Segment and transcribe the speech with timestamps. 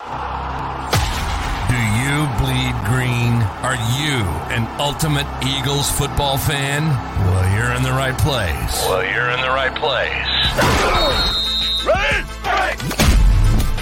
[0.00, 3.42] Do you bleed green?
[3.62, 6.86] Are you an ultimate Eagles football fan?
[6.86, 8.86] Well, you're in the right place.
[8.88, 10.26] Well, you're in the right place.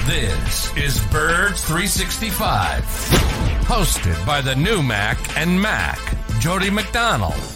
[0.06, 2.82] This is Birds 365,
[3.66, 5.98] hosted by the new Mac and Mac,
[6.40, 7.55] Jody McDonald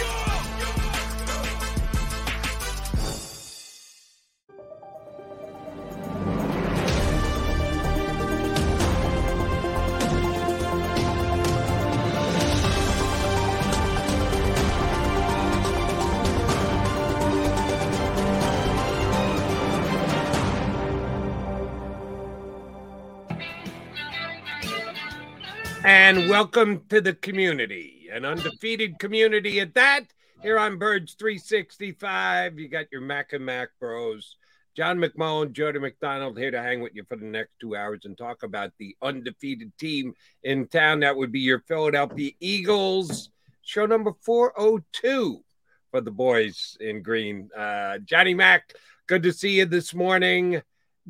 [25.83, 30.05] And welcome to the community, an undefeated community at that.
[30.43, 34.35] Here on Birds 365, you got your Mac and Mac bros.
[34.75, 38.15] John McMullen, Jody McDonald here to hang with you for the next two hours and
[38.15, 40.99] talk about the undefeated team in town.
[40.99, 43.31] That would be your Philadelphia Eagles.
[43.63, 45.43] Show number 402
[45.89, 47.49] for the boys in green.
[47.57, 48.71] Uh, Johnny Mac,
[49.07, 50.61] good to see you this morning.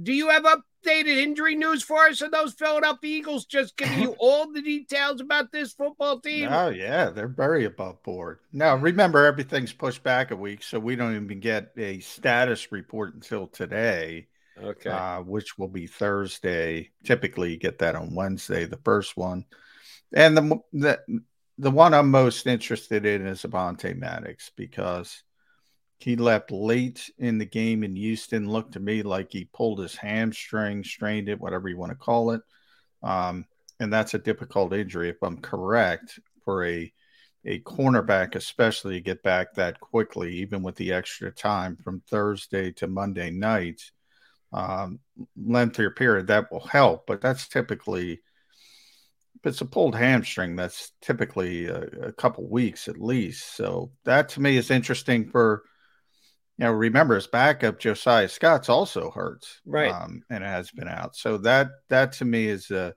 [0.01, 0.45] Do you have
[0.81, 2.21] updated injury news for us?
[2.21, 6.49] Are those Philadelphia Eagles just giving you all the details about this football team?
[6.51, 8.39] Oh yeah, they're very above board.
[8.51, 13.13] Now remember, everything's pushed back a week, so we don't even get a status report
[13.13, 14.27] until today,
[14.61, 14.89] Okay.
[14.89, 16.91] uh, which will be Thursday.
[17.03, 19.45] Typically, you get that on Wednesday, the first one,
[20.13, 20.99] and the the
[21.57, 25.23] the one I'm most interested in is Avonte Maddox because
[26.03, 28.49] he left late in the game in Houston.
[28.49, 32.31] Looked to me like he pulled his hamstring, strained it, whatever you want to call
[32.31, 32.41] it.
[33.03, 33.45] Um,
[33.79, 36.91] and that's a difficult injury, if I'm correct, for a
[37.43, 42.71] a cornerback, especially to get back that quickly, even with the extra time from Thursday
[42.73, 43.81] to Monday night.
[44.53, 44.99] Um,
[45.35, 48.21] lengthier period that will help, but that's typically
[49.43, 53.55] if it's a pulled hamstring, that's typically a, a couple weeks at least.
[53.55, 55.63] So that to me is interesting for
[56.61, 59.91] you know, remember his backup Josiah Scott's also hurt, Right.
[59.91, 61.15] Um, and has been out.
[61.15, 62.93] So that that to me is a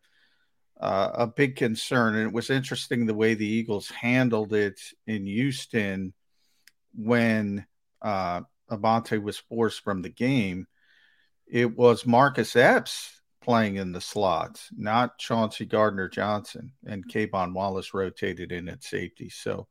[0.78, 2.14] uh, a big concern.
[2.14, 6.12] And it was interesting the way the Eagles handled it in Houston
[6.94, 7.64] when
[8.02, 10.66] uh, Avonte was forced from the game.
[11.46, 17.94] It was Marcus Epps playing in the slots, not Chauncey Gardner Johnson, and K'Von Wallace
[17.94, 19.30] rotated in at safety.
[19.30, 19.68] So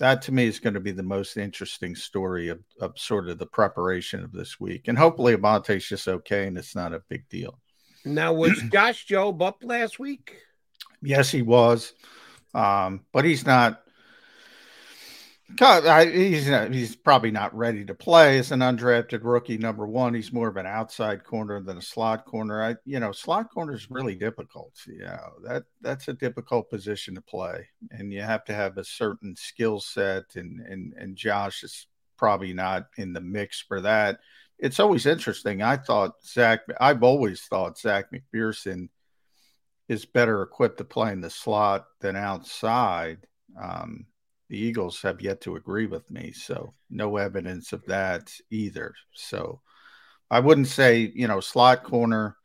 [0.00, 3.38] that to me is going to be the most interesting story of, of sort of
[3.38, 4.88] the preparation of this week.
[4.88, 7.58] And hopefully Avonte's just okay and it's not a big deal.
[8.04, 10.38] Now, was Josh Jobe up last week?
[11.02, 11.92] Yes, he was.
[12.54, 13.82] Um, but he's not
[15.58, 19.58] he's not, he's probably not ready to play as an undrafted rookie.
[19.58, 22.62] Number one, he's more of an outside corner than a slot corner.
[22.62, 24.72] I, you know, slot corner is really difficult.
[24.86, 29.36] Know that that's a difficult position to play, and you have to have a certain
[29.36, 30.24] skill set.
[30.36, 31.86] And and and Josh is
[32.16, 34.20] probably not in the mix for that.
[34.58, 35.62] It's always interesting.
[35.62, 36.60] I thought Zech.
[36.80, 38.88] I've always thought Zech McPhearson
[39.88, 43.26] is better equipped to play in the slot than outside.
[43.60, 44.06] Um,
[44.50, 48.92] the Eagles have yet to agree with me, so no evidence of that either.
[49.14, 49.60] So
[50.28, 52.36] I wouldn't say, you know, slot corner.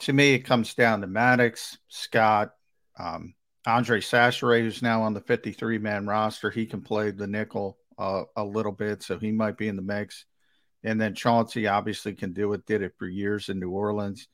[0.00, 2.52] To me, it comes down to Maddox, Scott,
[2.98, 3.34] um,
[3.66, 6.48] Andre Chachere, who's now on the 53 man roster.
[6.48, 9.82] He can play the nickel uh, a little bit, so he might be in the
[9.82, 10.26] mix.
[10.84, 14.28] and then Chauncey obviously can do it, did it for years in New Orleans.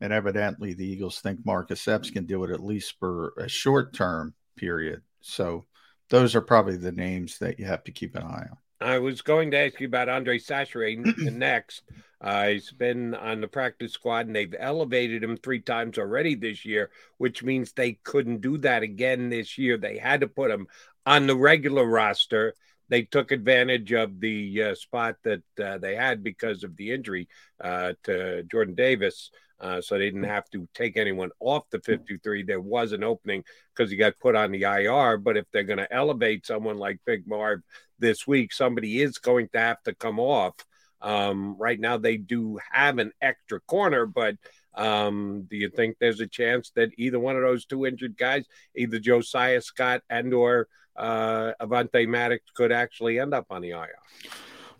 [0.00, 3.92] And evidently the Eagles think Marcus Epps can do it at least for a short
[3.92, 5.02] term period.
[5.20, 5.66] So
[6.12, 8.58] those are probably the names that you have to keep an eye on.
[8.82, 10.94] I was going to ask you about Andre Chachere
[11.32, 11.84] next.
[12.20, 16.66] Uh, he's been on the practice squad and they've elevated him three times already this
[16.66, 19.78] year, which means they couldn't do that again this year.
[19.78, 20.66] They had to put him
[21.06, 22.56] on the regular roster.
[22.90, 27.26] They took advantage of the uh, spot that uh, they had because of the injury
[27.58, 29.30] uh, to Jordan Davis.
[29.62, 32.42] Uh, so they didn't have to take anyone off the 53.
[32.42, 33.44] There was an opening
[33.74, 35.18] because he got put on the IR.
[35.18, 37.62] But if they're going to elevate someone like Big Marv
[38.00, 40.54] this week, somebody is going to have to come off.
[41.00, 44.36] Um, right now, they do have an extra corner, but
[44.74, 48.44] um, do you think there's a chance that either one of those two injured guys,
[48.74, 53.88] either Josiah Scott and or uh, Avonte Maddox, could actually end up on the IR?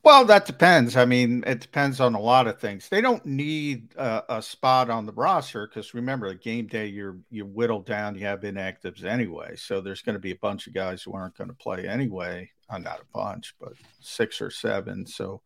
[0.04, 0.96] Well, that depends.
[0.96, 2.88] I mean, it depends on a lot of things.
[2.88, 7.18] They don't need a, a spot on the roster because remember, the game day you're
[7.30, 8.16] you whittle down.
[8.16, 11.36] You have inactives anyway, so there's going to be a bunch of guys who aren't
[11.36, 12.50] going to play anyway.
[12.68, 15.06] Uh, not a bunch, but six or seven.
[15.06, 15.40] So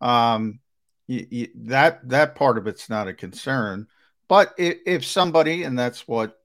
[0.00, 0.58] um,
[1.08, 3.86] that that part of it's not a concern.
[4.26, 6.38] But if, if somebody, and that's what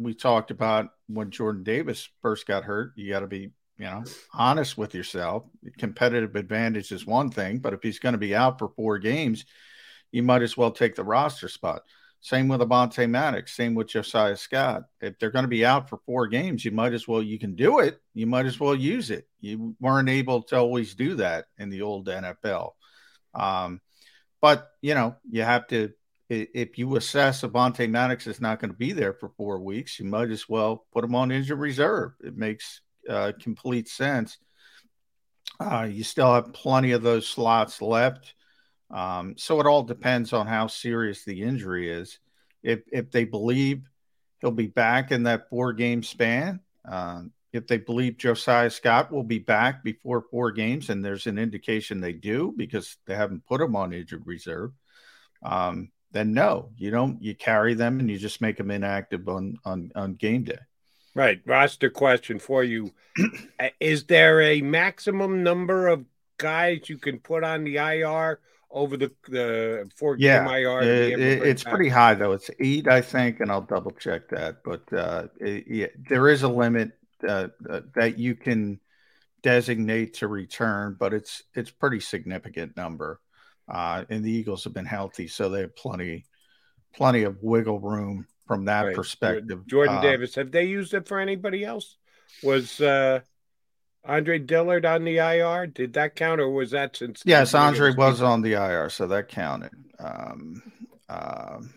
[0.00, 4.04] we talked about when Jordan Davis first got hurt, you got to be you know
[4.34, 5.44] honest with yourself.
[5.78, 9.44] Competitive advantage is one thing, but if he's going to be out for four games,
[10.10, 11.82] you might as well take the roster spot.
[12.20, 13.54] Same with Avonte Maddox.
[13.54, 14.84] Same with Josiah Scott.
[15.00, 17.22] If they're going to be out for four games, you might as well.
[17.22, 18.00] You can do it.
[18.12, 19.28] You might as well use it.
[19.40, 22.72] You weren't able to always do that in the old NFL.
[23.34, 23.80] Um,
[24.40, 25.92] but you know, you have to.
[26.28, 30.04] If you assess Avonte Maddox is not going to be there for four weeks, you
[30.04, 32.12] might as well put him on injured reserve.
[32.22, 34.38] It makes uh, complete sense.
[35.60, 38.34] Uh, you still have plenty of those slots left.
[38.90, 42.18] Um, so it all depends on how serious the injury is.
[42.62, 43.82] If if they believe
[44.40, 49.24] he'll be back in that four game span, um, if they believe Josiah Scott will
[49.24, 53.60] be back before four games, and there's an indication they do because they haven't put
[53.60, 54.72] him on injured reserve,
[55.42, 57.22] um, then no, you don't.
[57.22, 60.58] You carry them and you just make them inactive on on on game day.
[61.18, 61.40] Right.
[61.44, 62.92] Roster question for you:
[63.80, 66.04] Is there a maximum number of
[66.38, 68.40] guys you can put on the IR?
[68.70, 70.82] over the the four yeah, game IR?
[70.82, 71.74] It, it, it's back?
[71.74, 72.32] pretty high though.
[72.32, 74.58] It's eight, I think, and I'll double check that.
[74.64, 76.92] But uh, it, yeah, there is a limit
[77.26, 78.80] uh, uh, that you can
[79.42, 83.20] designate to return, but it's it's pretty significant number.
[83.68, 86.24] Uh, and the Eagles have been healthy, so they have plenty
[86.94, 88.96] plenty of wiggle room from that right.
[88.96, 89.66] perspective.
[89.66, 91.96] Jordan uh, Davis, have they used it for anybody else?
[92.42, 93.20] Was uh,
[94.04, 95.66] Andre Dillard on the IR?
[95.68, 97.22] Did that count, or was that since?
[97.24, 99.72] Yes, Andre was on the IR, so that counted.
[100.00, 100.62] Um,
[101.08, 101.74] um,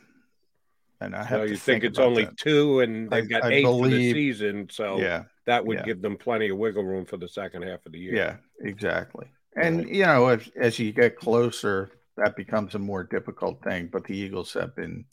[1.02, 2.38] and I have so you think, think it's only that.
[2.38, 5.80] two, and they've got I, I eight believe, for the season, so yeah, that would
[5.80, 5.86] yeah.
[5.86, 8.16] give them plenty of wiggle room for the second half of the year.
[8.16, 9.28] Yeah, exactly.
[9.56, 9.90] And right.
[9.90, 13.90] you know, as as you get closer, that becomes a more difficult thing.
[13.92, 15.06] But the Eagles have been,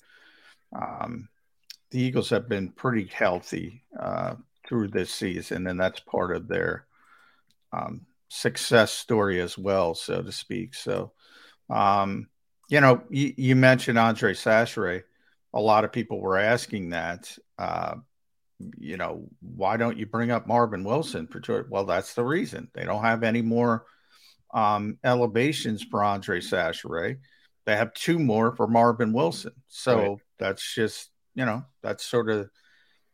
[0.77, 1.29] um,
[1.91, 4.35] the Eagles have been pretty healthy uh,
[4.67, 6.87] through this season, and that's part of their
[7.73, 10.75] um, success story as well, so to speak.
[10.75, 11.13] So,
[11.71, 12.29] um,
[12.69, 15.05] you know, you, you mentioned Andre Chachere
[15.55, 17.37] a lot of people were asking that.
[17.59, 17.97] Uh,
[18.77, 21.67] you know, why don't you bring up Marvin Wilson for?
[21.71, 22.69] Well, that's the reason.
[22.75, 23.87] They don't have any more
[24.53, 27.19] um, elevations for Andre Chachere.
[27.67, 29.53] They have two more for Marvin Wilson.
[29.69, 30.19] So right.
[30.39, 32.51] that's just, you know, that's sort of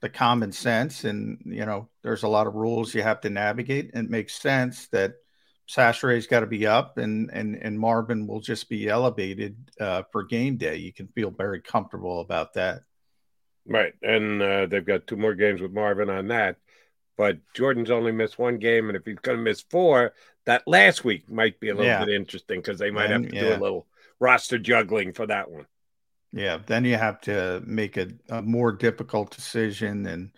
[0.01, 1.05] the common sense.
[1.05, 3.91] And, you know, there's a lot of rules you have to navigate.
[3.93, 5.15] And it makes sense that
[5.69, 10.23] Chachere's got to be up, and and and Marvin will just be elevated uh, for
[10.23, 10.77] game day.
[10.77, 12.83] You can feel very comfortable about that.
[13.67, 16.57] Right, and uh, they've got two more games with Marvin on that.
[17.17, 20.13] But Jordan's only missed one game, and if he's going to miss four,
[20.45, 22.05] that last week might be a little yeah.
[22.05, 23.41] bit interesting because they might have to yeah.
[23.41, 23.87] do a little
[24.21, 25.67] roster juggling for that one.
[26.35, 30.31] Yeah, then you have to make a, a more difficult decision and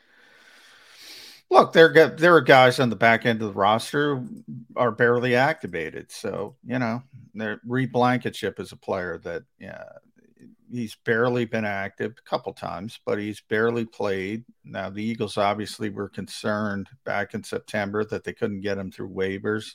[1.48, 4.20] Look, there there are guys on the back end of the roster
[4.74, 6.10] are barely activated.
[6.10, 7.02] So you know,
[7.64, 9.84] Reed Blankenship is a player that yeah,
[10.70, 14.44] he's barely been active a couple times, but he's barely played.
[14.64, 19.10] Now the Eagles obviously were concerned back in September that they couldn't get him through
[19.10, 19.74] waivers.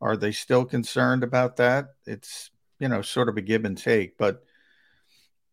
[0.00, 1.88] Are they still concerned about that?
[2.06, 4.42] It's you know sort of a give and take, but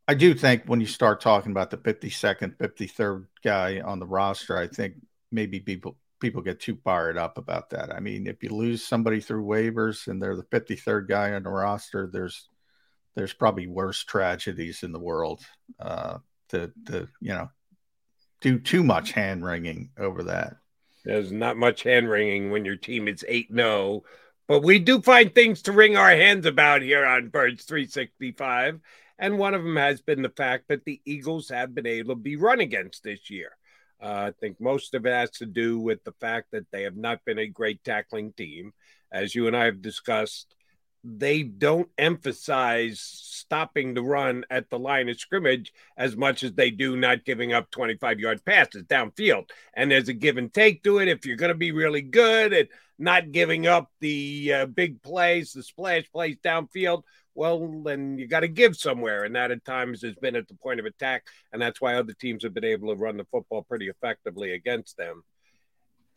[0.07, 4.57] I do think when you start talking about the 52nd, 53rd guy on the roster,
[4.57, 4.95] I think
[5.31, 7.93] maybe people people get too fired up about that.
[7.93, 11.50] I mean, if you lose somebody through waivers and they're the 53rd guy on the
[11.50, 12.47] roster, there's
[13.15, 15.41] there's probably worse tragedies in the world
[15.79, 16.19] uh,
[16.50, 17.50] to to you know
[18.41, 20.57] do too much hand wringing over that.
[21.03, 24.03] There's not much hand wringing when your team is 8 0,
[24.47, 28.79] but we do find things to wring our hands about here on Birds 365.
[29.17, 32.22] And one of them has been the fact that the Eagles have been able to
[32.22, 33.51] be run against this year.
[34.01, 36.98] Uh, I think most of it has to do with the fact that they have
[36.98, 38.74] not been a great tackling team.
[39.12, 40.53] As you and I have discussed,
[41.05, 46.72] they don't emphasize stopping the run at the line of scrimmage as much as they
[46.72, 49.50] do not giving up 25 yard passes downfield.
[49.75, 51.07] And there's a give and take to it.
[51.07, 55.53] If you're going to be really good at not giving up the uh, big plays,
[55.53, 57.03] the splash plays downfield,
[57.36, 59.25] well, then you got to give somewhere.
[59.25, 61.24] And that at times has been at the point of attack.
[61.54, 64.98] And that's why other teams have been able to run the football pretty effectively against
[64.98, 65.24] them.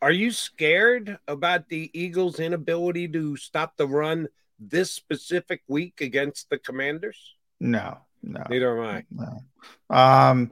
[0.01, 6.49] Are you scared about the Eagles' inability to stop the run this specific week against
[6.49, 7.35] the Commanders?
[7.59, 8.43] No, no.
[8.49, 9.03] Neither am I.
[9.11, 9.95] No.
[9.95, 10.51] Um,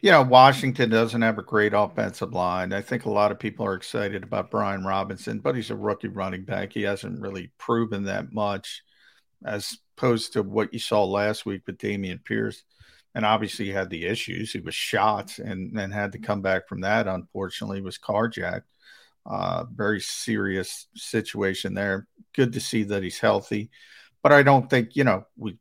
[0.00, 2.72] you know, Washington doesn't have a great offensive line.
[2.72, 6.08] I think a lot of people are excited about Brian Robinson, but he's a rookie
[6.08, 6.72] running back.
[6.72, 8.82] He hasn't really proven that much
[9.44, 12.62] as opposed to what you saw last week with Dameon Pierce.
[13.14, 14.52] And obviously, he had the issues.
[14.52, 17.08] He was shot and, and had to come back from that.
[17.08, 18.62] Unfortunately, was carjacked.
[19.24, 22.06] Uh, very serious situation there.
[22.34, 23.70] Good to see that he's healthy,
[24.22, 25.58] but I don't think you know we.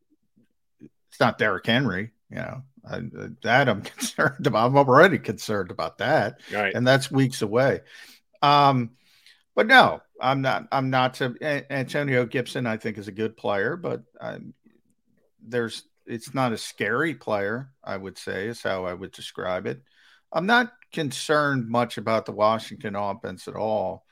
[0.82, 2.64] It's not Derrick Henry, you know.
[2.88, 3.02] I,
[3.42, 4.68] that I'm concerned about.
[4.68, 6.76] I'm already concerned about that, right.
[6.76, 7.80] and that's weeks away.
[8.42, 8.92] Um,
[9.56, 10.68] but no, I'm not.
[10.72, 11.16] I'm not.
[11.16, 11.36] To,
[11.72, 14.54] Antonio Gibson, I think, is a good player, but um,
[15.42, 15.84] there's.
[16.06, 17.72] It's not a scary player.
[17.84, 19.82] I would say is how I would describe it.
[20.32, 24.06] I'm not concerned much about the Washington offense at all.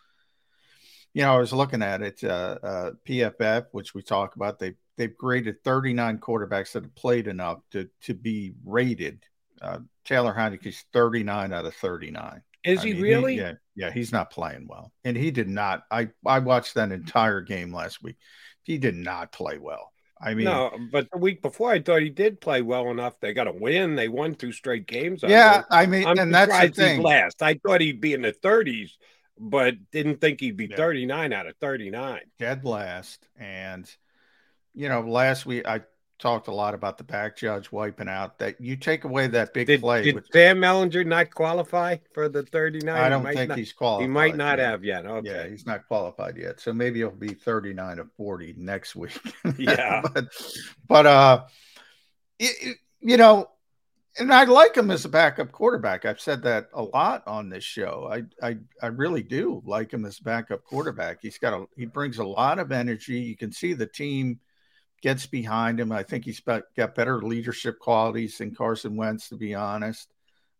[1.14, 2.24] You know, I was looking at it.
[2.24, 7.28] Uh, uh, PFF, which we talk about, they they've graded 39 quarterbacks that have played
[7.28, 9.24] enough to to be rated.
[9.62, 12.42] Uh, Taylor Heinicke's 39 out of 39.
[12.63, 13.34] Is I he mean, really?
[13.34, 15.84] He, yeah, yeah, he's not playing well, and he did not.
[15.91, 18.17] I I watched that entire game last week.
[18.62, 19.91] He did not play well.
[20.22, 23.20] I mean, no, but the week before, I thought he did play well enough.
[23.20, 23.96] They got a win.
[23.96, 25.22] They won two straight games.
[25.22, 27.01] Yeah, I mean, I'm and that's the thing.
[27.01, 27.41] last.
[27.41, 28.91] I thought he'd be in the 30s,
[29.38, 30.77] but didn't think he'd be yeah.
[30.77, 32.22] 39 out of 39.
[32.39, 33.89] Dead last, and
[34.74, 35.82] you know, last week I
[36.24, 38.39] talked a lot about the back judge wiping out.
[38.39, 40.03] That you take away that big did, play.
[40.03, 42.96] Did which, Sam Ehlinger not qualify for the 39?
[42.96, 44.03] I don't think not, he's qualified.
[44.03, 44.70] He might not yet.
[44.70, 45.06] have yet.
[45.06, 45.30] Okay.
[45.30, 46.62] Yeah, he's not qualified yet.
[46.62, 49.20] So maybe he'll be 39 of 40 next week.
[49.58, 50.01] Yeah.
[50.13, 50.27] but,
[50.88, 51.44] but, uh,
[52.39, 53.50] it, you know,
[54.18, 56.06] and I like him as a backup quarterback.
[56.06, 58.10] I've said that a lot on this show.
[58.12, 61.20] I, I, I really do like him as backup quarterback.
[61.22, 63.20] He's got a, he brings a lot of energy.
[63.20, 64.39] You can see the team
[65.04, 65.92] gets behind him.
[65.92, 70.10] I think he's got better leadership qualities than Carson Wentz, to be honest.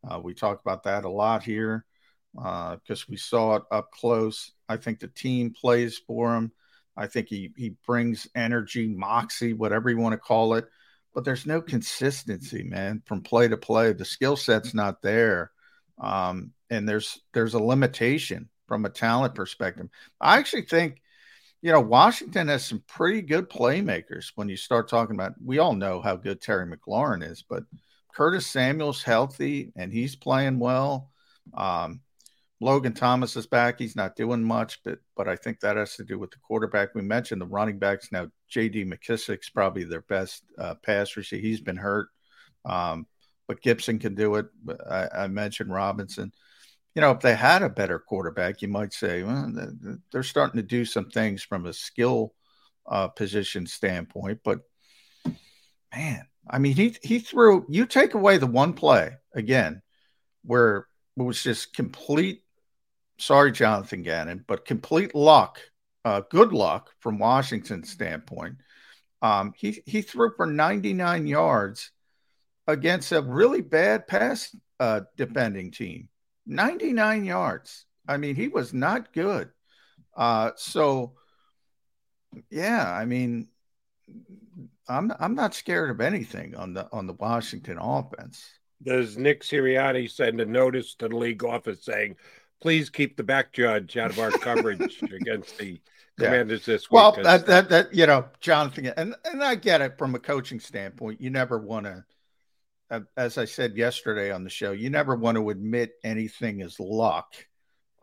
[0.04, 1.86] Uh, we talk about that a lot here
[2.36, 4.52] because uh, we saw it up close.
[4.68, 6.52] I think the team plays for him.
[6.96, 10.68] I think he he brings energy, moxie, whatever you want to call it.
[11.14, 13.94] But there's no consistency, man, from play to play.
[13.94, 15.52] The skill set's not there,
[16.00, 19.88] um, and there's there's a limitation from a talent perspective.
[20.20, 21.02] I actually think
[21.64, 25.34] you know, Washington has some pretty good playmakers when you start talking about.
[25.42, 27.64] We all know how good Terry McLaurin is, but
[28.14, 31.10] Curtis Samuel's healthy and he's playing well.
[31.54, 32.02] Um,
[32.60, 33.80] Logan Thomas is back.
[33.80, 36.96] He's not doing much, but but I think that has to do with the quarterback.
[36.96, 38.12] We mentioned the running backs.
[38.12, 38.84] Now J.D.
[38.84, 41.42] McKissick's probably their best uh, pass receiver.
[41.42, 42.10] He's been hurt,
[42.66, 43.08] um,
[43.48, 44.48] but Gibson can do it.
[44.90, 46.34] I, I mentioned Robinson
[46.96, 49.52] you know, if they had a better quarterback, you might say, well,
[50.12, 52.34] they're starting to do some things from a skill
[52.86, 54.42] uh, position standpoint.
[54.44, 54.60] But
[55.96, 57.66] man, I mean, he he threw.
[57.70, 59.82] You take away the one play again,
[60.44, 62.42] where it was just complete.
[63.20, 65.60] Sorry, Jonathan Gannon, but complete luck,
[66.04, 68.58] uh, good luck from Washington's standpoint.
[69.22, 71.92] Um, he he threw for 99 yards
[72.68, 76.10] against a really bad pass uh, defending team.
[76.46, 77.86] 99 yards.
[78.08, 79.50] I mean, he was not good.
[80.16, 81.14] Uh, so,
[82.50, 83.48] yeah, I mean,
[84.88, 88.46] I'm I'm not scared of anything on the on the Washington offense.
[88.82, 92.18] Does Nick Sirianni send a notice to the league office saying,
[92.62, 95.80] "Please keep the back judge out of our coverage against the
[96.20, 96.96] Commanders this week"?
[96.96, 100.60] Well, that, that that you know, Jonathan, and and I get it from a coaching
[100.60, 101.22] standpoint.
[101.22, 102.04] You never want to
[103.18, 107.34] as I said yesterday on the show, you never want to admit anything is luck.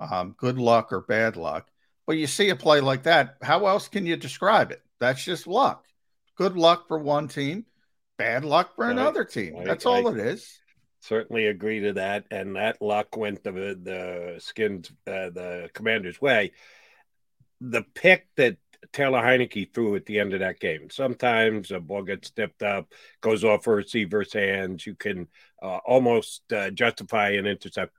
[0.01, 1.69] um, good luck or bad luck.
[2.07, 4.83] But you see a play like that, how else can you describe it?
[4.99, 5.85] That's just luck.
[6.37, 7.67] Good luck for one team,
[8.17, 9.63] bad luck for another team.
[9.65, 10.59] That's all it is.
[11.03, 16.53] Certainly agree to that, and that luck went the the skins uh, the Commanders' way.
[17.61, 18.57] The pick that
[18.93, 20.89] Taylor Heinicke threw at the end of that game.
[20.91, 24.87] Sometimes a ball gets tipped up, goes off a receiver's hands.
[24.87, 25.29] You can
[25.63, 27.95] uh, almost uh, justify an intercept.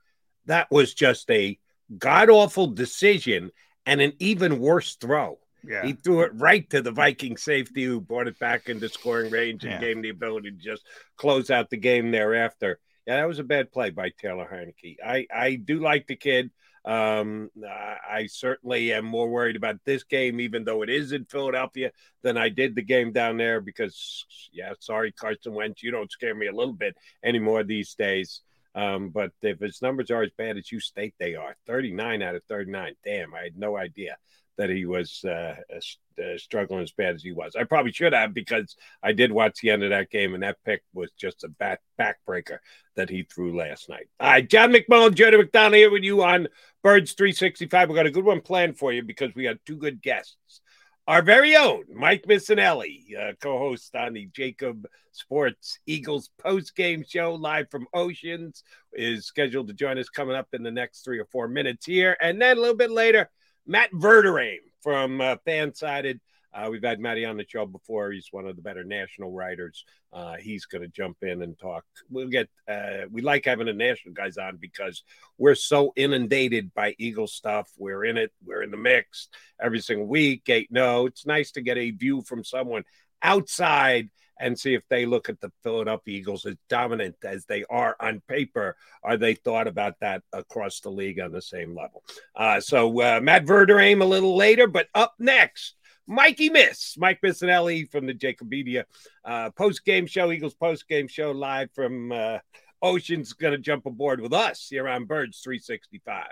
[0.46, 1.58] That was just a
[1.98, 3.50] god awful decision
[3.86, 5.38] and an even worse throw.
[5.64, 5.84] Yeah.
[5.84, 9.62] He threw it right to the Viking safety who brought it back into scoring range
[9.64, 9.80] and yeah.
[9.80, 10.84] gave him the ability to just
[11.16, 12.80] close out the game thereafter.
[13.06, 14.96] Yeah, that was a bad play by Taylor Heinicke.
[15.04, 16.50] I, I do like the kid.
[16.84, 21.92] Um, I certainly am more worried about this game, even though it is in Philadelphia,
[22.22, 26.34] than I did the game down there because, yeah, sorry, Carson Wentz, you don't scare
[26.34, 28.42] me a little bit anymore these days.
[28.74, 32.34] Um, but if his numbers are as bad as you state they are, 39 out
[32.34, 34.16] of 39, damn, I had no idea
[34.58, 37.56] that he was uh, uh, struggling as bad as he was.
[37.56, 40.58] I probably should have because I did watch the end of that game, and that
[40.64, 42.58] pick was just a back backbreaker
[42.96, 44.08] that he threw last night.
[44.20, 46.48] All right, John McMullen, Jody McDonald here with you on
[46.82, 47.88] Birds 365.
[47.88, 50.60] We got a good one planned for you because we had two good guests.
[51.08, 57.68] Our very own Mike Missanelli, uh, co-host on the Jakib Sports Eagles post-game show live
[57.70, 61.48] from Oceans, is scheduled to join us coming up in the next three or four
[61.48, 63.28] minutes here, and then a little bit later
[63.66, 66.20] Matt Verderame from uh, Fansided.
[66.54, 68.10] Uh, we've had Matty on the show before.
[68.10, 69.86] He's one of the better national writers.
[70.12, 71.84] Uh, he's going to jump in and talk.
[72.10, 72.50] We'll get.
[72.68, 75.02] Uh, we like having the national guys on because
[75.38, 77.70] we're so inundated by Eagle stuff.
[77.78, 78.32] We're in it.
[78.44, 79.28] We're in the mix
[79.58, 80.42] every single week.
[80.48, 82.84] Eight, no, it's nice to get a view from someone
[83.22, 87.96] outside and see if they look at the Philadelphia Eagles as dominant as they are
[88.00, 88.76] on paper.
[89.02, 92.02] Are they thought about that across the league on the same level?
[92.34, 95.74] Uh, so uh, Matt Verderame a little later, but up next.
[96.06, 98.86] Mikey Miss, Mike Missanelli from the Jakib Media
[99.24, 102.38] uh, post game show, Eagles post game show, live from uh,
[102.82, 106.26] Ocean's going to jump aboard with us here on Birds 365.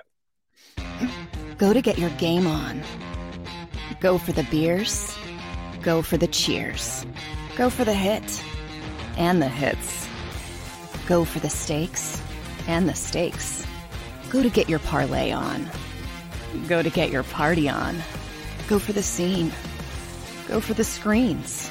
[1.56, 2.82] Go to get your game on.
[4.00, 5.16] Go for the beers.
[5.82, 7.06] Go for the cheers
[7.60, 8.42] Go for the hit
[9.18, 10.08] and the hits.
[11.06, 12.22] Go for the stakes
[12.66, 13.66] and the stakes.
[14.30, 15.68] Go to get your parlay on.
[16.68, 17.98] Go to get your party on.
[18.66, 19.52] Go for the scene.
[20.48, 21.70] Go for the screens.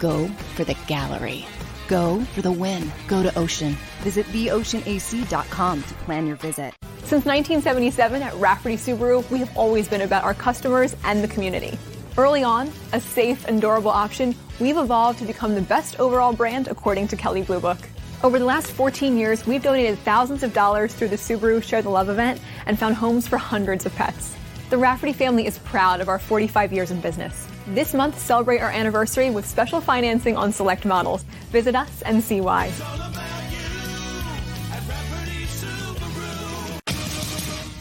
[0.00, 1.46] Go for the gallery.
[1.86, 2.90] Go for the win.
[3.06, 3.76] Go to Ocean.
[4.00, 6.74] Visit theoceanac.com to plan your visit.
[7.04, 11.78] Since 1977 at Rafferty Subaru, we have always been about our customers and the community.
[12.18, 16.68] Early on, a safe and durable option, we've evolved to become the best overall brand
[16.68, 17.78] according to Kelley Blue Book.
[18.22, 21.90] Over the last 14 years, we've donated thousands of dollars through the Subaru Share the
[21.90, 24.34] Love event and found homes for hundreds of pets.
[24.70, 27.46] The Rafferty family is proud of our 45 years in business.
[27.68, 31.22] This month, celebrate our anniversary with special financing on select models.
[31.50, 32.70] Visit us and see why.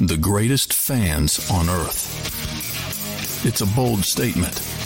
[0.01, 2.25] The greatest fans on earth
[3.45, 4.55] it's a bold statement,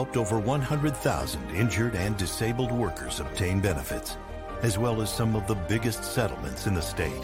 [0.00, 4.16] Helped over 100,000 injured and disabled workers obtain benefits,
[4.62, 7.22] as well as some of the biggest settlements in the state.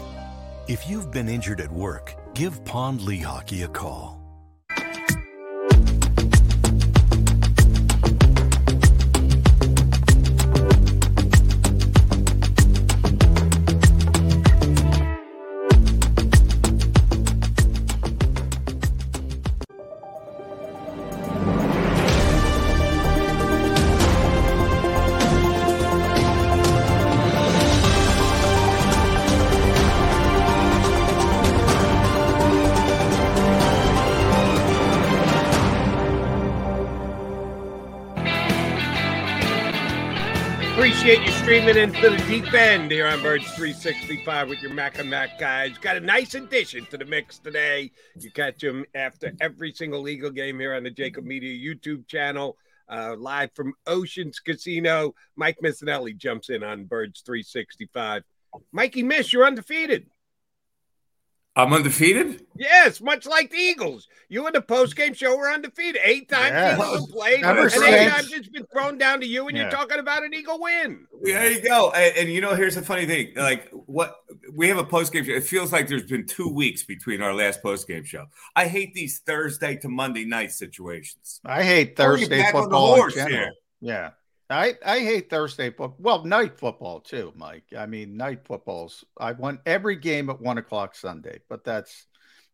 [0.67, 4.26] If you've been injured at work, give Pond Lehocky a call.
[41.47, 45.77] Streaming into the deep end here on Birds 365 with your Mac and Mac guys.
[45.77, 47.89] Got a nice addition to the mix today.
[48.19, 52.57] You catch them after every single Eagle game here on the Jakib Media YouTube channel.
[52.89, 55.15] Uh, live from Oceans Casino.
[55.37, 58.23] Mike Missanelli jumps in on Birds 365.
[58.73, 60.07] Mikey Miss, you're undefeated.
[61.57, 62.45] I'm undefeated.
[62.55, 64.07] Yes, much like the Eagles.
[64.29, 65.99] You in the post game show were undefeated.
[66.03, 66.77] Eight times yes.
[66.77, 69.63] Eagles have played, Never and eight times it's been thrown down to you, and yeah.
[69.63, 71.07] you're talking about an Eagle win.
[71.23, 71.89] There you go.
[71.95, 74.17] And, and, you know, here's the funny thing: like what
[74.53, 75.31] we have a post game show.
[75.31, 78.25] It feels like there's been two weeks between our last post game show.
[78.55, 81.41] I hate these Thursday to Monday night situations.
[81.43, 83.09] I hate Thursday football.
[83.81, 84.11] Yeah.
[84.49, 85.95] I, I hate Thursday football.
[85.99, 87.65] Well, night football too, Mike.
[87.77, 89.03] I mean, night footballs.
[89.19, 92.05] I want every game at one o'clock Sunday, but that's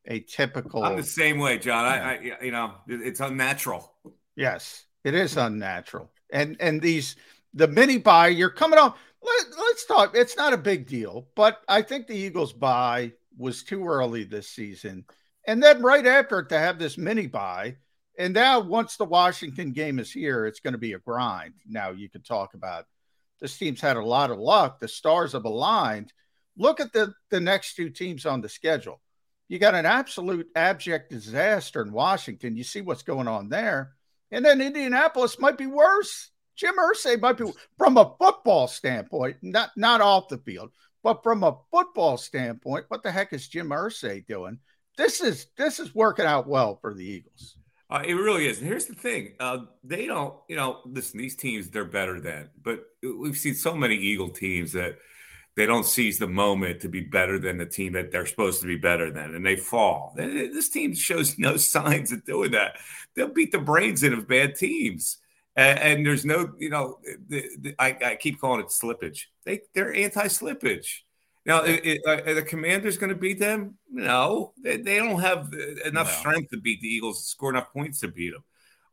[0.05, 0.83] a typical.
[0.83, 1.85] I'm the same way, John.
[1.85, 3.93] I, I you know, it's unnatural.
[4.35, 6.11] Yes, it is unnatural.
[6.31, 7.15] And and these
[7.53, 8.93] the mini bye, you're coming on.
[9.21, 10.15] Let, let's talk.
[10.15, 14.49] It's not a big deal, but I think the Eagles bye was too early this
[14.49, 15.05] season.
[15.47, 17.75] And then right after it to have this mini bye
[18.17, 21.53] and now, once the Washington game is here, it's going to be a grind.
[21.67, 22.85] Now, you can talk about
[23.39, 24.79] this team's had a lot of luck.
[24.79, 26.13] The stars have aligned.
[26.55, 29.01] Look at the, the next two teams on the schedule.
[29.47, 32.55] You got an absolute abject disaster in Washington.
[32.55, 33.93] You see what's going on there.
[34.31, 36.29] And then Indianapolis might be worse.
[36.55, 40.71] Jim Irsay might be from a football standpoint, not not off the field,
[41.01, 42.85] but from a football standpoint.
[42.89, 44.59] What the heck is Jim Irsay doing?
[44.97, 47.57] This is this is working out well for the Eagles.
[47.89, 48.59] Uh, it really is.
[48.59, 51.19] And here's the thing: uh, they don't, you know, listen.
[51.19, 52.49] These teams, they're better than.
[52.61, 54.97] But we've seen so many Eagle teams that
[55.55, 58.67] they don't seize the moment to be better than the team that they're supposed to
[58.67, 60.13] be better than, and they fall.
[60.17, 62.77] This team shows no signs of doing that.
[63.15, 65.17] They'll beat the brains in of bad teams,
[65.55, 69.25] and, and there's no, you know, the, the, I, I keep calling it slippage.
[69.45, 71.01] They they're anti-slippage.
[71.45, 73.75] Now, it, it, uh, the Commanders going to beat them?
[73.91, 75.53] No, they, they don't have
[75.85, 76.19] enough no.
[76.19, 78.43] strength to beat the Eagles, score enough points to beat them.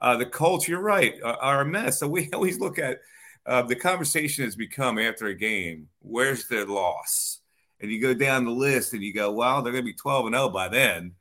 [0.00, 2.00] Uh, the Colts, you're right, are, are, a mess.
[2.00, 3.00] So we always look at
[3.46, 7.40] uh, the conversation has become after a game, where's their loss?
[7.80, 10.26] And you go down the list and you go, well, they're going to be 12
[10.26, 11.12] and 0 by then.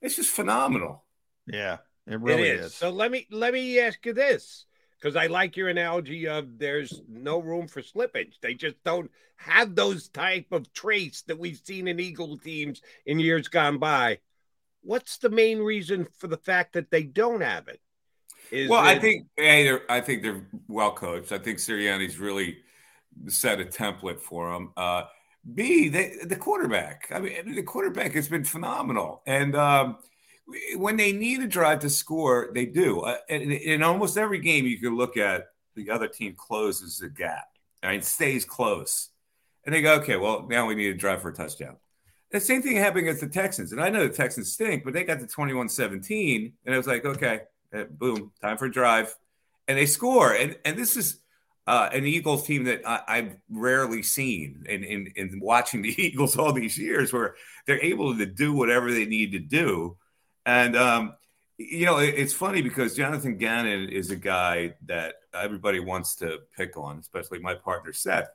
[0.00, 1.04] It's just phenomenal.
[1.46, 2.66] Yeah, it really it is.
[2.66, 2.74] is.
[2.74, 4.64] So let me let me ask you this
[5.06, 8.40] because I like your analogy of there's no room for slippage.
[8.42, 13.20] They just don't have those type of traits that we've seen in Eagle teams in
[13.20, 14.18] years gone by.
[14.82, 17.80] What's the main reason for the fact that they don't have it?
[18.50, 21.30] Is well, it- I think a, I think they're well coached.
[21.30, 22.56] I think Sirianni's really
[23.28, 24.72] set a template for them.
[24.76, 25.04] Uh,
[25.54, 27.12] B, they, the quarterback.
[27.14, 29.98] I mean, the quarterback has been phenomenal, and um,
[30.76, 33.00] when they need a drive to score, they do.
[33.00, 37.08] Uh, in, in almost every game, you can look at the other team closes the
[37.08, 37.46] gap.
[37.82, 39.10] I mean, stays close,
[39.64, 41.76] and they go, okay, well, now we need a drive for a touchdown.
[42.30, 45.04] The same thing happened against the Texans, and I know the Texans stink, but they
[45.04, 47.42] got to 21-17, and it was like, okay,
[47.74, 49.14] uh, boom, time for a drive,
[49.68, 50.32] and they score.
[50.32, 51.18] And and this is
[51.66, 56.36] uh, an Eagles team that I, have rarely seen in, in in watching the Eagles
[56.36, 59.96] all these years, where they're able to do whatever they need to do
[60.46, 61.14] and um,
[61.58, 66.38] you know, it, it's funny because Jonathan Gannon is a guy that everybody wants to
[66.56, 68.28] pick on, especially my partner Seth.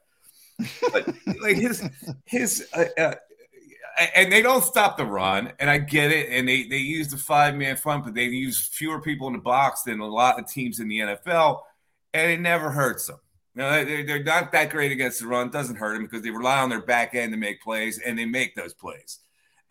[0.92, 1.08] But
[1.42, 1.90] like his
[2.26, 3.16] his uh, uh,
[4.16, 6.30] and they don't stop the run, and I get it.
[6.30, 9.40] And they they use the five man front, but they use fewer people in the
[9.40, 11.62] box than a lot of teams in the NFL,
[12.14, 13.20] and it never hurts them.
[13.56, 15.48] You they're, they're not that great against the run.
[15.48, 18.18] It doesn't hurt them because they rely on their back end to make plays, and
[18.18, 19.20] they make those plays.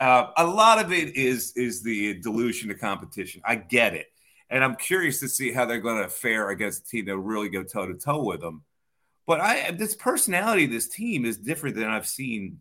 [0.01, 3.43] Uh, a lot of it is is the dilution of competition.
[3.45, 4.07] I get it,
[4.49, 7.51] and I'm curious to see how they're going to fare against a team that really
[7.51, 8.63] go toe to toe with them.
[9.27, 12.61] But I this personality of this team is different than I've seen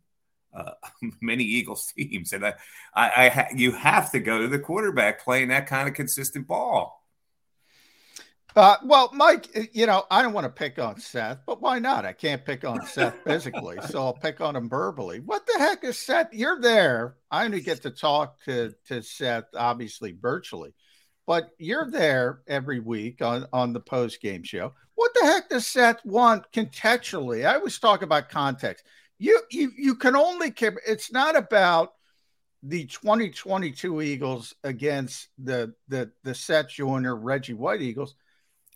[0.54, 0.72] uh,
[1.22, 2.56] many Eagles teams, and I,
[2.94, 6.99] I, I you have to go to the quarterback playing that kind of consistent ball.
[8.56, 11.78] Uh, well, Mike, uh, you know, I don't want to pick on Seth, but why
[11.80, 12.06] not?
[12.06, 15.20] I can't pick on Seth physically, so I'll pick on him verbally.
[15.20, 16.34] What the heck is Seth?
[16.34, 17.16] You're there.
[17.30, 20.74] I only get to talk to, to Seth, obviously virtually,
[21.28, 24.74] but you're there every week on, on the post game show.
[24.96, 27.48] What the heck does Seth want contextually?
[27.48, 28.84] I always talk about context.
[29.20, 30.78] You you you can only care.
[30.86, 31.94] It's not about
[32.64, 38.16] the 2022 Eagles against the the the Seth Joyner Reggie White Eagles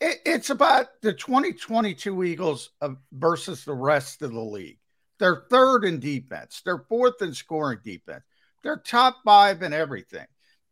[0.04, 4.80] it, it's about the 2022 Eagles uh, versus the rest of the league.
[5.18, 6.62] They're third in defense.
[6.66, 8.24] They're fourth in scoring defense.
[8.64, 10.26] They're top five in everything.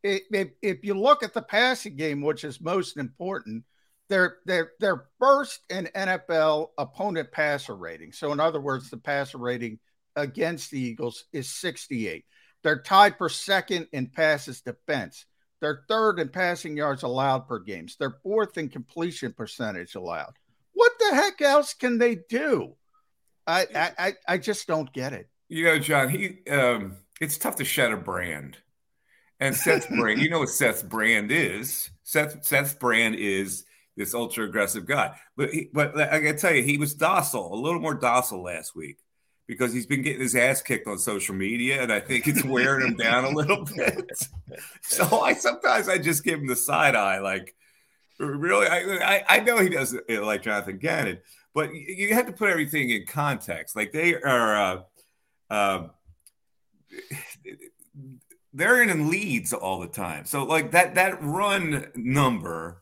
[0.04, 3.64] If, if you look at the passing game, which is most important,
[4.10, 8.12] they're they're they're first in NFL opponent passer rating.
[8.12, 9.80] So in other words, the passer rating
[10.18, 12.26] against the Eagles is 68.
[12.64, 15.26] They're tied for second in passes defense.
[15.62, 17.96] They're third in passing yards allowed per games.
[17.98, 20.34] They're fourth in completion percentage allowed.
[20.74, 22.76] What the heck else can they do?
[23.46, 25.30] I I I just don't get it.
[25.48, 28.58] You know, John, he um it's tough to shed a brand.
[29.40, 31.90] And Seth's brand, you know what Seth's brand is.
[32.04, 35.16] Seth Seth's brand is this ultra aggressive guy.
[35.38, 38.76] But he, but I can tell you, he was docile, a little more docile last
[38.76, 38.98] week
[39.52, 42.88] because he's been getting his ass kicked on social media, and I think it's wearing
[42.88, 44.10] him down a little bit.
[44.82, 47.54] So I sometimes I just give him the side eye, like
[48.18, 48.66] really.
[48.66, 51.18] I I, I know he doesn't like Jonathan Gannon,
[51.54, 53.76] but you have to put everything in context.
[53.76, 54.56] Like they are.
[54.56, 54.82] Uh,
[55.50, 55.88] uh,
[58.54, 60.24] they're in leads all the time.
[60.24, 62.82] So like that that run number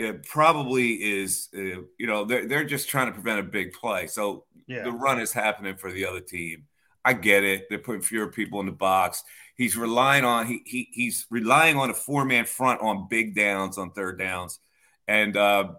[0.00, 4.06] it probably is uh, you know they're, they're just trying to prevent a big play.
[4.06, 4.82] So yeah.
[4.82, 6.64] the run is happening for the other team.
[7.04, 7.66] I get it.
[7.68, 9.22] They're putting fewer people in the box.
[9.56, 13.78] He's relying on he, he he's relying on a four man front on big downs
[13.78, 14.58] on third downs,
[15.06, 15.72] and uh,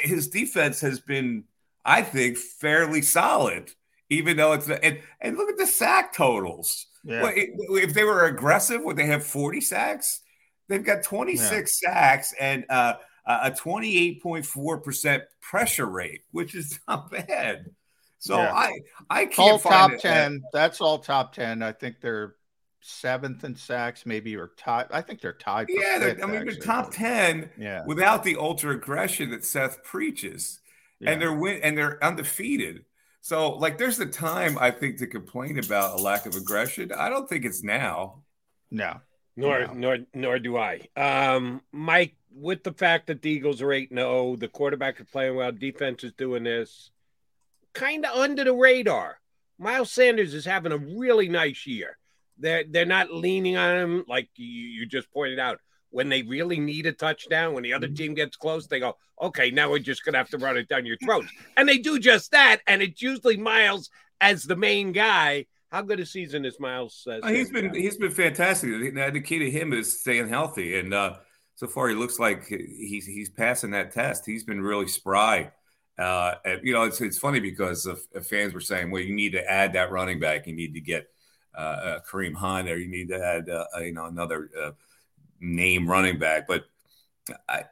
[0.00, 1.44] his defense has been,
[1.84, 3.70] I think, fairly solid.
[4.08, 6.86] Even though it's and and look at the sack totals.
[7.02, 7.30] Yeah.
[7.34, 10.20] if they were aggressive, would they have 40 sacks?
[10.68, 11.92] They've got 26 yeah.
[11.92, 12.94] sacks and uh,
[13.26, 17.66] a 28.4% pressure rate, which is not bad.
[18.18, 18.52] So yeah.
[18.52, 20.42] I I can't all top 10.
[20.52, 21.62] That's all top 10.
[21.62, 22.34] I think they're
[22.82, 24.86] seventh in sacks, maybe or tied.
[24.90, 25.68] I think they're tied.
[25.68, 27.84] yeah, fifth, I mean, they're top 10 yeah.
[27.86, 30.60] without the ultra aggression that Seth preaches.
[30.98, 31.12] Yeah.
[31.12, 32.84] And they're win and they're undefeated.
[33.22, 36.90] So, like, there's the time I think to complain about a lack of aggression.
[36.92, 38.22] I don't think it's now.
[38.70, 39.00] No,
[39.36, 39.72] nor no.
[39.72, 40.88] nor nor do I.
[40.96, 45.36] Um, Mike, with the fact that the Eagles are eight 0 the quarterback is playing
[45.36, 46.90] well, defense is doing this,
[47.72, 49.18] kind of under the radar.
[49.58, 51.98] Miles Sanders is having a really nice year.
[52.38, 56.58] They're they're not leaning on him like you, you just pointed out when they really
[56.58, 57.96] need a touchdown, when the other mm-hmm.
[57.96, 60.68] team gets close, they go, okay, now we're just going to have to run it
[60.68, 61.26] down your throat.
[61.56, 62.60] And they do just that.
[62.66, 63.90] And it's usually Miles
[64.20, 65.46] as the main guy.
[65.70, 67.06] How good a season is Miles?
[67.08, 68.70] Uh, he's been he's been fantastic.
[68.70, 71.18] The key to him is staying healthy, and uh,
[71.60, 74.24] so far he looks like he's he's passing that test.
[74.24, 75.52] He's been really spry.
[75.98, 79.50] Uh, you know, it's it's funny because of fans were saying, well, you need to
[79.50, 80.46] add that running back.
[80.46, 81.10] You need to get
[81.54, 84.70] uh, uh Kareem Hunt, or you need to add uh, you know another uh,
[85.38, 86.64] name running back, but
[87.46, 87.64] I,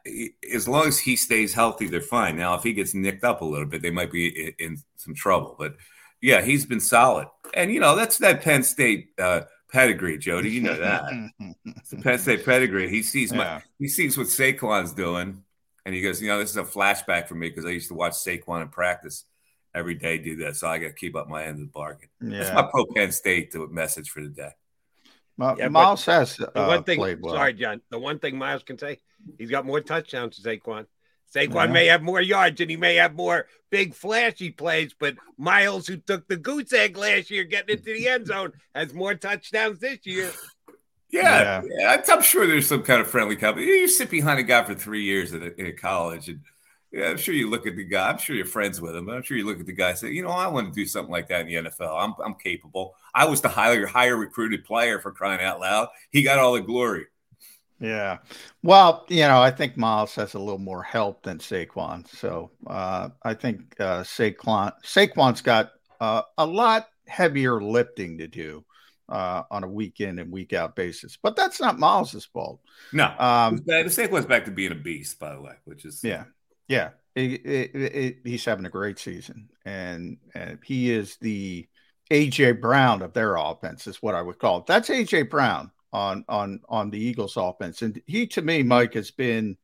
[0.53, 2.37] as long as he stays healthy, they're fine.
[2.37, 5.15] Now, if he gets nicked up a little bit, they might be in, in some
[5.15, 5.55] trouble.
[5.57, 5.77] But
[6.21, 10.51] yeah, he's been solid, and you know that's that Penn State uh, pedigree, Jody.
[10.51, 11.03] You know that
[11.65, 12.89] it's the Penn State pedigree.
[12.89, 13.61] He sees my yeah.
[13.77, 15.43] he sees what Saquon's doing,
[15.85, 17.95] and he goes, you know, this is a flashback for me because I used to
[17.95, 19.25] watch Saquon in practice
[19.73, 20.61] every day do this.
[20.61, 22.09] so I got to keep up my end of the bargain.
[22.21, 22.39] Yeah.
[22.39, 24.51] That's my pro Penn State message for the day
[25.57, 26.99] yeah, Miles has the one uh, thing.
[26.99, 27.35] Well.
[27.35, 27.81] Sorry, John.
[27.89, 28.99] The one thing Miles can say,
[29.37, 30.85] he's got more touchdowns than Saquon.
[31.33, 31.71] Saquon yeah.
[31.71, 35.97] may have more yards and he may have more big flashy plays, but Miles, who
[35.97, 39.99] took the goose egg last year, getting into the end zone, has more touchdowns this
[40.05, 40.31] year.
[41.11, 42.01] Yeah, yeah.
[42.07, 43.65] I'm sure there's some kind of friendly company.
[43.65, 46.41] You sit behind a guy for three years in, a, in college, and
[46.91, 48.09] yeah, I'm sure you look at the guy.
[48.09, 49.05] I'm sure you're friends with him.
[49.05, 50.73] But I'm sure you look at the guy and say, you know, I want to
[50.73, 52.03] do something like that in the NFL.
[52.03, 52.95] I'm, I'm capable.
[53.13, 55.89] I was the higher, higher recruited player for crying out loud.
[56.09, 57.05] He got all the glory.
[57.79, 58.17] Yeah.
[58.61, 62.07] Well, you know, I think Miles has a little more help than Saquon.
[62.07, 68.65] So uh, I think uh, Saquon, Saquon's got uh, a lot heavier lifting to do.
[69.07, 72.61] Uh, on a week in and week out basis, but that's not Miles's fault.
[72.93, 76.25] No, um, the Saquon's back to being a beast, by the way, which is yeah,
[76.67, 81.67] yeah, it, it, it, he's having a great season, and, and he is the
[82.11, 84.67] AJ Brown of their offense, is what I would call it.
[84.67, 89.11] That's AJ Brown on on on the Eagles offense, and he to me, Mike, has
[89.11, 89.57] been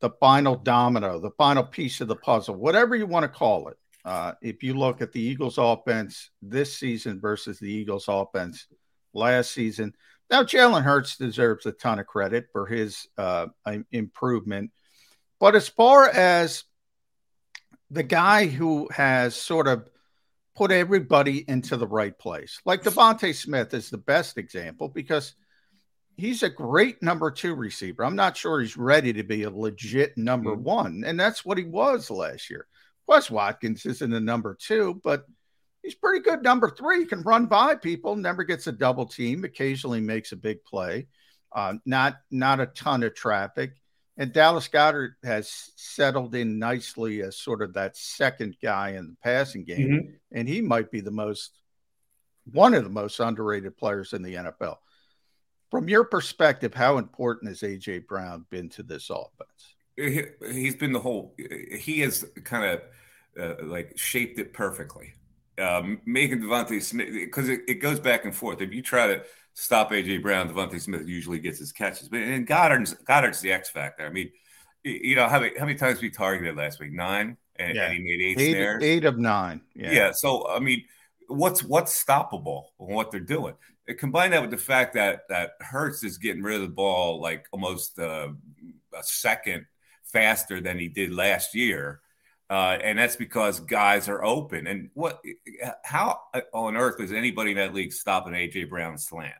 [0.00, 3.76] the final domino, the final piece of the puzzle, whatever you want to call it.
[4.02, 8.66] Uh, if you look at the Eagles offense this season versus the Eagles offense
[9.12, 9.92] last season,
[10.30, 13.48] now Jalen Hurts deserves a ton of credit for his uh,
[13.92, 14.70] improvement.
[15.38, 16.64] But as far as
[17.90, 19.89] the guy who has sort of
[20.60, 25.34] put everybody into the right place, like DeVonta Smith is the best example because
[26.18, 28.04] he's a great number two receiver.
[28.04, 30.62] I'm not sure he's ready to be a legit number mm-hmm.
[30.62, 32.66] one, and that's what he was last year.
[33.06, 35.24] Plus, Watkins isn't a number two, but
[35.82, 36.98] he's pretty good number three.
[36.98, 41.06] He can run by people, never gets a double team, occasionally makes a big play.
[41.50, 43.72] Uh, not not a ton of traffic
[44.20, 49.16] and Dallas Goedert has settled in nicely as sort of that second guy in the
[49.24, 50.10] passing game, mm-hmm.
[50.30, 51.58] and he might be the most
[52.52, 54.76] one of the most underrated players in the NFL.
[55.70, 59.74] From your perspective, how important has AJ Brown been to this offense?
[59.96, 61.34] He's been the whole.
[61.38, 62.82] He has kind of
[63.40, 65.14] uh, like shaped it perfectly,
[65.58, 68.60] um, making DeVonta Smith because it, it, goes back and forth.
[68.60, 69.22] If you try to
[69.54, 73.70] stop AJ Brown, DeVonta Smith usually gets his catches, but and Goddard's Goedert's the X
[73.70, 74.06] factor.
[74.06, 74.30] I mean,
[74.84, 76.92] you know how many how many times we targeted last week?
[76.92, 77.86] Nine, and, yeah.
[77.86, 78.82] and he made eight, eight snares.
[78.82, 79.60] Eight of nine.
[79.74, 79.92] Yeah.
[79.92, 80.12] yeah.
[80.12, 80.84] So I mean,
[81.28, 83.54] what's what's stoppable on what they're doing?
[83.94, 87.46] combine that with the fact that that Hurts is getting rid of the ball like
[87.52, 88.28] almost uh,
[88.96, 89.66] a second
[90.04, 92.00] faster than he did last year.
[92.50, 94.66] Uh, and that's because guys are open.
[94.66, 95.22] And what,
[95.84, 96.18] how
[96.52, 99.36] on earth is anybody in that league stopping AJ Brown slant?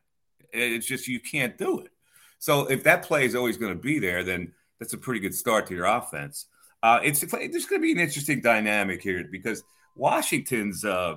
[0.52, 1.90] It's just you can't do it.
[2.38, 5.34] So if that play is always going to be there, then that's a pretty good
[5.34, 6.46] start to your offense.
[6.82, 9.62] Uh, it's there's going to be an interesting dynamic here because
[9.96, 11.16] Washington's uh,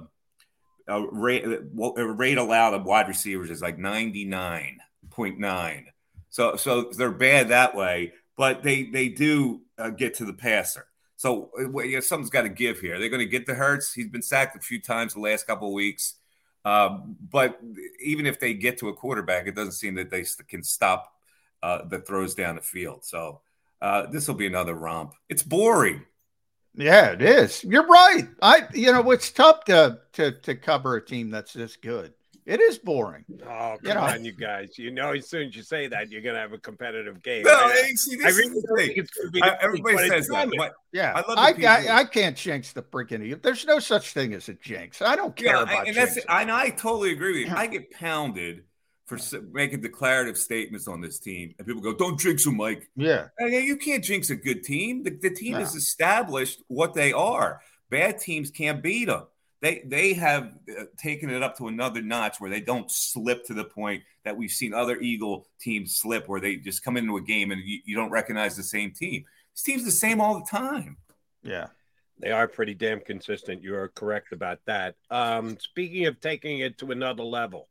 [0.90, 5.84] uh, rate, rate allowed of wide receivers is like 99.9.
[6.30, 10.88] So so they're bad that way, but they they do uh, get to the passer.
[11.16, 13.00] So uh, yeah, something's got to give here.
[13.00, 13.94] They're going to get the Hurts.
[13.94, 16.16] He's been sacked a few times the last couple of weeks.
[16.66, 17.60] Um, but
[18.02, 21.14] even if they get to a quarterback, it doesn't seem that they can stop
[21.62, 23.04] uh, the throws down the field.
[23.04, 23.42] So
[23.82, 25.14] uh, this will be another romp.
[25.30, 26.04] It's boring.
[26.76, 27.64] Yeah, it is.
[27.64, 28.28] You're right.
[28.42, 32.14] I, you know, it's tough to to to cover a team that's this good.
[32.46, 33.24] It is boring.
[33.44, 34.02] Oh, come you know?
[34.02, 34.78] on, you guys.
[34.78, 37.44] You know, as soon as you say that, you're going to have a competitive game.
[37.44, 39.42] No, I, see, I really think it's going to be.
[39.42, 40.50] I, everybody says that.
[40.58, 43.42] But yeah, I, love I, I, I, can't jinx the freaking.
[43.42, 45.02] There's no such thing as a jinx.
[45.02, 45.88] I don't care yeah, about.
[45.88, 46.18] And that's.
[46.18, 47.56] And I totally agree with you.
[47.56, 48.64] I get pounded
[49.06, 49.18] for
[49.54, 53.78] making declarative statements on this team, and people go, "Don't jinx them, Mike." Yeah, you
[53.78, 55.04] can't jinx a good team.
[55.04, 55.60] The, the team no.
[55.60, 57.62] has established what they are.
[57.90, 59.28] Bad teams can't beat them
[59.64, 63.54] they they have uh, taken it up to another notch where they don't slip to
[63.54, 67.22] the point that we've seen other Eagle teams slip, where they just come into a
[67.22, 69.24] game and you, you don't recognize the same team.
[69.56, 70.98] This team's the same all the time.
[71.44, 71.68] Yeah,
[72.20, 73.64] they are pretty damn consistent.
[73.64, 74.96] You are correct about that.
[75.10, 77.70] Um, speaking of taking it to another level,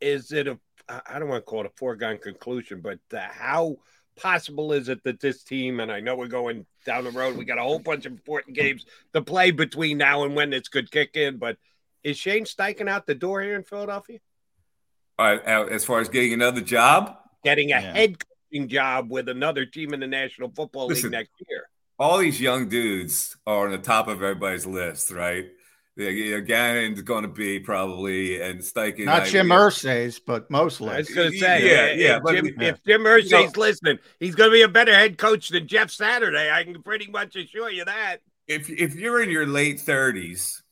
[0.00, 3.76] is it a I don't want to call it a foregone conclusion, but uh, how
[4.18, 7.44] possible is it that this team, and I know we're going down the road, we
[7.44, 10.90] got a whole bunch of important games to play between now and when this could
[10.90, 11.56] kick in, but
[12.02, 14.18] is Shane Steichen out the door here in Philadelphia?
[15.18, 15.38] Uh,
[15.70, 17.92] as far as getting another job, getting a yeah.
[17.92, 21.68] head coaching job with another team in the National Football League next year.
[21.98, 25.46] All these young dudes are on the top of everybody's list, right?
[25.98, 29.06] Yeah, Gannon's going to be probably, and Steichen.
[29.06, 30.90] Not Jim Irsay's, but mostly.
[30.90, 32.16] I was going to say, yeah, yeah.
[32.18, 32.68] If, but, Jim, yeah.
[32.68, 35.66] if Jim Irsay's you know, listening, he's going to be a better head coach than
[35.66, 36.52] Jeff Saturday.
[36.52, 38.18] I can pretty much assure you that.
[38.46, 40.62] If if you're in your late thirties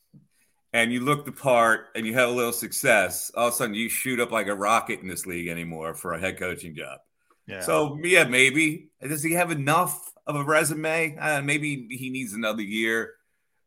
[0.72, 3.74] and you look the part and you have a little success, all of a sudden
[3.74, 7.00] you shoot up like a rocket in this league anymore for a head coaching job.
[7.48, 7.62] Yeah.
[7.62, 11.16] So yeah, maybe does he have enough of a resume?
[11.18, 13.14] Uh, maybe he needs another year,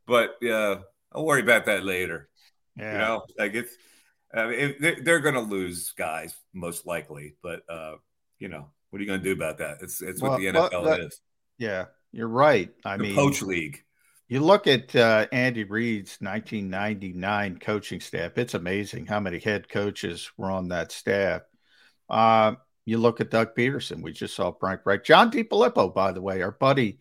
[0.07, 0.77] but uh,
[1.11, 2.29] I'll worry about that later.
[2.77, 2.91] Yeah.
[2.91, 3.73] You know, like it's
[4.33, 7.95] I mean, they're, they're going to lose guys most likely, but uh,
[8.37, 9.77] you know, what are you going to do about that?
[9.81, 11.19] It's it's well, what the NFL that, is.
[11.57, 12.69] Yeah, you're right.
[12.85, 13.83] I the mean, coach league.
[14.27, 18.37] You look at uh, Andy Reid's 1999 coaching staff.
[18.37, 21.41] It's amazing how many head coaches were on that staff.
[22.07, 22.53] Uh,
[22.85, 24.03] you look at Doug Pederson.
[24.03, 25.03] We just saw Frank Reich.
[25.03, 26.99] John DeFilippo, by the way, our buddy,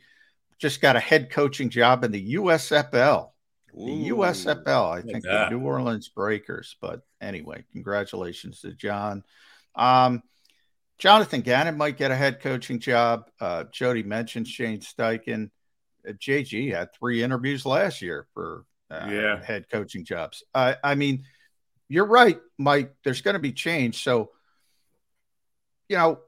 [0.58, 3.30] just got a head coaching job in the USFL
[3.74, 6.76] the USFL, I think the New Orleans Breakers.
[6.80, 9.24] But anyway, congratulations to John.
[9.74, 10.22] Um,
[10.98, 13.30] Jonathan Gannon might get a head coaching job.
[13.40, 15.50] Uh, Jody mentioned Shane Steichen.
[16.06, 19.44] Uh, JG had three interviews last year for uh, yeah.
[19.44, 20.42] head coaching jobs.
[20.54, 21.24] I mean,
[21.88, 22.94] you're right, Mike.
[23.04, 24.02] There's going to be change.
[24.02, 24.30] So,
[25.88, 26.20] you know,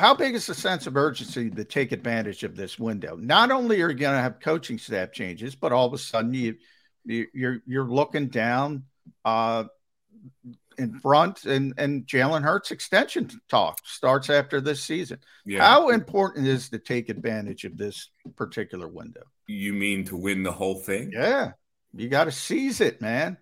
[0.00, 3.16] how big is the sense of urgency to take advantage of this window?
[3.16, 6.34] Not only are you going to have coaching staff changes, but all of a sudden
[6.34, 6.56] you,
[7.04, 8.84] you you're you're looking down
[9.24, 9.64] uh,
[10.78, 15.18] in front, and and Jalen Hurts extension talk starts after this season.
[15.44, 15.64] Yeah.
[15.64, 19.22] How important is to take advantage of this particular window?
[19.46, 21.12] You mean to win the whole thing?
[21.12, 21.52] Yeah,
[21.94, 23.36] you got to seize it, man.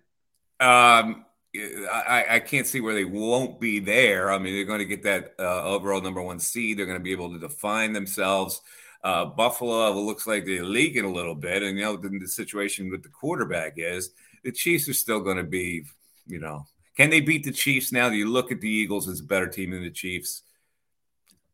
[0.59, 1.25] Um,
[1.55, 4.31] I, I, can't see where they won't be there.
[4.31, 6.77] I mean, they're going to get that uh, overall number one seed.
[6.77, 8.61] They're going to be able to define themselves.
[9.03, 12.91] Uh, Buffalo looks like they're leaking a little bit, and you know the, the situation
[12.91, 14.11] with the quarterback is
[14.43, 15.85] the Chiefs are still going to be,
[16.27, 18.09] you know, can they beat the Chiefs now?
[18.09, 20.43] Do you look at the Eagles as a better team than the Chiefs?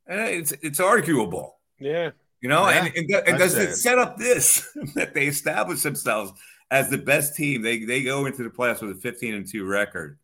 [0.08, 1.60] it's it's arguable.
[1.80, 2.12] Yeah.
[2.41, 3.76] You know, Yeah, and, and, and does it.
[3.76, 6.34] set up this that they establish themselves
[6.72, 7.61] as the best team?
[7.61, 10.20] They they go into the playoffs with a 15 and 2 record,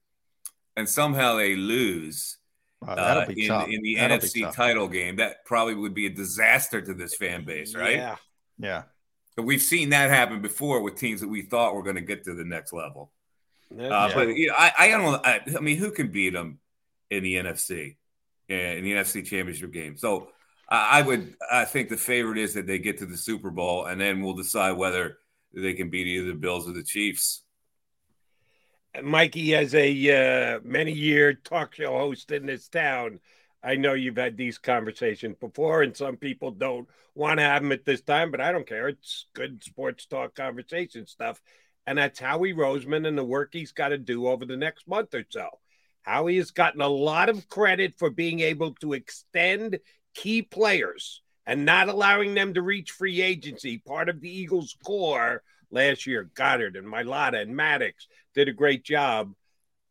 [0.76, 2.38] and somehow they lose
[2.86, 4.56] that'll uh, be in, in the That'll NFC tough.
[4.56, 5.18] title game.
[5.18, 7.96] That probably would be a disaster to this fan base, right?
[7.98, 8.16] Yeah.
[8.58, 8.84] Yeah.
[9.36, 12.26] But we've seen that happen before with teams that we thought were going to get
[12.26, 13.12] to the next level.
[13.70, 14.12] That's Uh.
[14.14, 15.26] But you know, I, I don't.
[15.26, 16.60] I, I mean, who can beat them
[17.10, 17.96] in the NFC,
[18.50, 19.96] uh, in the NFC Championship game?
[19.96, 20.30] So
[20.68, 21.36] I, I would.
[21.50, 24.34] I think the favorite is that they get to the Super Bowl, and then we'll
[24.34, 25.18] decide whether
[25.54, 27.44] they can beat either the Bills or the Chiefs.
[29.02, 33.20] Mikey, as a uh, many year talk show host in this town,
[33.64, 37.72] I know you've had these conversations before, and some people don't want to have them
[37.72, 38.90] at this time, but I don't care.
[38.90, 41.42] It's good sports talk conversation stuff.
[41.88, 45.14] And that's Howie Roseman and the work he's got to do over the next month
[45.14, 45.48] or so.
[46.04, 49.80] Howie has gotten a lot of credit for being able to extend
[50.14, 51.22] key players
[51.52, 53.78] and not allowing them to reach free agency.
[53.78, 58.86] Part of the Eagles' core last year, Goedert and Mailata and Maddox did a great
[58.86, 59.34] job.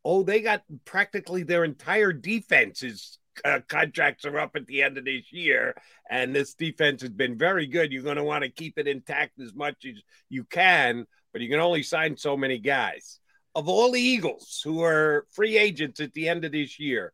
[0.02, 5.04] Oh, they got practically their entire defense's uh, contracts are up at the end of
[5.04, 5.74] this year,
[6.08, 7.92] and this defense has been very good.
[7.92, 9.96] You're going to want to keep it intact as much as
[10.30, 13.20] you can, but you can only sign so many guys.
[13.54, 17.12] Of all the Eagles who are free agents at the end of this year,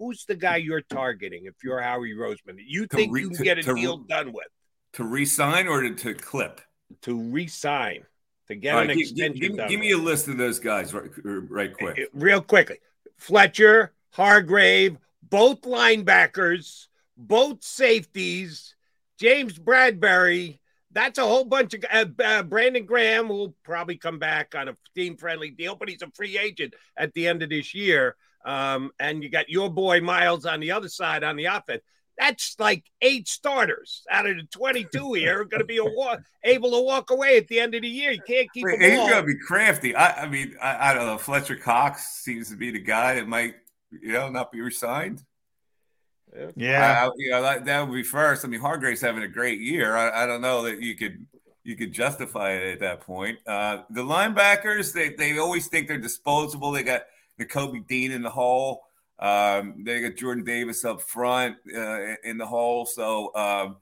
[0.00, 2.56] who's the guy you're targeting if you're Howie Roseman?
[2.66, 4.46] You To think re- you can to- get a to deal done with
[4.94, 6.60] To re-sign or to, to clip?
[7.02, 8.02] to re-sign
[8.48, 9.78] to get an right, gi- gi- extension give, give with?
[9.78, 11.98] me a list of those guys right, right quick.
[12.00, 12.78] Uh, real quickly.
[13.16, 16.86] Fletcher, Hargrave, both linebackers,
[17.16, 18.74] both safeties,
[19.20, 20.58] James Bradberry.
[20.92, 24.76] That's a whole bunch of uh, uh, Brandon Graham will probably come back on a
[24.96, 28.16] team friendly deal, but he's a free agent at the end of this year.
[28.44, 31.82] Um, and you got your boy Miles on the other side on the offense.
[32.18, 36.18] That's like eight starters out of the 22 here are going to be a wa-
[36.44, 38.10] able to walk away at the end of the year.
[38.12, 39.08] You can't keep Wait, them he's all.
[39.08, 39.94] gonna be crafty.
[39.94, 41.16] I, I mean, I, I don't know.
[41.16, 43.54] Fletcher Cox seems to be the guy that might,
[43.90, 45.22] you know, not be resigned.
[46.56, 47.06] Yeah.
[47.06, 48.44] I- you know that, that would be first.
[48.44, 49.96] I mean, Hargrave's having a great year.
[49.96, 51.26] I, I don't know that you could
[51.64, 53.38] you could justify it at that point.
[53.46, 56.70] Uh, the linebackers, they they always think they're disposable.
[56.72, 57.02] They got
[57.40, 58.82] Nakobe Dean in the hole.
[59.18, 62.86] Um, they got Jordan Davis up front uh, in the hole.
[62.86, 63.76] So um,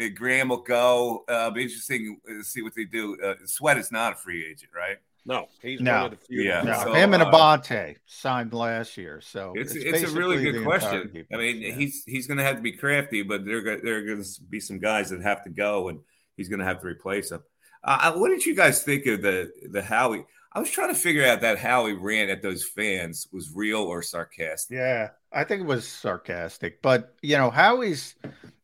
[0.00, 1.24] uh, Graham will go.
[1.28, 3.16] Uh, be interesting to see what they do.
[3.22, 4.98] Uh, Sweat is not a free agent, right?
[5.24, 5.94] No, he's No.
[5.94, 6.42] one of the few.
[6.42, 6.62] Yeah.
[6.62, 10.64] No, So, him and uh, Avonte signed last year, so It's it's, a really good
[10.64, 11.26] question.
[11.32, 11.72] I mean, yeah.
[11.74, 14.58] he's he's going to have to be crafty, but there there are going to be
[14.58, 16.00] some guys that have to go, and
[16.36, 17.42] he's going to have to replace them.
[17.84, 20.24] Uh, what did you guys think of the the Howie?
[20.54, 24.02] I was trying to figure out that Howie ran at those fans was real or
[24.02, 24.76] sarcastic.
[24.76, 28.14] Yeah, I think it was sarcastic, but you know Howie's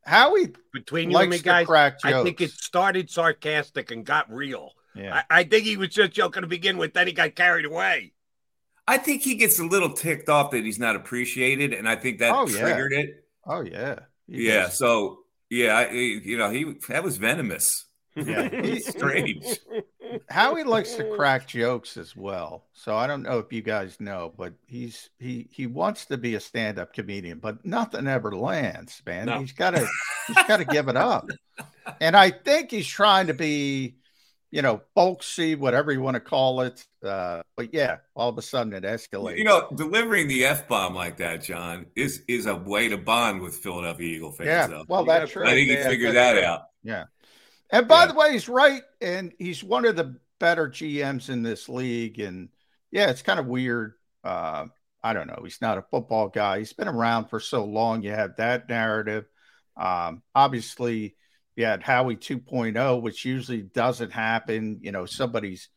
[0.05, 4.72] Howie Between you and me, guys, I think it started sarcastic and got real.
[4.95, 7.64] Yeah, I, I think he was just joking to begin with, then he got carried
[7.64, 8.12] away.
[8.86, 12.18] I think he gets a little ticked off that he's not appreciated, and I think
[12.18, 12.61] that Oh, yeah.
[12.61, 13.24] triggered it.
[13.47, 14.62] oh yeah, He Yeah.
[14.64, 14.78] does.
[14.78, 15.20] So
[15.51, 17.86] yeah, I, you know, he that was venomous.
[18.14, 18.74] Yeah.
[18.80, 19.45] Strange.
[20.31, 22.64] Howie likes to crack jokes as well.
[22.72, 26.35] So I don't know if you guys know, but he's he he wants to be
[26.35, 29.26] a stand-up comedian, but nothing ever lands, man.
[29.26, 29.41] No.
[29.41, 29.87] He's got to
[30.26, 31.26] he's got to give it up.
[32.01, 33.97] And I think he's trying to be,
[34.51, 36.85] you know, folksy, whatever you want to call it.
[37.03, 39.39] Uh, but yeah, all of a sudden it escalates.
[39.39, 43.41] You know, delivering the f bomb like that, John, is is a way to bond
[43.41, 44.47] with Philadelphia Eagle fans.
[44.49, 44.85] yeah, though.
[44.89, 45.45] well, that's true.
[45.47, 46.45] I think he Yeah, figured that true.
[46.45, 46.62] out.
[46.83, 47.05] Yeah.
[47.71, 48.07] And by Yeah.
[48.09, 48.83] the way, he's right.
[49.01, 52.19] And he's one of the better GMs in this league.
[52.21, 52.49] And
[52.91, 53.95] yeah, it's kind of weird.
[54.25, 54.66] Uh,
[55.03, 55.41] I don't know.
[55.45, 56.59] He's not a football guy.
[56.59, 58.03] He's been around for so long.
[58.03, 59.27] You have that narrative.
[59.77, 61.16] Um, obviously,
[61.57, 64.81] you had Howie 2.0, which usually doesn't happen.
[64.83, 65.69] You know, somebody's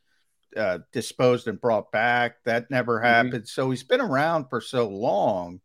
[0.56, 2.44] uh, disposed and brought back.
[2.46, 3.48] That never happened.
[3.48, 5.62] So he's been around for so long.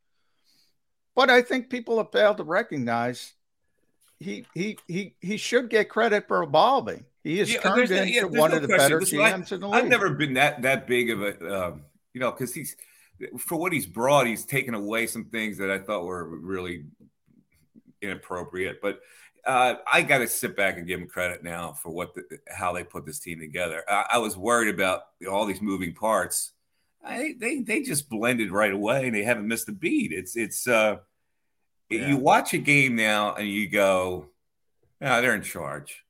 [1.15, 3.33] But I think people have failed to recognize
[4.21, 7.05] he he he he should get credit for evolving.
[7.23, 8.99] He has Yeah, turned into yeah, one no of the question.
[8.99, 9.85] better Listen, I- in the league.
[9.85, 11.83] I've never been that that big of a, um,
[12.15, 12.77] you know, because he's
[13.39, 16.85] for what he's brought, he's taken away some things that I thought were really
[18.03, 18.81] inappropriate.
[18.81, 19.01] But
[19.47, 22.73] uh, I got to sit back and give him credit now for what the, how
[22.73, 23.83] they put this team together.
[23.89, 26.53] I, I was worried about all these moving parts.
[27.05, 30.13] I, they they just blended right away, and they haven't missed a beat.
[30.13, 30.97] It's it's uh,
[31.91, 32.09] Yeah.
[32.09, 34.27] you watch a game now and you go,
[35.01, 36.03] yeah, they're in charge.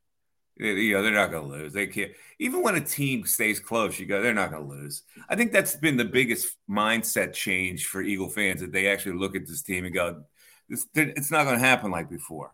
[0.59, 1.73] You know, they're not going to lose.
[1.73, 2.11] They can't.
[2.39, 5.03] Even when a team stays close, you go, they're not going to lose.
[5.29, 9.35] I think that's been the biggest mindset change for Eagle fans that they actually look
[9.35, 10.23] at this team and go,
[10.67, 12.51] It's, it's not going to happen like before.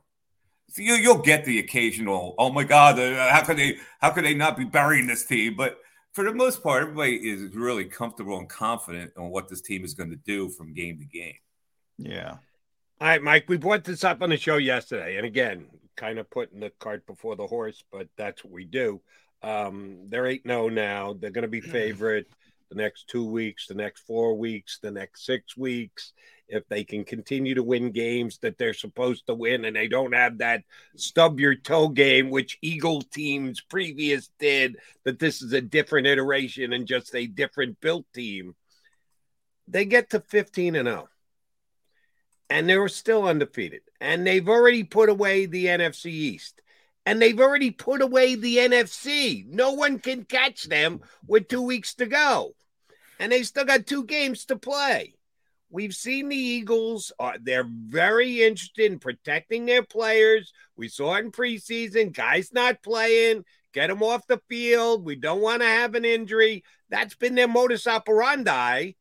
[0.69, 4.25] So you, you'll get the occasional, oh my God, uh, how could they how could
[4.25, 5.55] they not be burying this team?
[5.55, 5.77] But
[6.13, 9.93] for the most part, everybody is really comfortable and confident on what this team is
[9.93, 11.35] going to do from game to game.
[11.97, 12.37] Yeah.
[13.01, 15.17] All right, Mike, we brought this up on the show yesterday.
[15.17, 15.65] And again,
[15.95, 19.01] kind of putting the cart before the horse, but that's what we do.
[19.41, 21.13] Um, they're 8 0 now.
[21.13, 22.27] They're going to be favorite
[22.69, 26.13] the next two weeks, the next four weeks, the next six weeks.
[26.47, 30.13] If they can continue to win games that they're supposed to win and they don't
[30.13, 30.63] have that
[30.95, 36.73] stub your toe game, which Eagle teams previous did, that this is a different iteration
[36.73, 38.55] and just a different built team,
[39.67, 41.09] they get to 15 and 0
[42.53, 43.81] and they were still undefeated.
[43.99, 46.61] And they've already put away the NFC East.
[47.03, 49.43] And they've already put away the NFC.
[49.47, 52.53] No one can catch them with two weeks to go.
[53.19, 55.15] And they still got two games to play.
[55.71, 60.53] We've seen the Eagles, uh, they're very interested in protecting their players.
[60.77, 65.03] We saw it in preseason, guys not playing, get them off the field.
[65.03, 66.63] We don't want to have an injury.
[66.91, 68.91] That's been their modus operandi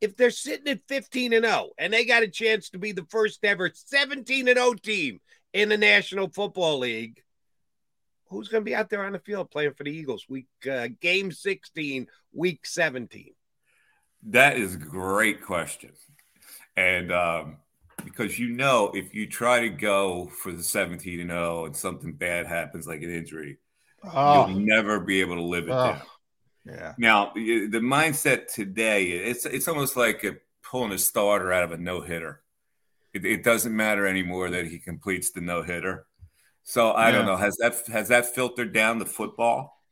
[0.00, 3.06] if they're sitting at 15 and 0 and they got a chance to be the
[3.08, 5.20] first ever 17 and 0 team
[5.52, 7.22] in the National Football League,
[8.28, 10.88] who's going to be out there on the field playing for the Eagles week uh,
[11.00, 13.32] game 16, week 17?
[14.28, 15.92] That is a great question.
[16.76, 17.58] And um,
[18.04, 22.12] because you know, if you try to go for the 17 and 0 and something
[22.12, 23.58] bad happens, like an injury,
[24.12, 24.48] oh.
[24.48, 25.92] you'll never be able to live it oh.
[25.92, 26.02] down.
[26.64, 26.94] Yeah.
[26.96, 31.76] Now the mindset today, it's it's almost like a, pulling a starter out of a
[31.76, 32.40] no hitter.
[33.12, 36.06] It, it, doesn't matter anymore that he completes the no hitter.
[36.64, 37.16] So I yeah.
[37.16, 37.36] don't know.
[37.36, 39.82] Has that has that filtered down to football?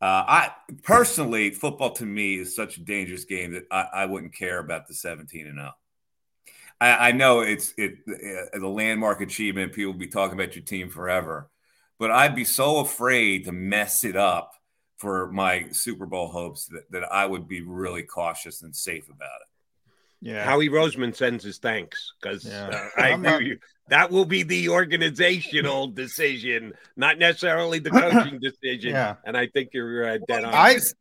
[0.00, 0.50] Uh, I
[0.82, 4.88] personally, football to me is such a dangerous game that I, I wouldn't care about
[4.88, 5.70] the 17 and 0.
[6.80, 9.72] I, I know it's it uh, the landmark achievement.
[9.72, 11.50] People will be talking about your team forever,
[11.98, 14.54] but I'd be so afraid to mess it up
[15.02, 19.40] for my Super Bowl hopes that, that I would be really cautious and safe about
[19.40, 20.28] it.
[20.28, 20.44] Yeah.
[20.44, 22.68] Howie Roseman sends his thanks because yeah.
[22.68, 23.42] uh, I agree not...
[23.42, 23.58] you.
[23.88, 28.92] That will be the organizational decision, not necessarily the coaching decision.
[28.92, 29.16] Yeah.
[29.24, 30.54] And I think you're uh, dead on.
[30.54, 30.94] I just,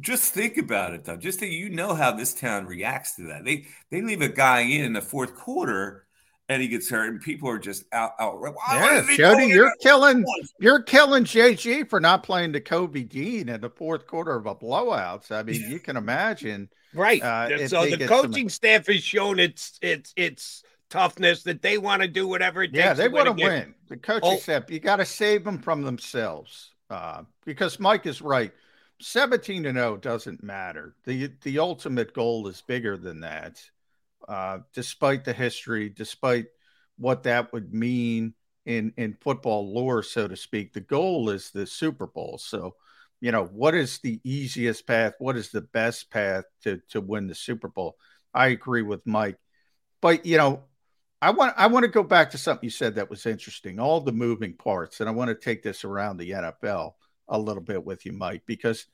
[0.00, 1.16] just think about it though.
[1.16, 3.46] Just think, you know how this town reacts to that.
[3.46, 6.04] They they leave a guy in in the fourth quarter
[6.50, 8.12] and he gets hurt, and people are just out.
[8.18, 8.40] out
[8.72, 10.24] yeah, Jody, you're killing
[10.58, 15.24] you're killing JG for not playing Nakobe Dean in the fourth quarter of a blowout.
[15.24, 17.22] So, I mean, you can imagine, right?
[17.22, 18.54] Uh, so the coaching some...
[18.54, 22.84] staff has shown its its its toughness that they want to do whatever it takes.
[22.84, 23.72] Yeah, they want to win.
[23.86, 24.36] The coaching oh.
[24.36, 28.52] staff, you got to save them from themselves uh, because Mike is right.
[29.02, 30.96] 17 to 0 doesn't matter.
[31.04, 33.62] The the ultimate goal is bigger than that
[34.28, 36.46] uh, despite the history, despite
[36.98, 38.34] what that would mean
[38.66, 40.72] in in football lore, so to speak.
[40.72, 42.38] The goal is the Super Bowl.
[42.38, 42.76] So,
[43.20, 45.14] you know, what is the easiest path?
[45.18, 47.96] What is the best path to to win the Super Bowl?
[48.34, 49.38] I agree with Mike,
[50.00, 50.64] but you know,
[51.22, 53.78] I want I want to go back to something you said that was interesting.
[53.78, 56.92] All the moving parts, and I want to take this around the NFL
[57.28, 58.86] a little bit with you, Mike, because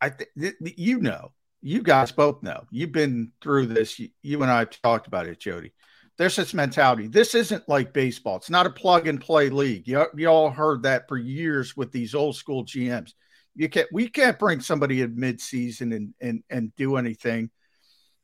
[0.00, 1.32] I th- th- you know
[1.62, 3.98] you guys both know you've been through this.
[3.98, 5.72] You, you and I have talked about it, Jody.
[6.18, 7.06] There's this mentality.
[7.06, 8.36] This isn't like baseball.
[8.36, 9.88] It's not a plug and play league.
[9.88, 13.12] You, you all heard that for years with these old school GMs.
[13.54, 13.88] You can't.
[13.92, 17.50] We can't bring somebody in midseason and and and do anything.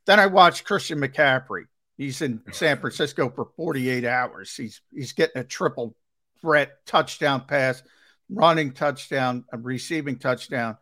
[0.06, 1.64] Then I watched Christian McCaffrey.
[1.96, 4.54] He's in San Francisco for 48 hours.
[4.54, 5.94] He's he's getting a triple
[6.40, 7.82] threat touchdown pass,
[8.30, 10.78] running touchdown, receiving touchdown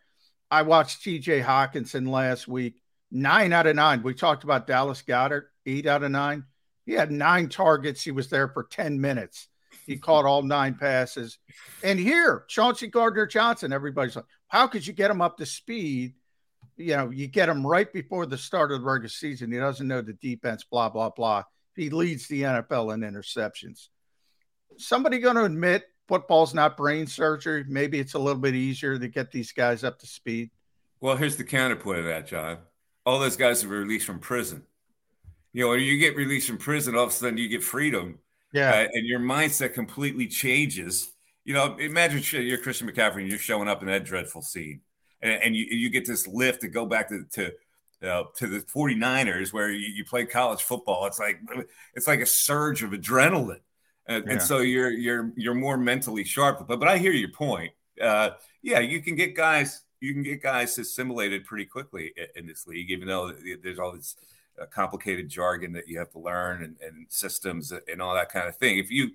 [0.51, 2.81] I watched TJ Hockenson last week.
[3.11, 4.03] Nine out of nine.
[4.03, 6.45] We talked about Dallas Goedert, eight out of nine.
[6.85, 8.03] He had nine targets.
[8.03, 9.49] He was there for 10 minutes.
[9.87, 11.39] He caught all nine passes.
[11.83, 16.15] And here, Chauncey Gardner Johnson, everybody's like, how could you get him up to speed?
[16.77, 19.51] You know, you get him right before the start of the regular season.
[19.51, 21.45] He doesn't know the defense, blah, blah, blah.
[21.75, 23.89] He leads the NFL in interceptions.
[24.79, 27.65] Somebody going to admit football's not brain surgery.
[27.69, 30.51] Maybe it's a little bit easier to get these guys up to speed.
[31.01, 32.59] Well, here's the counterpoint of that, John.
[33.05, 34.65] All those guys are released from prison.
[35.53, 38.19] You know, when you get released from prison, all of a sudden you get freedom.
[38.53, 38.71] Yeah.
[38.71, 41.13] Uh, and your mindset completely changes.
[41.45, 44.81] You know, imagine you're Christian McCaffrey and you're showing up in that dreadful scene.
[45.23, 47.53] And, and you, you get this lift to go back to, to
[48.03, 51.07] uh, to the 49ers where you, you play college football.
[51.07, 51.41] It's like
[51.95, 53.61] it's like a surge of adrenaline
[54.09, 54.33] and, yeah.
[54.33, 56.67] and, so you're you're you're more mentally sharp.
[56.67, 57.73] But but I hear your point.
[58.01, 58.31] Uh,
[58.63, 62.91] yeah, you can get guys you can get guys assimilated pretty quickly in, this league,
[62.91, 63.33] even though
[63.63, 64.17] there's all this
[64.61, 68.49] uh, complicated jargon that you have to learn and, and systems and all that kind
[68.49, 68.79] of thing.
[68.79, 69.13] If you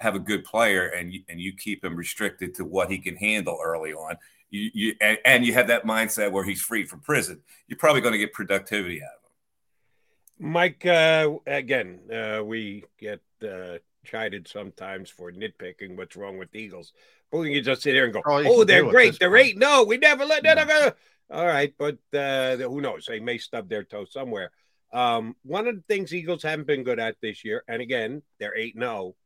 [0.00, 3.16] have a good player and you, and you keep him restricted to what he can
[3.16, 4.16] handle early on,
[4.50, 8.00] you, you and, and you have that mindset where he's free from prison, you're probably
[8.00, 10.52] going to get productivity out of him.
[10.52, 16.60] Mike, uh, again, uh, we get uh, chided sometimes for nitpicking what's wrong with the
[16.60, 16.92] Eagles.
[17.30, 19.18] But we can just sit here and go, oh, they're great.
[19.18, 19.58] They're eight.
[19.58, 20.96] No, we never let that.
[21.30, 23.06] All right, but uh, who knows?
[23.06, 24.52] They may stub their toe somewhere.
[24.92, 28.56] Um, one of the things Eagles haven't been good at this year, and again, they're
[28.56, 29.16] 8 0,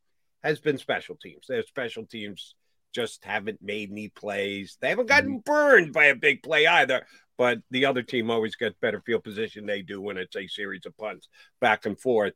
[0.43, 1.47] has been special teams.
[1.47, 2.55] Their special teams
[2.95, 4.79] just haven't made any plays.
[4.81, 5.53] They haven't gotten mm-hmm.
[5.53, 7.07] burned by a big play either.
[7.39, 10.85] But the other team always gets better field position they do when it's a series
[10.85, 11.29] of punts
[11.61, 12.35] back and forth.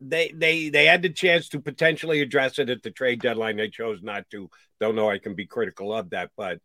[0.00, 3.56] They they they had the chance to potentially address it at the trade deadline.
[3.56, 4.50] They chose not to.
[4.80, 6.58] Don't know I can be critical of that, but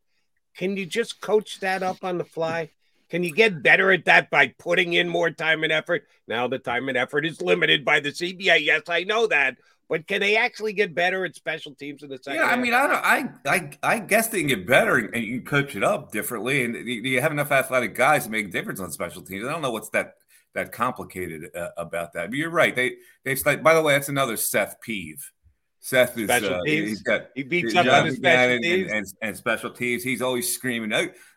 [0.56, 2.72] can you just coach that up on the fly?
[3.10, 6.08] Can you get better at that by putting in more time and effort?
[6.28, 8.66] Now the time and effort is limited by the CBA.
[8.66, 9.58] Yes, I know that,
[9.88, 12.40] but can they actually get better at special teams in the second?
[12.40, 15.46] Yeah, I mean, I, I, I, I guess they can get better and you can
[15.46, 18.92] coach it up differently, and you have enough athletic guys to make a difference on
[18.92, 19.46] special teams.
[19.46, 20.16] I don't know what's that
[20.56, 22.30] that complicated uh, about that.
[22.30, 22.76] But you're right.
[22.76, 25.32] They they've by the way, that's another Seth peeve.
[25.80, 28.92] Seth is uh, he's got he beats up on his special and, teams.
[28.92, 30.02] And, and, and, special teams.
[30.04, 30.90] He's always screaming,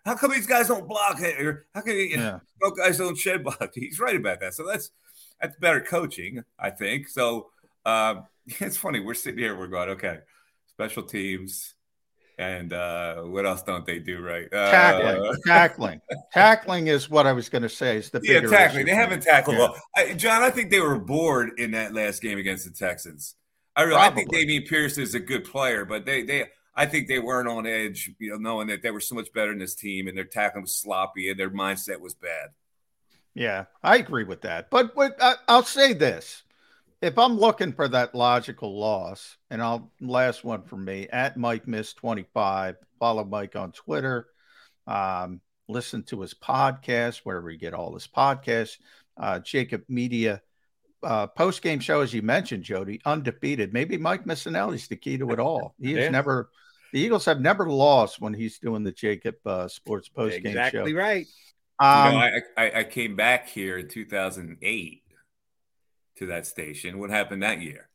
[0.07, 1.39] "How come these guys don't block it?
[1.39, 2.71] Or how come you know, yeah.
[2.79, 4.55] guys don't shed block?" He's right about that.
[4.55, 4.91] So that's
[5.39, 7.09] that's better coaching, I think.
[7.09, 7.51] So
[7.85, 9.01] um, it's funny.
[9.01, 9.59] We're sitting here.
[9.59, 10.21] We're going, okay,
[10.69, 11.75] special teams.
[12.39, 14.47] And uh, what else don't they do right?
[14.53, 16.01] Uh, tackling, tackling,
[16.32, 17.97] tackling is what I was going to say.
[17.97, 18.86] Is the yeah tackling?
[18.86, 19.62] They haven't tackled yeah.
[19.62, 20.43] well, I, John.
[20.43, 23.34] I think they were bored in that last game against the Texans.
[23.74, 26.47] I, really, I think Dameon Pierce is a good player, but they they
[26.78, 29.51] I think they weren't on edge, you know, knowing that they were so much better
[29.51, 32.51] in this team and their tackling was sloppy and their mindset was bad.
[33.34, 34.70] Yeah, I agree with that.
[34.70, 36.45] But what, I, I'll say this:
[37.01, 41.68] if I'm looking for that logical loss, and I'll last one for me at Mike
[41.68, 44.26] Miss 25, follow Mike on Twitter,
[44.86, 48.78] um, listen to his podcast wherever you get all his podcasts.
[49.16, 50.42] Uh, JAKIB Media
[51.03, 53.72] uh, post game show, as you mentioned, Jody, undefeated.
[53.72, 55.74] Maybe Mike Missanelli's the key to it all.
[55.80, 56.11] He has yeah.
[56.11, 56.51] never,
[56.92, 60.78] the Eagles have never lost when he's doing the Jakib uh, Sports post game exactly
[60.78, 60.86] show.
[60.86, 61.26] Exactly right.
[61.80, 62.24] Um, you know,
[62.57, 65.03] I, I, I came back here in 2008
[66.19, 66.99] to that station.
[66.99, 67.89] What happened that year?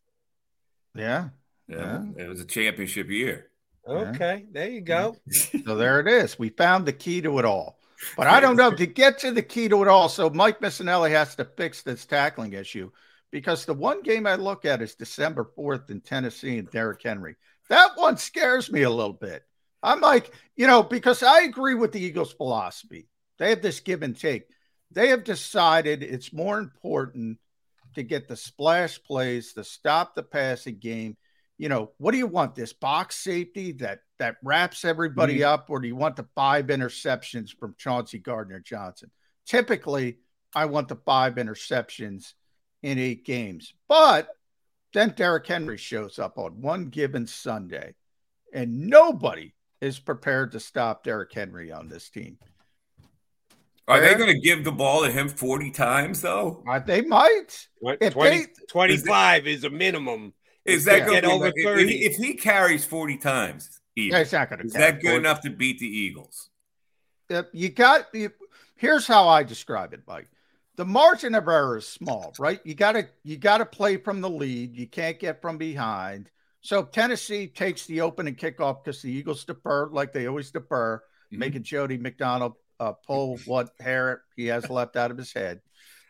[0.95, 1.29] Yeah.
[1.67, 2.03] Yeah.
[2.15, 2.25] yeah.
[2.25, 3.49] It was a championship year.
[3.87, 4.45] Okay.
[4.45, 4.51] Yeah.
[4.51, 5.15] There you go.
[5.31, 6.39] so there it is.
[6.39, 7.79] We found the key to it all.
[8.17, 10.09] But I don't know to get to the key to it all.
[10.09, 12.91] So Mike Missanelli has to fix this tackling issue
[13.31, 17.35] because the one game I look at is December 4th in Tennessee and Derrick Henry.
[17.69, 19.43] That one scares me a little bit.
[19.81, 23.07] I'm like, you know, because I agree with the Eagles' philosophy.
[23.37, 24.43] They have this give and take.
[24.91, 27.39] They have decided it's more important
[27.93, 31.17] to get the splash plays, to stop the passing game.
[31.57, 32.55] You know, what do you want?
[32.55, 35.53] This box safety that that wraps everybody mm-hmm.
[35.53, 39.11] up, or do you want the five interceptions from Chauncey Gardner Johnson?
[39.45, 40.17] Typically,
[40.55, 42.33] I want the five interceptions
[42.81, 43.73] in eight games.
[43.87, 44.29] But
[44.93, 47.95] then Derrick Henry shows up on one given Sunday,
[48.53, 52.37] and nobody is prepared to stop Derrick Henry on this team.
[53.87, 56.63] Are they going to give the ball to him 40 times, though?
[56.67, 57.67] Uh, they might.
[57.79, 60.33] What, 20, they, 25 is, is, a minimum.
[60.63, 61.83] Is that going to over 30?
[61.83, 65.09] If he, if he, carries 40 times, even, yeah, not going to Is that good
[65.09, 65.17] 40.
[65.17, 66.49] enough to beat the Eagles?
[67.29, 68.31] Uh, you got you,
[68.75, 70.29] here's how I describe it, Mike.
[70.75, 72.59] The margin of error is small, right?
[72.63, 74.75] You gotta you gotta play from the lead.
[74.75, 76.29] You can't get from behind.
[76.61, 81.39] So Tennessee takes the opening kickoff because the Eagles defer like they always defer, mm-hmm.
[81.39, 85.61] making Jody McDonald uh, pull what hair he has left out of his head.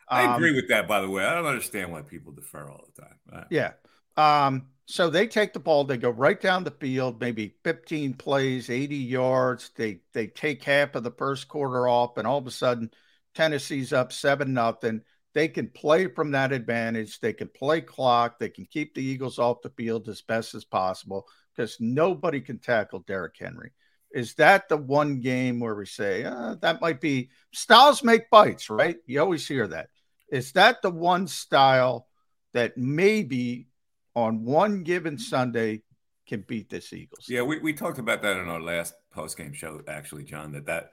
[0.07, 1.23] Um, I agree with that, by the way.
[1.25, 3.17] I don't understand why people defer all the time.
[3.31, 3.45] Right.
[3.49, 3.71] Yeah.
[4.17, 8.69] Um, so they take the ball, they go right down the field, maybe 15 plays,
[8.69, 9.71] 80 yards.
[9.75, 12.91] They they take half of the first quarter off, and all of a sudden,
[13.33, 15.01] Tennessee's up seven nothing.
[15.33, 17.19] They can play from that advantage.
[17.19, 18.37] They can play clock.
[18.37, 22.59] They can keep the Eagles off the field as best as possible because nobody can
[22.59, 23.71] tackle Derrick Henry.
[24.13, 28.69] Is that the one game where we say uh, that might be styles make bites,
[28.69, 28.97] right?
[29.07, 29.89] You always hear that.
[30.29, 32.07] Is that the one style
[32.53, 33.67] that maybe
[34.15, 35.81] on one given Sunday
[36.27, 37.25] can beat this Eagles?
[37.27, 40.51] Yeah, we, we talked about that in our last post game show, actually, John.
[40.51, 40.91] That that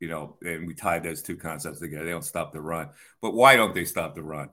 [0.00, 2.04] you know, and we tied those two concepts together.
[2.04, 2.90] They don't stop the run,
[3.20, 4.50] but why don't they stop the run?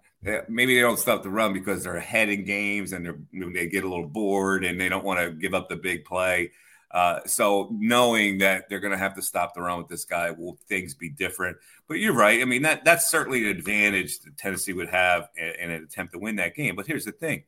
[0.49, 3.84] Maybe they don't stop the run because they're ahead in games and they they get
[3.84, 6.51] a little bored and they don't want to give up the big play.
[6.95, 10.31] Uh, so knowing that they're going to have to stop the run with this guy,
[10.31, 11.57] will things be different?
[11.89, 12.41] But you're right.
[12.41, 16.13] I mean, that that's certainly an advantage that Tennessee would have in, in an attempt
[16.13, 16.73] to win that game.
[16.73, 17.43] But here's the thing: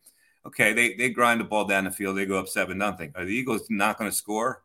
[0.46, 3.14] okay, they they grind the ball down the field, they go up seven nothing.
[3.16, 4.64] Are the Eagles not going to score?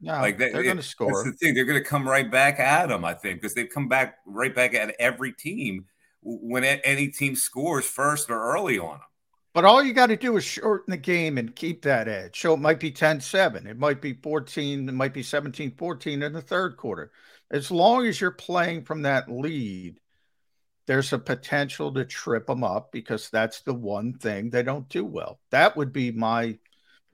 [0.00, 1.12] No, like they, are going to score.
[1.22, 3.04] That's the thing; they're going to come right back at them.
[3.04, 5.84] I think because they've come back right back at every team
[6.22, 9.08] when any team scores first or early on them.
[9.54, 12.40] But all you got to do is shorten the game and keep that edge.
[12.40, 16.22] So it might be 10 7, it might be 14, it might be 17 14
[16.22, 17.12] in the third quarter.
[17.52, 20.00] As long as you're playing from that lead,
[20.86, 25.04] there's a potential to trip them up because that's the one thing they don't do
[25.04, 25.38] well.
[25.50, 26.58] That would be my,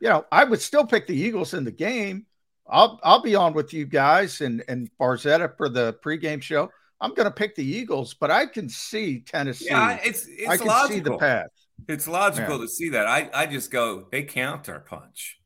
[0.00, 2.24] you know, I would still pick the Eagles in the game.
[2.66, 6.70] I'll I'll be on with you guys and and Barzetta for the pregame show.
[7.00, 9.66] I'm going to pick the Eagles, but I can see Tennessee.
[9.70, 10.96] Yeah, it's, it's I can logical.
[10.96, 11.48] see the path.
[11.88, 12.62] It's logical yeah.
[12.62, 13.06] to see that.
[13.06, 15.40] I, I just go, they counter punch.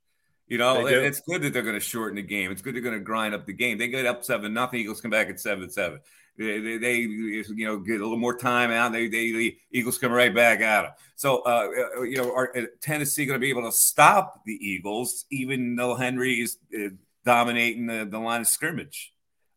[0.47, 2.51] You know, it's good that they're going to shorten the game.
[2.51, 3.79] It's good they're going to grind up the game.
[3.79, 4.81] They get up seven nothing.
[4.81, 6.01] Eagles come back at seven seven.
[6.37, 8.93] They, they, they, you know get a little more time out.
[8.93, 10.93] They, they the Eagles come right back at them.
[11.17, 11.69] So uh,
[11.99, 15.77] uh you know, are uh, Tennessee going to be able to stop the Eagles even
[15.77, 16.89] though Henry is uh,
[17.25, 19.15] dominating the, the line of scrimmage?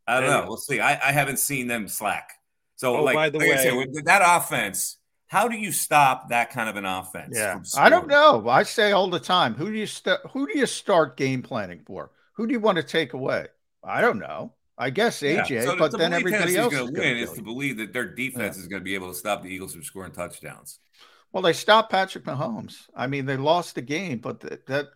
[0.07, 0.45] I don't know.
[0.47, 0.79] We'll see.
[0.79, 2.31] I, I haven't seen them slack.
[2.77, 4.96] So, oh, like, by the like way, said, that offense
[5.27, 7.35] how do you stop that kind of an offense?
[7.35, 8.47] Yeah, I don't know.
[8.47, 11.81] I say all the time, who do you st- who do you start game planning
[11.85, 12.11] for?
[12.33, 13.47] Who do you want to take away?
[13.83, 14.53] I don't know.
[14.77, 15.63] I guess AJ, yeah.
[15.63, 18.57] so but then everybody else is going to win is to believe that their defense
[18.57, 18.61] yeah.
[18.61, 20.79] is going to be able to stop the Eagles from scoring touchdowns.
[21.31, 22.83] Well, they stopped Patrick Mahomes.
[22.95, 24.87] I mean, they lost the game, but the, that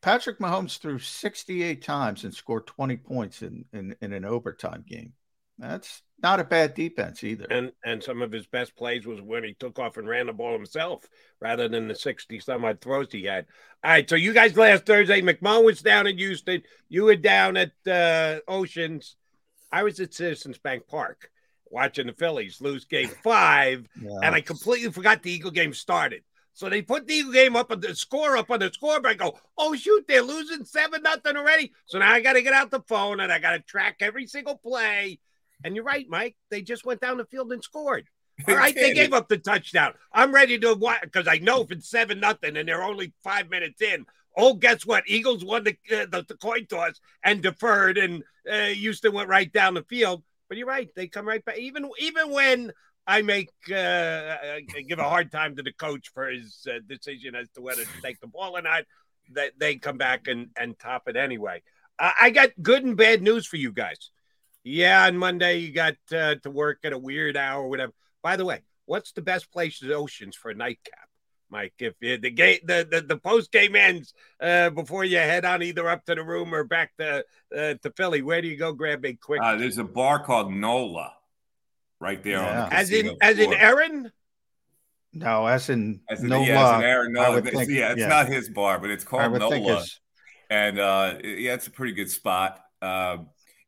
[0.00, 5.12] Patrick Mahomes threw 68 times and scored 20 points in, in, in an overtime game.
[5.60, 7.46] That's not a bad defense either.
[7.50, 10.32] And and some of his best plays was when he took off and ran the
[10.32, 11.06] ball himself
[11.40, 13.46] rather than the 60 some odd throws he had.
[13.84, 16.62] All right, so you guys last Thursday, McMahon was down in Houston.
[16.88, 19.16] You were down at uh, Oceans.
[19.70, 21.30] I was at Citizens Bank Park
[21.66, 24.18] watching the Phillies lose game five, yeah.
[24.22, 26.22] and I completely forgot the Eagle game started.
[26.52, 29.12] So they put the Eagle game up on the score up on the scoreboard.
[29.12, 31.72] I go, oh shoot, they're losing seven nothing already.
[31.86, 34.26] So now I got to get out the phone and I got to track every
[34.26, 35.20] single play
[35.64, 36.36] and you're right, Mike.
[36.50, 38.08] They just went down the field and scored.
[38.48, 39.92] All right, they gave up the touchdown.
[40.12, 43.50] I'm ready to watch because I know if it's seven nothing and they're only five
[43.50, 44.06] minutes in.
[44.36, 45.04] Oh, guess what?
[45.06, 49.52] Eagles won the uh, the, the, coin toss and deferred, and uh, Houston went right
[49.52, 50.22] down the field.
[50.48, 51.58] But you're right; they come right back.
[51.58, 52.72] Even even when
[53.06, 54.58] I make uh, uh
[54.88, 58.02] give a hard time to the coach for his uh, decision as to whether to
[58.02, 58.84] take the ball or not,
[59.34, 61.62] that they, they come back and and top it anyway.
[62.02, 64.10] I got good and bad news for you guys.
[64.62, 67.92] Yeah, on Monday you got uh, to work at a weird hour or whatever.
[68.22, 71.08] By the way, what's the best place in Oceans for a nightcap,
[71.48, 71.72] Mike?
[71.78, 75.62] If uh, the game the, the, the post game ends uh, before you head on
[75.62, 77.24] either up to the room or back to
[77.56, 79.40] uh, to Philly, where do you go grab a quick?
[79.42, 81.14] Uh, there's a bar called Nola,
[81.98, 82.38] right there.
[82.38, 82.68] Yeah.
[82.68, 84.12] The as in as in Aaron.
[85.14, 86.46] No, as in as in, Nola.
[86.46, 87.42] Yeah, as in Aaron Nola.
[87.42, 88.08] Think, yeah, it's yeah.
[88.08, 89.84] not his bar, but it's called Nola.
[90.50, 92.60] And uh, yeah, it's a pretty good spot.
[92.82, 93.18] Uh,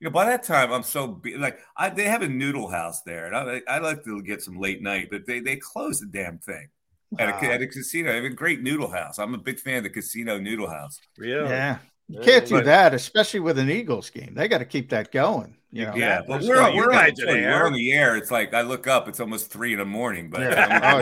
[0.02, 3.26] you know, by that time, I'm so like I, they have a noodle house there,
[3.26, 6.38] and I, I like to get some late night, but they they close the damn
[6.38, 6.70] thing
[7.12, 7.28] wow.
[7.28, 8.08] at, a, at a casino.
[8.08, 9.20] They have a great noodle house.
[9.20, 10.98] I'm a big fan of the casino noodle house.
[11.16, 11.48] Really?
[11.48, 11.78] Yeah.
[12.08, 14.34] You can't do that, especially with an Eagles game.
[14.34, 15.56] They got to keep that going.
[15.74, 15.94] You know?
[15.94, 18.14] Yeah, but we're, we're, we're, on, we're on the air.
[18.14, 20.28] It's like I look up, it's almost three in the morning.
[20.28, 20.80] But yeah.
[20.92, 20.98] oh,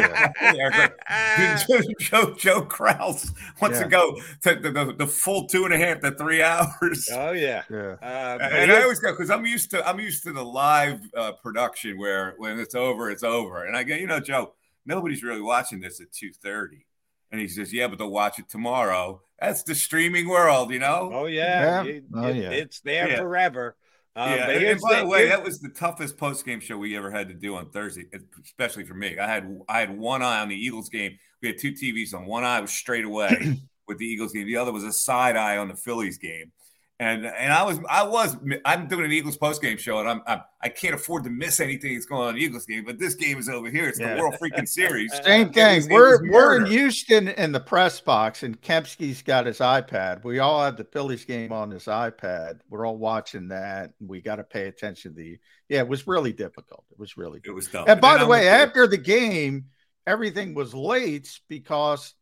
[0.53, 0.93] yeah.
[1.68, 3.83] like, Joe Joe Kraus wants yeah.
[3.83, 7.11] to go to the, the, the, full two and a half to three hours.
[7.12, 7.97] Oh yeah, yeah.
[8.01, 11.33] Uh, and I always go because I'm used to I'm used to the live uh,
[11.33, 13.64] production where when it's over, it's over.
[13.64, 14.53] And I go, you know, Joe,
[14.87, 16.87] nobody's really watching this at two thirty.
[17.33, 21.11] And he says, "Yeah, but they'll watch it tomorrow." That's the streaming world, you know.
[21.12, 21.91] Oh yeah, yeah.
[21.91, 22.51] It, oh, yeah.
[22.51, 23.16] it's there yeah.
[23.16, 23.77] forever.
[24.17, 26.77] Um, yeah, and, and by the, the way, that was the toughest post game show
[26.77, 28.07] we ever had to do on Thursday,
[28.45, 29.19] especially for me.
[29.19, 31.17] I had I had one eye on the Eagles game.
[31.43, 32.27] We had two TVs on.
[32.27, 33.57] One eye was straight away
[33.89, 34.47] with the Eagles game.
[34.47, 36.51] The other was a side eye on the Phillies game
[37.01, 38.36] and and I was I was
[38.66, 41.30] I'm doing an Eagles post game show, and I'm, I'm I can not afford to
[41.30, 42.84] miss anything that's going on in the Eagles game.
[42.84, 44.14] But this game is over here; it's yeah.
[44.14, 45.11] the World Freaking Series.
[45.24, 45.88] Same thing.
[45.88, 50.22] We're we're in Houston in the press box, and Kempski's got his iPad.
[50.24, 52.61] We all have the Phillies game on his iPad.
[52.68, 53.94] We're all watching that.
[53.98, 55.38] And we got to pay attention to the.
[55.70, 56.84] Yeah, it was really difficult.
[56.90, 57.40] It was really.
[57.42, 57.88] It was tough.
[57.88, 59.64] And by and the way, after the game,
[60.07, 62.12] everything was late because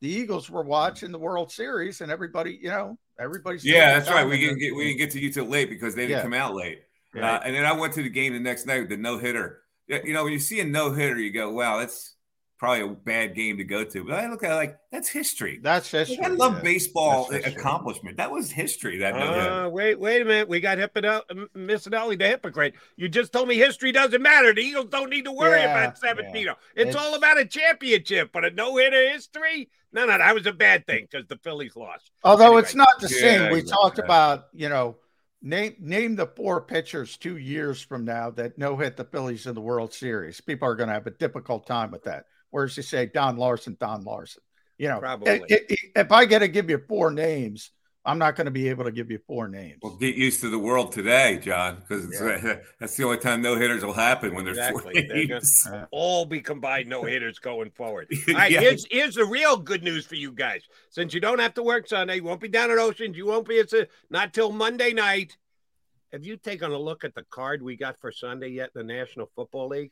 [0.00, 4.28] the Eagles were watching the World Series, and everybody, you know, everybody's yeah, that's right.
[4.28, 6.22] We didn't get we didn't get to you till late because they didn't yeah.
[6.22, 6.82] come out late.
[7.14, 7.24] Right.
[7.24, 9.62] Uh, and then I went to the game the next night with the no hitter.
[9.86, 12.14] You know, when you see a no hitter, you go, "Wow, that's
[12.58, 14.04] probably a bad game to go to.
[14.04, 15.60] But I look at it like that's history.
[15.62, 16.18] That's history.
[16.24, 16.62] I love yeah.
[16.62, 17.60] baseball That's history.
[17.62, 18.16] accomplishment.
[18.16, 18.98] That was history.
[18.98, 19.66] That no.
[19.66, 20.48] Uh, wait, wait a minute.
[20.48, 21.22] We got Hippo-
[21.56, 22.74] Missanelli, the hypocrite.
[22.96, 24.52] You just told me history doesn't matter.
[24.52, 26.46] The Eagles don't need to worry Yeah, about Seventeen.
[26.46, 26.52] yeah.
[26.74, 29.70] It's, It's- all about a championship, but a no hitter history.
[29.92, 32.10] No, no, that was a bad thing because the Phillies lost.
[32.22, 32.60] Although Anyway.
[32.62, 33.52] it's not the Yeah, same.
[33.52, 33.70] We exactly.
[33.70, 34.96] talked about, you know,
[35.40, 39.54] name name the four pitchers two years from now that no hit the Phillies in
[39.54, 40.40] the World Series.
[40.40, 42.26] People are going to have a difficult time with that.
[42.50, 44.42] Whereas you say Don Larsen, Don Larsen.
[44.78, 45.30] You know, eh, Probably.
[45.32, 47.70] i- i- if I get to give you four names,
[48.04, 49.80] I'm not going to be able to give you four names.
[49.82, 53.54] Well, get used to the world today, John, because uh, that's the only time no
[53.56, 54.94] hitters will happen when there's Exactly.
[54.94, 55.26] four They're
[55.70, 58.08] gonna all be combined no hitters going forward.
[58.28, 58.60] All right, Yeah.
[58.60, 60.62] here's here's the real good news for you guys.
[60.90, 63.46] Since you don't have to work Sunday, you won't be down at Oceans, you won't
[63.46, 65.36] be it's a, not till Monday night.
[66.12, 68.94] Have you taken a look at the card we got for Sunday yet in the
[68.94, 69.90] National Football League?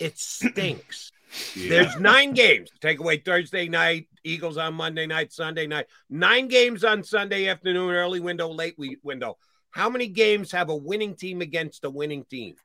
[0.00, 1.12] It stinks.
[1.54, 1.68] Yeah.
[1.68, 2.70] There's nine games.
[2.80, 5.86] Take away Thursday night, Eagles on Monday night, Sunday night.
[6.08, 9.38] Nine games on Sunday afternoon, early window, late window.
[9.70, 12.56] How many games have a winning team against a winning team?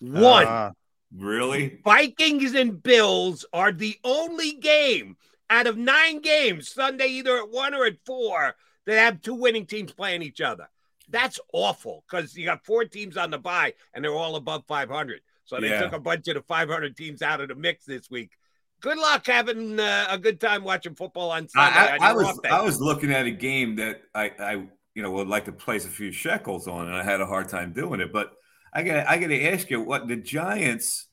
[0.00, 0.46] One.
[0.46, 0.72] Uh,
[1.16, 1.80] really.
[1.84, 5.16] Vikings and Bills are the only game
[5.50, 8.54] out of nine games, Sunday either at one or at four,
[8.86, 10.68] that have two winning teams playing each other.
[11.08, 15.20] That's awful because you got four teams on the bye and they're all above 500.
[15.46, 15.82] So they Yeah.
[15.82, 18.32] took a bunch of the 500 teams out of the mix this week.
[18.80, 21.78] Good luck having uh, a good time watching football on Sunday.
[21.78, 22.40] I, I, I was.
[22.44, 24.52] I was looking at a game that I, I
[24.94, 27.48] you know would like to place a few shekels on, and I had a hard
[27.48, 28.12] time doing it.
[28.12, 28.32] But
[28.74, 31.06] I got I got to ask you, what the Giants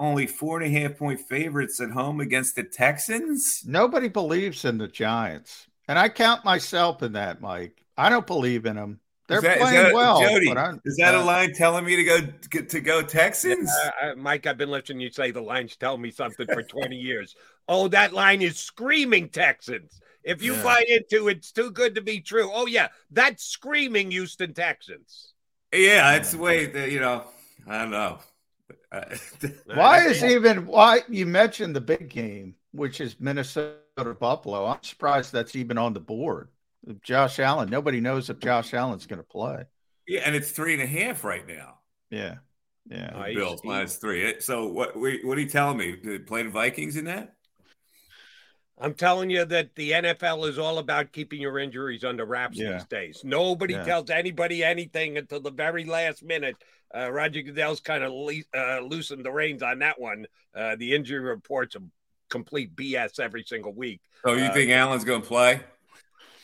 [0.00, 3.62] only four and a half point favorites at home against the Texans?
[3.64, 5.68] nobody believes in the Giants.
[5.86, 7.84] And I count myself in that, Mike.
[7.96, 8.98] I don't believe in them.
[9.26, 10.20] They're Is that- is playing that- well.
[10.20, 12.20] Jody, but I'm- is that a uh, line telling me to go
[12.50, 13.70] get to go Texans?
[13.70, 16.62] Uh, uh, Mike, I've been listening to you say the lines tell me something for
[16.62, 17.34] 20 years.
[17.66, 19.98] Oh, that line is screaming Texans.
[20.22, 20.62] If you Yeah.
[20.62, 22.50] buy into it's too good to be true.
[22.52, 25.32] Oh, yeah, that's screaming Houston Texans.
[25.72, 27.24] yeah, it's the way that you know.
[27.66, 28.18] I don't know.
[28.92, 29.16] Uh,
[29.74, 33.76] Why is even why you mentioned the big game, which is Minnesota
[34.20, 34.66] Buffalo?
[34.66, 36.48] I'm surprised that's even on the board.
[37.02, 37.70] Josh Allen.
[37.70, 39.64] Nobody knows if Josh Allen's going to play.
[40.06, 41.78] yeah, and it's three and a half right now.
[42.10, 42.36] Yeah,
[42.88, 43.24] yeah.
[43.26, 44.40] He's- Bills minus three.
[44.40, 44.94] So what?
[44.96, 45.96] What are you telling me?
[45.96, 47.34] Did play the Vikings in that?
[48.76, 52.72] I'm telling you that the NFL is all about keeping your injuries under wraps Yeah.
[52.72, 53.20] these days.
[53.24, 53.84] Nobody Yeah.
[53.84, 56.56] tells anybody anything until the very last minute.
[56.92, 60.26] Uh, Roger Goodell's kind of le- uh, loosened the reins on that one.
[60.54, 61.82] Uh, the injury reports are
[62.30, 64.00] complete BS every single week.
[64.26, 65.60] So you Uh, think Allen's going to play?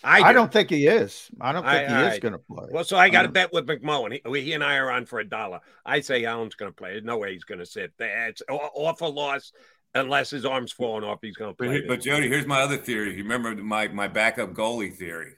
[0.03, 0.39] I, I, do.
[0.39, 1.29] don't think he is.
[1.41, 2.67] I don't I- think he I- is going to play.
[2.71, 4.21] Well, so I got a Um, bet with McMullen.
[4.25, 5.61] He, he and I are on for a dollar.
[5.85, 6.93] I say Allen's going to play.
[6.93, 7.93] There's no way he's going to sit.
[7.99, 9.53] It's a- awful loss
[9.95, 11.19] unless his arm's falling off.
[11.23, 11.69] He's going to play.
[11.69, 13.11] here- but Jody, here's my other theory.
[13.17, 15.35] You remember my my backup goalie theory,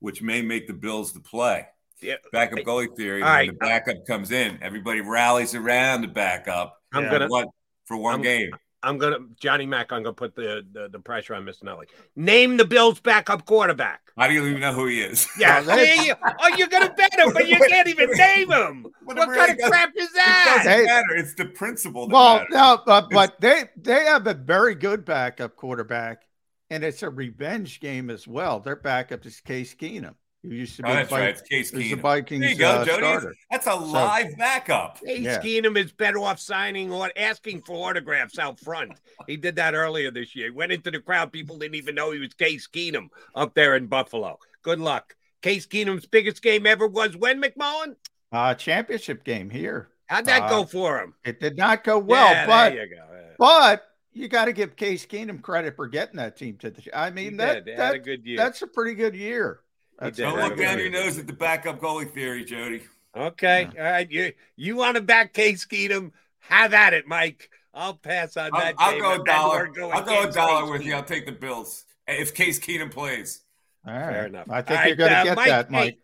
[0.00, 1.66] which may make the Bills to play.
[2.00, 2.14] Yeah.
[2.32, 3.22] Backup goalie theory.
[3.22, 3.48] All when right.
[3.50, 6.76] the backup comes in, everybody rallies around the backup.
[6.92, 7.10] I'm Yeah.
[7.10, 7.28] gonna.
[7.28, 7.48] What
[7.84, 8.50] for one I'm- game?
[8.82, 9.92] I'm gonna Johnny Mack.
[9.92, 11.84] I'm gonna put the, the the pressure on Missanelli.
[12.16, 14.00] Name the Bills' backup quarterback.
[14.16, 15.28] I don't even know who he is.
[15.38, 15.64] Yeah.
[15.64, 18.82] Well, they- oh, oh, you're gonna bet him, but you can't even name him.
[19.06, 20.54] But What kind really of crap is It that?
[20.64, 20.84] doesn't Hey.
[20.84, 21.14] matter.
[21.16, 22.08] It's the principle.
[22.08, 22.48] That Well, matters.
[22.50, 26.22] no, uh, but, but they they have a very good backup quarterback,
[26.70, 28.60] and it's a revenge game as well.
[28.60, 31.28] Their backup is Case Keenum, who used to be Oh, that's Vi- right.
[31.30, 32.00] It's Case who's the Keenum.
[32.00, 32.98] Vikings There you go, uh, Jody.
[33.02, 33.34] starter.
[33.50, 35.00] That's a live backup.
[35.04, 35.38] Case Yeah.
[35.40, 38.92] Keenum is better off signing or asking for autographs out front.
[39.26, 40.52] He did that earlier this year.
[40.52, 41.32] Went into the crowd.
[41.32, 44.38] People didn't even know he was Case Keenum up there in Buffalo.
[44.62, 45.14] Good luck.
[45.42, 47.96] Case Keenum's biggest game ever was when McMullen.
[48.32, 49.88] Uh, championship game here.
[50.06, 51.14] How'd that Uh, go for him?
[51.24, 53.02] It did not go well, Yeah, but there you go.
[53.12, 53.20] Yeah.
[53.38, 56.82] but you got to give Case Keenum credit for getting that team to the.
[56.96, 57.78] I He mean that, did.
[57.78, 58.36] Had a good year.
[58.36, 59.60] that's a pretty good year.
[60.02, 62.82] He That's Don't look down your nose at the backup goalie theory, Jody.
[63.16, 63.68] Okay.
[63.78, 64.10] All right.
[64.10, 66.10] You you want to back Case Keenum?
[66.40, 67.50] Have at it, Mike.
[67.72, 68.74] I'll pass on I'll, that.
[68.78, 69.94] I'll go a If that were dollar.
[69.94, 70.94] I'll go a dollar Case with you.
[70.94, 73.42] I'll take the Bills if Case Keenum plays.
[73.86, 74.12] All right.
[74.12, 74.50] Fair enough.
[74.50, 75.98] I think All you're going to uh, get Mike, that, hey, Mike.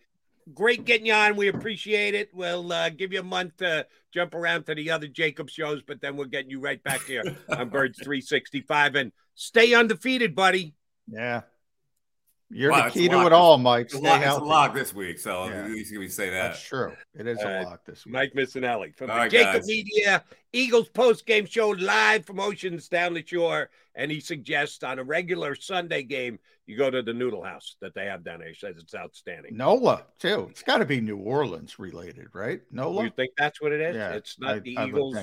[0.55, 1.37] Great getting you on.
[1.37, 2.31] We appreciate it.
[2.33, 6.01] We'll uh, give you a month to jump around to the other Jakib shows, but
[6.01, 8.95] then we're getting you right back here on Birds 365.
[8.95, 10.75] And stay undefeated, buddy.
[11.07, 11.43] Yeah.
[12.51, 13.87] You're Wow, the key to it all, Mike.
[13.87, 15.65] It's a, Stay lock, it's a lock this week, so Yeah.
[15.65, 16.49] at least can we say that.
[16.49, 16.95] That's true.
[17.15, 18.13] It is Uh, a lock this week.
[18.15, 19.67] Mike Missanelli from All the right, Jakib guys.
[19.67, 23.69] Media Eagles post game show live from Oceans down the shore.
[23.95, 27.95] And he suggests on a regular Sunday game, you go to the Noodle House that
[27.95, 28.49] they have down there.
[28.49, 29.57] He says it's outstanding.
[29.57, 30.47] Nola too.
[30.51, 32.61] It's got to be New Orleans related, right?
[32.71, 33.05] Nola.
[33.05, 33.97] You think that's what it is?
[33.97, 35.17] Yeah, it's not I- the I Eagles.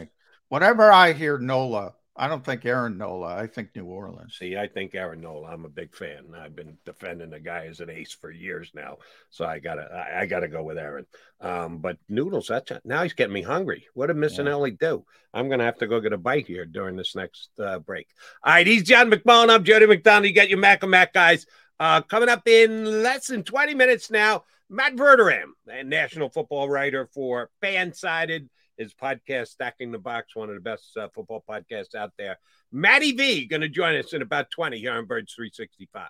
[0.49, 3.35] Whatever I hear Nola, I don't think Aaron Nola.
[3.35, 4.37] I think New Orleans.
[4.39, 5.49] See, I think Aaron Nola.
[5.49, 6.27] I'm a big fan.
[6.39, 8.99] I've been defending the guy as an ace for years now,
[9.29, 11.05] so I gotta, I, I gotta go with Aaron.
[11.41, 13.87] Um, but Noodles, that's a, now he's getting me hungry.
[13.93, 14.89] What did Missanelli yeah.
[14.89, 15.05] do?
[15.33, 18.07] I'm gonna have to go get a bite here during this next uh, break.
[18.43, 19.49] All right, he's John McMullen.
[19.49, 20.25] I'm Jody McDonald.
[20.25, 21.45] You got your Mac and Mac guys
[21.81, 24.43] uh, coming up in less than 20 minutes now.
[24.69, 28.47] Matt Verderame, a national football writer for Fansided
[28.77, 32.37] his podcast, Stacking the Box, one of the best uh, football podcasts out there.
[32.71, 36.07] Matty V going to join us in about 20 here on Birds 365.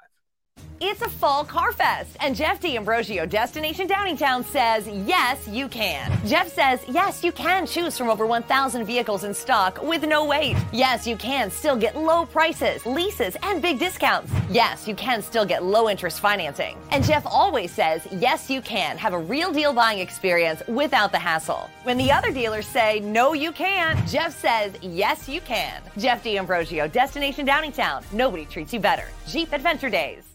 [0.81, 6.11] It's a fall car fest, and Jeff D'Ambrosio, Destination Downingtown, says yes, you can.
[6.27, 10.57] Jeff says yes, you can choose from over 1,000 vehicles in stock with no wait.
[10.73, 14.29] Yes, you can still get low prices, leases, and big discounts.
[14.49, 16.77] Yes, you can still get low interest financing.
[16.91, 21.19] And Jeff always says yes, you can have a real deal buying experience without the
[21.19, 21.69] hassle.
[21.83, 25.81] When the other dealers say no, you can't, Jeff says yes, you can.
[25.97, 28.03] Jeff D'Ambrosio, Destination Downingtown.
[28.11, 29.07] Nobody treats you better.
[29.25, 30.34] Jeep Adventure Days.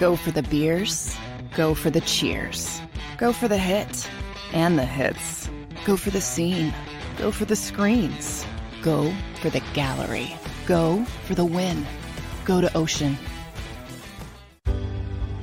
[0.00, 1.14] Go for the beers,
[1.54, 2.80] go for the cheers,
[3.18, 4.10] go for the hit
[4.54, 5.50] and the hits.
[5.84, 6.72] Go for the scene,
[7.18, 8.46] go for the screens,
[8.80, 10.34] go for the gallery,
[10.64, 11.86] go for the win.
[12.46, 13.18] Go to Ocean.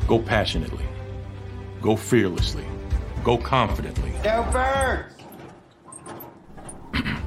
[0.07, 0.85] Go passionately,
[1.79, 2.65] go fearlessly,
[3.23, 4.11] go confidently.
[4.23, 5.13] Go birds!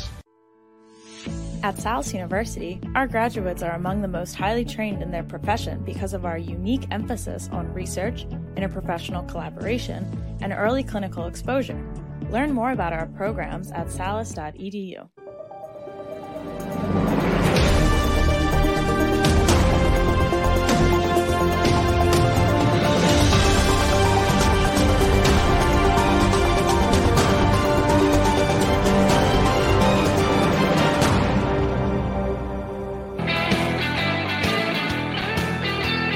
[1.63, 6.13] At Salus University, our graduates are among the most highly trained in their profession because
[6.13, 11.79] of our unique emphasis on research, interprofessional collaboration, and early clinical exposure.
[12.31, 15.07] Learn more about our programs at salus.edu.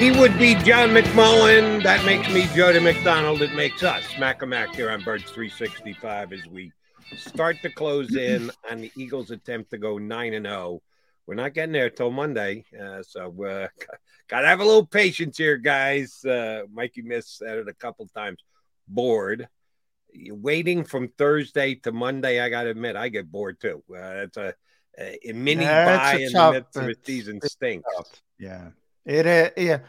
[0.06, 1.82] He would be John McMullen.
[1.82, 3.42] That makes me Jody McDonald.
[3.42, 6.72] It makes us Mac a Mac here on Birds 365 as we
[7.18, 10.84] start to close in on the Eagles' attempt to go 9 and 0.
[11.26, 12.66] We're not getting there till Monday.
[12.80, 13.68] Uh, so uh,
[14.28, 16.24] got to have a little patience here, guys.
[16.24, 18.38] Uh, Mikey missed at it a couple times.
[18.88, 19.48] bored.
[20.14, 23.82] Waiting from Thursday to Monday, I got to admit, I get bored too.
[23.90, 24.54] Uh, it's a,
[25.00, 27.90] a mini Yeah, bye in the midst of a season stinks.
[28.38, 28.70] Yeah.
[29.06, 29.80] It uh, yeah.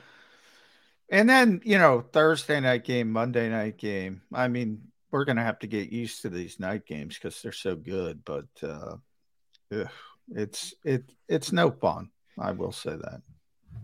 [1.08, 4.22] And then, you know, Thursday night game, Monday night game.
[4.32, 7.76] I mean, we're gonna have to get used to these night games because they're so
[7.76, 8.96] good, but uh
[9.72, 9.88] ugh,
[10.34, 12.10] it's it it's no fun.
[12.38, 13.22] I will say that.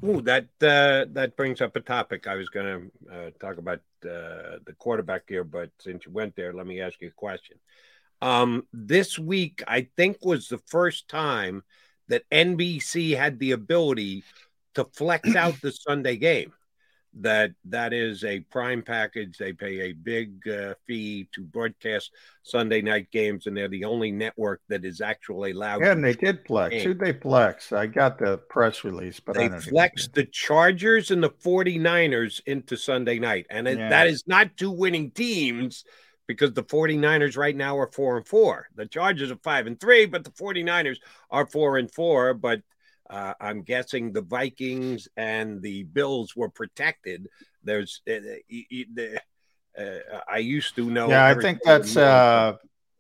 [0.05, 2.26] Ooh, that uh, that brings up a topic.
[2.26, 6.35] I was going to uh, talk about uh, the quarterback here, but since you went
[6.35, 7.59] there, let me ask you a question.
[8.20, 11.62] Um, this week, I think, was the first time
[12.09, 14.24] that NBC had the ability
[14.75, 16.53] to flex out the Sunday game.
[17.20, 19.37] That that is a prime package.
[19.37, 22.11] They pay a big uh, fee to broadcast
[22.43, 25.83] Sunday night games, and they're the only network that is actually allowed.
[25.83, 26.75] Yeah, and they did flex.
[26.83, 27.70] Who'd they flex?
[27.70, 32.79] I got the press release, but I they flexed the Chargers and the 49ers into
[32.79, 33.45] Sunday night.
[33.51, 33.91] And it, Yeah.
[33.91, 35.85] that is not two winning teams
[36.27, 38.68] because the 49ers right now are four and four.
[38.75, 40.97] The Chargers are five and three, but the 49ers
[41.31, 42.33] are four and four.
[42.33, 42.62] But
[43.13, 47.29] uh, I'm guessing the Vikings and the Bills were protected.
[47.63, 49.21] There's, uh, the,
[49.79, 51.09] uh, I used to know.
[51.11, 52.57] yeah, I think that's uh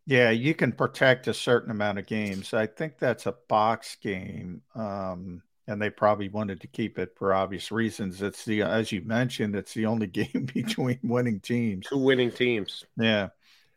[0.06, 2.52] yeah, you can protect a certain amount of games.
[2.52, 4.62] I think that's a box game.
[4.74, 8.20] Um and they probably wanted to keep it for obvious reasons.
[8.20, 11.86] It's the as you mentioned, it's the only game between winning teams.
[11.88, 12.84] two winning teams.
[12.96, 13.28] Yeah.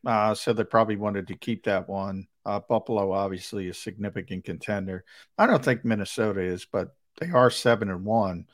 [0.06, 2.28] Uh, so they probably wanted to keep that one.
[2.46, 5.04] Uh, Buffalo, obviously, a significant contender.
[5.38, 8.46] I don't think Minnesota is, but they are seven and one.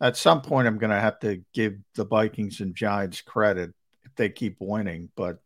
[0.00, 3.72] At some point, I'm going to have to give the Vikings and Giants credit
[4.04, 5.38] if they keep winning, but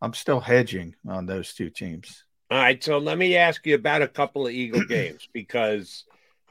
[0.00, 2.24] I'm still hedging on those two teams.
[2.50, 6.04] All right, so let me ask you about a couple of Eagle games because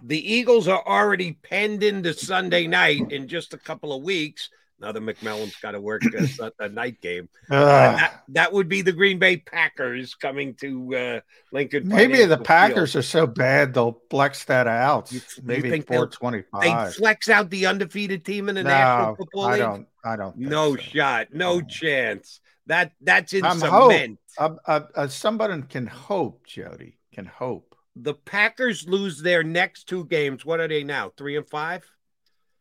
[0.04, 4.50] the Eagles are already penned into Sunday night in just a couple of weeks.
[4.82, 7.30] Now the McMillan's got to work a, a night game.
[7.50, 11.20] Uh, that, that would be the Green Bay Packers coming to uh,
[11.52, 11.88] Lincoln.
[11.88, 13.00] Maybe the Packers Field.
[13.04, 15.12] are so bad they'll flex that out.
[15.44, 16.10] Maybe think they'll-
[16.62, 19.54] They flex out the undefeated team in the No, National Football League.
[19.54, 19.88] I don't.
[20.04, 20.38] I don't.
[20.38, 20.82] no so.
[20.82, 22.40] shot, no chance.
[22.68, 23.92] That that's in I'm hope.
[23.92, 24.20] cement.
[24.38, 26.98] Uh, uh, uh, somebody can hope, Jody.
[27.14, 27.76] Can hope.
[27.96, 30.46] The Packers lose their next two games.
[30.46, 31.12] What are they now?
[31.18, 31.84] Three and five.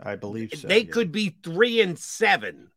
[0.02, 0.68] I believe so.
[0.68, 0.90] they yeah.
[0.90, 2.70] could be three and seven,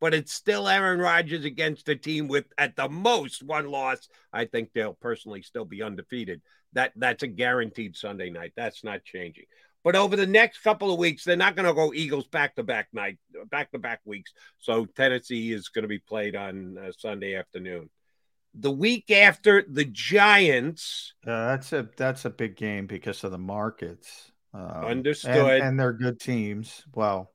[0.00, 4.08] but it's still Aaron Rodgers against a team with at the most one loss.
[4.32, 6.40] I think they'll personally still be undefeated.
[6.72, 8.52] That that's a guaranteed Sunday night.
[8.56, 9.44] That's not changing.
[9.82, 12.62] But over the next couple of weeks, they're not going to go Eagles back to
[12.62, 13.18] back night,
[13.50, 14.32] back to back weeks.
[14.58, 17.88] So Tennessee is going to be played on uh, Sunday afternoon.
[18.54, 23.38] The week after the Giants, Uh, that's a that's a big game because of the
[23.38, 24.29] markets.
[24.52, 25.36] Um, Understood.
[25.36, 26.84] And, and they're good teams.
[26.94, 27.30] Well,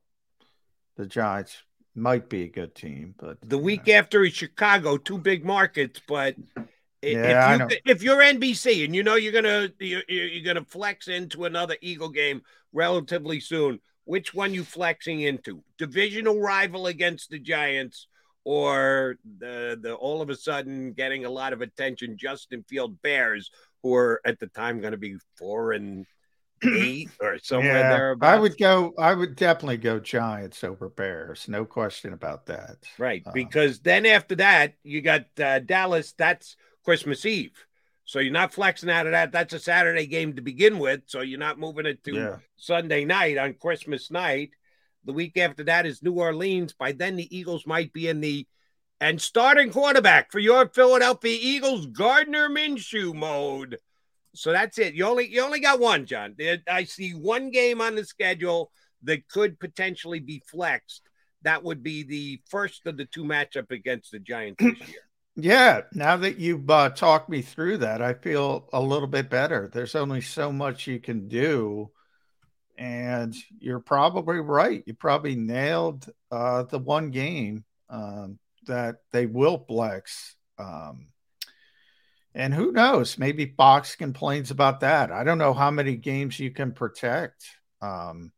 [0.97, 1.63] the Giants
[1.95, 6.35] might be a good team, but the week after is Chicago, two big markets, but
[7.01, 11.07] Yeah, if, you, if you're NBC and you know you're gonna you're, you're gonna flex
[11.07, 12.41] into another Eagle game
[12.73, 15.63] relatively soon, which one you flexing into?
[15.77, 18.07] Divisional rival against the Giants,
[18.43, 23.51] or the the all of a sudden getting a lot of attention Justin Fields Bears,
[23.83, 26.05] who are at the time going to be four and
[26.63, 28.17] eight or somewhere yeah, there.
[28.21, 28.93] I would go.
[28.97, 31.47] I would definitely go Giants over Bears.
[31.47, 32.77] No question about that.
[32.97, 33.23] Right.
[33.33, 36.13] Because then after that, you got uh, Dallas.
[36.17, 37.65] That's Christmas Eve.
[38.05, 39.31] So you're not flexing out of that.
[39.31, 41.01] That's a Saturday game to begin with.
[41.07, 42.37] So you're not moving it to Yeah.
[42.55, 44.51] Sunday night on Christmas night.
[45.05, 46.73] The week after that is New Orleans.
[46.73, 48.47] By then, the Eagles might be in the
[49.01, 53.79] and starting quarterback for your Philadelphia Eagles, Gardner Minshew mode.
[54.35, 54.93] So that's it.
[54.93, 56.35] You only you only got one, John.
[56.67, 58.71] I see one game on the schedule
[59.03, 61.01] that could potentially be flexed.
[61.43, 64.99] That would be the first of the two matchup against the Giants this year.
[65.37, 69.69] Yeah, now that you've uh, talked me through that, I feel a little bit better.
[69.71, 71.91] There's only so much you can do,
[72.77, 74.81] and you're probably right.
[74.85, 80.37] You probably nailed uh, the one game um, that they will flex.
[80.57, 81.07] Um,
[82.35, 83.17] and who knows?
[83.17, 85.09] Maybe Fox complains about that.
[85.09, 87.45] I don't know how many games you can protect.
[87.81, 88.33] Um,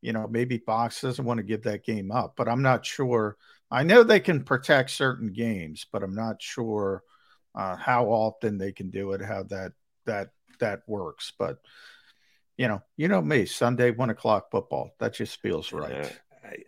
[0.00, 3.36] you know, maybe Fox doesn't want to give that game up, but I'm not sure.
[3.68, 7.02] I know they can protect certain games, but I'm not sure
[7.56, 9.72] uh, how often they can do it, how that
[10.06, 11.32] that that works.
[11.36, 11.58] But
[12.56, 14.92] you know, you know me, Sunday one o'clock football.
[15.00, 16.20] That just feels right.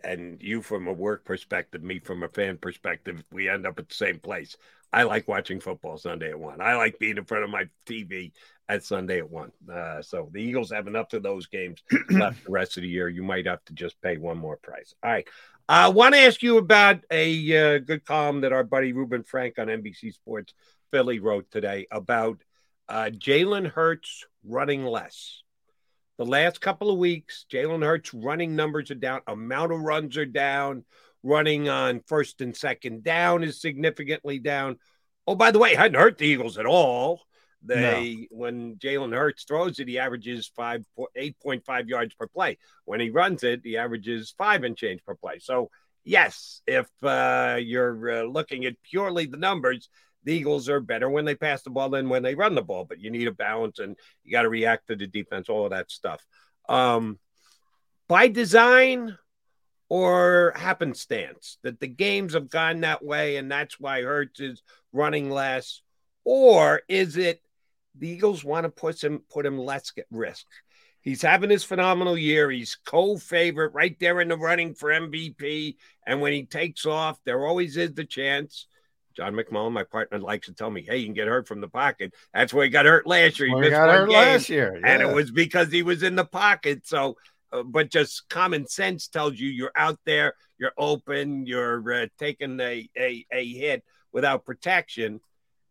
[0.03, 3.89] And you from a work perspective, me from a fan perspective, we end up at
[3.89, 4.57] the same place.
[4.91, 6.61] I like watching football Sunday at one.
[6.61, 8.31] I like being in front of my TV
[8.69, 9.51] at Sunday at one.
[9.71, 13.09] Uh, so the Eagles have enough of those games left the rest of the year.
[13.09, 14.93] You might have to just pay one more price.
[15.03, 15.27] All right.
[15.67, 19.57] I want to ask you about a uh, good column that our buddy Ruben Frank
[19.57, 20.53] on NBC Sports
[20.91, 22.43] Philly wrote today about
[22.89, 25.41] uh, Jalen Hurts running less.
[26.17, 30.25] The last couple of weeks, Jalen Hurts running numbers are down, amount of runs are
[30.25, 30.85] down,
[31.23, 34.77] running on first and second down is significantly down.
[35.25, 37.21] Oh, by the way, hadn't hurt the Eagles at all.
[37.65, 38.37] They no.
[38.37, 40.85] when Jalen Hurts throws it, he averages five
[41.15, 42.57] eight point five yards per play.
[42.85, 45.39] When he runs it, he averages five and change per play.
[45.39, 45.71] So
[46.03, 49.89] yes, if uh, you're uh, looking at purely the numbers,
[50.23, 52.85] the Eagles are better when they pass the ball than when they run the ball.
[52.85, 55.71] But you need a balance, and you got to react to the defense, all of
[55.71, 56.25] that stuff.
[56.69, 57.19] Um,
[58.07, 59.17] by design
[59.89, 65.29] or happenstance that the games have gone that way, and that's why Hurts is running
[65.29, 65.81] less,
[66.23, 67.41] or is it
[67.97, 70.45] the Eagles want to put him put him less at risk.
[71.01, 72.49] He's having his phenomenal year.
[72.49, 75.75] He's co-favorite right there in the running for MVP.
[76.07, 78.67] And when he takes off, there always is the chance.
[79.15, 81.67] John McMullen, my partner, likes to tell me, "Hey, you can get hurt from the
[81.67, 83.47] pocket." That's where he got hurt last year.
[83.47, 84.91] He well, missed got hurt game, last year, yeah.
[84.91, 86.85] and it was because he was in the pocket.
[86.85, 87.17] So,
[87.51, 92.59] uh, but just common sense tells you you're out there, you're open, you're uh, taking
[92.59, 95.19] a, a a hit without protection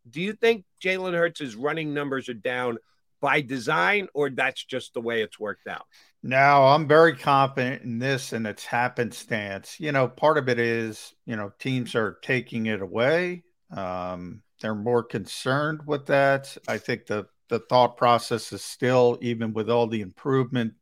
[0.08, 2.78] do you think Jalen Hurts' running numbers are down
[3.22, 5.86] by design, or that's just the way it's worked out?
[6.22, 9.80] No, I'm very confident in this and it's happenstance.
[9.80, 13.44] You know, part of it is, you know, teams are taking it away.
[13.74, 16.54] Um, they're more concerned with that.
[16.68, 20.74] I think the the thought process is still, even with all the improvement,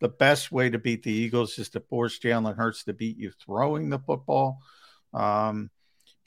[0.00, 3.30] the best way to beat the Eagles is to force Jalen Hurts to beat you
[3.44, 4.60] throwing the football.
[5.14, 5.70] Um,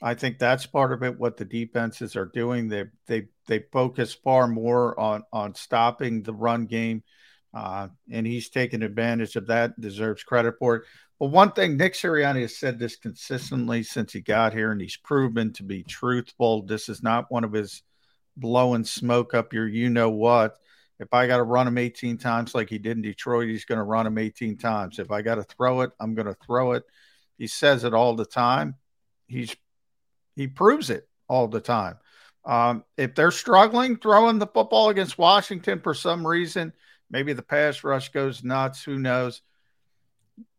[0.02, 1.18] I think that's part of it.
[1.18, 6.34] What the defenses are doing, they they they focus far more on on stopping the
[6.34, 7.04] run game,
[7.54, 9.80] uh, and he's taken advantage of that.
[9.80, 10.82] Deserves credit for it.
[11.20, 14.96] But one thing, Nick Sirianni has said this consistently since he got here, and he's
[14.96, 16.62] proven to be truthful.
[16.62, 17.84] This is not one of his
[18.36, 20.56] blowing smoke up your you know what.
[20.98, 23.78] If I got to run him 18 times like he did in Detroit, he's going
[23.78, 24.98] to run him 18 times.
[24.98, 26.84] If I got to throw it, I'm going to throw it.
[27.38, 28.76] He says it all the time.
[29.26, 29.54] He's
[30.36, 31.96] he proves it all the time.
[32.44, 36.72] Um, if they're struggling throwing the football against Washington for some reason,
[37.10, 38.82] maybe the pass rush goes nuts.
[38.82, 39.42] Who knows?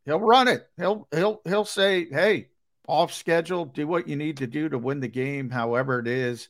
[0.06, 0.68] He'll run it.
[0.78, 2.50] He'll he'll he'll say, "Hey,
[2.88, 6.50] off schedule, do what you need to do to win the game, however it is."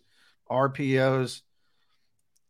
[0.49, 1.41] RPOs.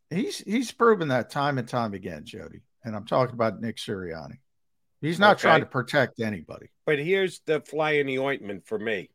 [0.10, 2.62] He's he's proven that time and time again, Jody.
[2.84, 4.40] And I'm talking about Nick Sirianni.
[5.02, 5.42] He's not okay.
[5.42, 6.68] trying to protect anybody.
[6.86, 9.10] But here's the fly in the ointment for me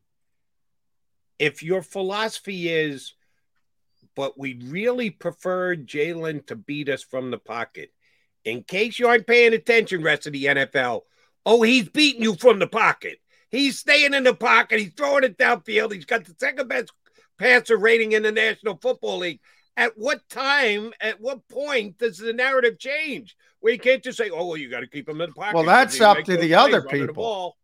[1.39, 3.13] if your philosophy is,
[4.15, 7.91] but we'd really prefer Jalen to beat us from the pocket,
[8.45, 11.01] in case you aren't paying attention, rest of the NFL,
[11.45, 13.19] oh, he's beating you from the pocket.
[13.49, 14.79] He's staying in the pocket.
[14.79, 15.93] He's throwing it downfield.
[15.93, 16.91] He's got the second best
[17.37, 19.39] passer rating in the National Football League.
[19.77, 23.37] At what time, at what point does the narrative change?
[23.61, 25.55] Where you can't just say, oh, well, you got to keep him in the pocket.
[25.55, 27.57] Well, that's up to the other people.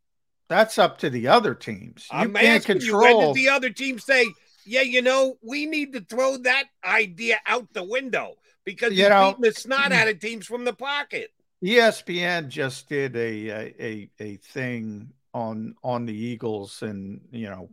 [0.47, 2.07] That's up to the other teams.
[2.11, 3.09] You I'm can't control.
[3.09, 4.27] You, when did the other team say,
[4.65, 9.31] "Yeah, you know, we need to throw that idea out the window because you know
[9.31, 11.31] beating the snot out of teams from the pocket."
[11.63, 17.69] ESPN just did a a a thing on on the Eagles and you know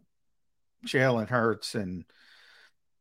[0.87, 2.05] Jalen Hurts and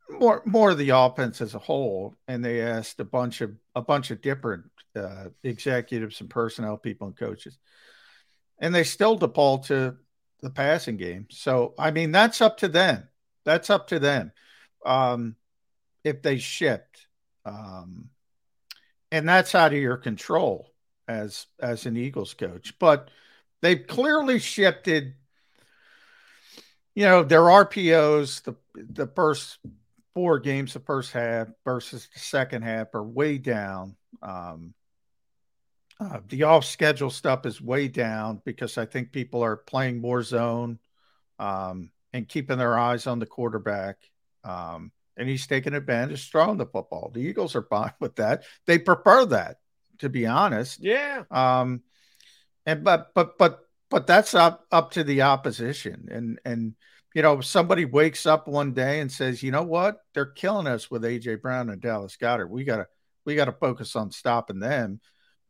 [0.09, 3.81] more more of the offense as a whole, and they asked a bunch of a
[3.81, 4.65] bunch of different
[4.97, 7.57] uh, executives and personnel people and coaches
[8.61, 9.97] and they still default to
[10.41, 11.27] the passing game.
[11.31, 13.09] So, I mean, that's up to them.
[13.43, 14.31] That's up to them.
[14.85, 15.35] Um,
[16.03, 17.07] if they shift,
[17.43, 18.09] um,
[19.11, 20.71] and that's out of your control
[21.07, 22.77] as as an Eagles coach.
[22.79, 23.09] But
[23.61, 25.15] they've clearly shifted.
[26.95, 29.59] You know, their RPOs, the the first
[30.13, 33.95] four games, the first half versus the second half, are way down.
[34.21, 34.73] Um,
[36.01, 40.23] uh, the off schedule stuff is way down because I think people are playing more
[40.23, 40.79] zone
[41.37, 43.97] um, and keeping their eyes on the quarterback.
[44.43, 47.11] Um, and he's taking advantage, throwing the football.
[47.13, 48.45] The Eagles are fine with that.
[48.65, 49.57] They prefer that,
[49.99, 50.79] to be honest.
[50.81, 51.23] Yeah.
[51.29, 51.83] Um,
[52.65, 53.59] and but but but
[53.91, 56.07] but that's up up to the opposition.
[56.09, 56.73] And and
[57.13, 60.89] you know, somebody wakes up one day and says, you know what, they're killing us
[60.89, 62.49] with AJ Brown and Dallas Goedert.
[62.49, 62.87] We gotta
[63.23, 64.99] we gotta focus on stopping them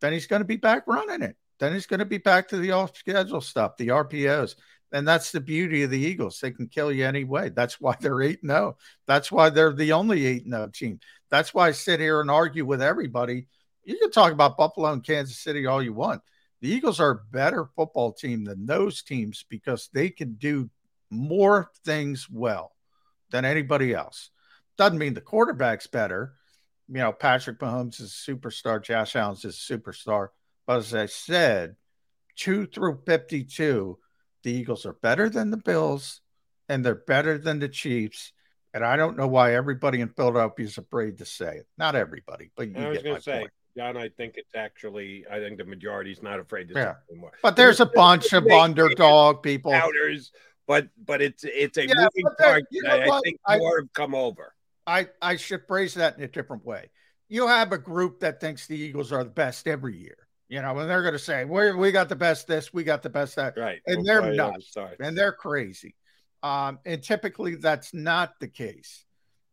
[0.02, 1.36] then he's going to be back running it.
[1.60, 4.56] Then he's going to be back to the off schedule stuff, the RPOs.
[4.90, 6.40] And that's the beauty of the Eagles.
[6.40, 7.50] They can kill you anyway.
[7.50, 8.76] That's why they're 8 0.
[9.06, 10.98] That's why they're the only 8 0 team.
[11.30, 13.46] That's why I sit here and argue with everybody.
[13.84, 16.20] You can talk about Buffalo and Kansas City all you want.
[16.60, 20.68] The Eagles are a better football team than those teams because they can do
[21.10, 22.72] more things well
[23.30, 24.30] than anybody else.
[24.76, 26.34] Doesn't mean the quarterback's better.
[26.88, 30.28] You know, Patrick Mahomes is a superstar, Josh Allen's is a superstar.
[30.66, 31.76] But as I said,
[32.36, 33.98] two through 52,
[34.42, 36.20] the Eagles are better than the Bills
[36.68, 38.32] and they're better than the Chiefs.
[38.74, 41.66] And I don't know why everybody in Philadelphia is afraid to say it.
[41.78, 43.50] Not everybody, but you I was going to say, point.
[43.76, 46.90] John, I think it's actually, I think the majority is not afraid to say Yeah.
[46.90, 47.32] it anymore.
[47.42, 49.72] But there's a bunch of underdog people.
[49.72, 50.30] Doubters,
[50.66, 53.24] but but it's it's a Yeah, moving but there- part you that know I what?
[53.24, 54.54] think I- more have come over.
[54.86, 56.90] I, I should phrase that in a different way.
[57.28, 60.78] You have a group that thinks the Eagles are the best every year, you know,
[60.78, 63.36] and they're going to say, we we got the best this, we got the best
[63.36, 63.56] that.
[63.56, 63.80] Right.
[63.86, 64.60] And We'll they're play not.
[65.00, 65.94] And they're crazy.
[66.42, 69.04] Um, and typically that's not the case.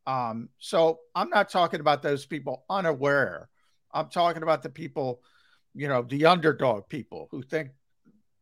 [0.07, 3.47] Um, so I'm not talking about those people unaware.
[3.93, 5.21] I'm talking about the people,
[5.75, 7.69] you know, the underdog people who think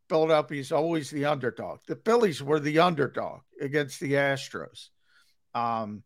[0.07, 1.79] Philadelphia's always the underdog.
[1.87, 4.87] The Phillies were the underdog against the Astros.
[5.53, 6.03] Um,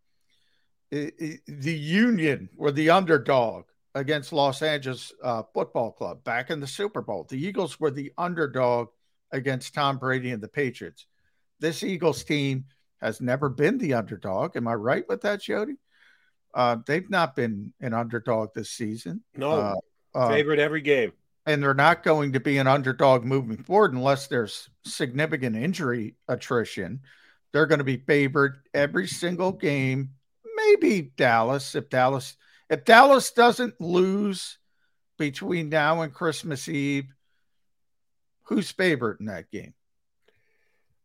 [0.91, 3.65] the Union were the underdog
[3.95, 7.25] against Los Angeles uh, Football Club back in the Super Bowl.
[7.29, 8.89] The Eagles were the underdog
[9.31, 11.05] against Tom Brady and the Patriots.
[11.59, 12.65] This Eagles team
[13.01, 14.55] has never been the underdog.
[14.57, 15.75] Am I right with that, Jody?
[16.53, 19.23] Uh, they've not been an underdog this season.
[19.35, 19.75] No, Uh,
[20.13, 21.13] uh, favorite every game.
[21.45, 26.99] and they're not going to be an underdog moving forward unless there's significant injury attrition.
[27.53, 30.11] They're going to be favored every single game.
[30.71, 32.37] Maybe Dallas if Dallas
[32.69, 34.57] if Dallas doesn't lose
[35.17, 37.13] between now and Christmas Eve,
[38.43, 39.73] who's favored in that game?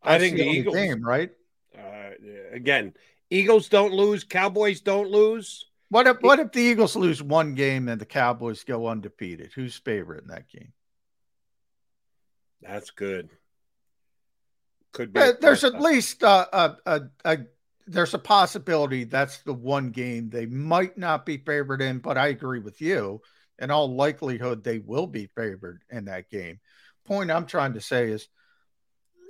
[0.02, 0.76] I think the only Eagles.
[0.76, 1.30] game, right?
[1.76, 2.10] Uh,
[2.52, 2.94] again,
[3.30, 5.66] Eagles don't lose, Cowboys don't lose.
[5.88, 9.52] What if what if the Eagles lose one game and the Cowboys go undefeated?
[9.54, 10.72] Who's favorite in that game?
[12.62, 13.30] That's good.
[14.92, 15.20] Could be.
[15.40, 17.38] There's at least uh, a, a, a
[17.86, 22.28] there's a possibility that's the one game they might not be favored in, but I
[22.28, 23.20] agree with you.
[23.58, 26.60] In all likelihood, they will be favored in that game.
[27.04, 28.28] Point I'm trying to say is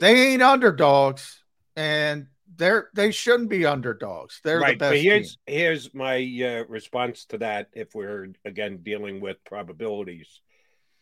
[0.00, 1.42] they ain't underdogs,
[1.76, 2.26] and
[2.56, 4.40] they're they shouldn't be underdogs.
[4.42, 4.78] They're right.
[4.78, 4.92] the best.
[4.92, 5.56] but here's team.
[5.58, 7.68] here's my uh, response to that.
[7.72, 10.40] If we're again dealing with probabilities,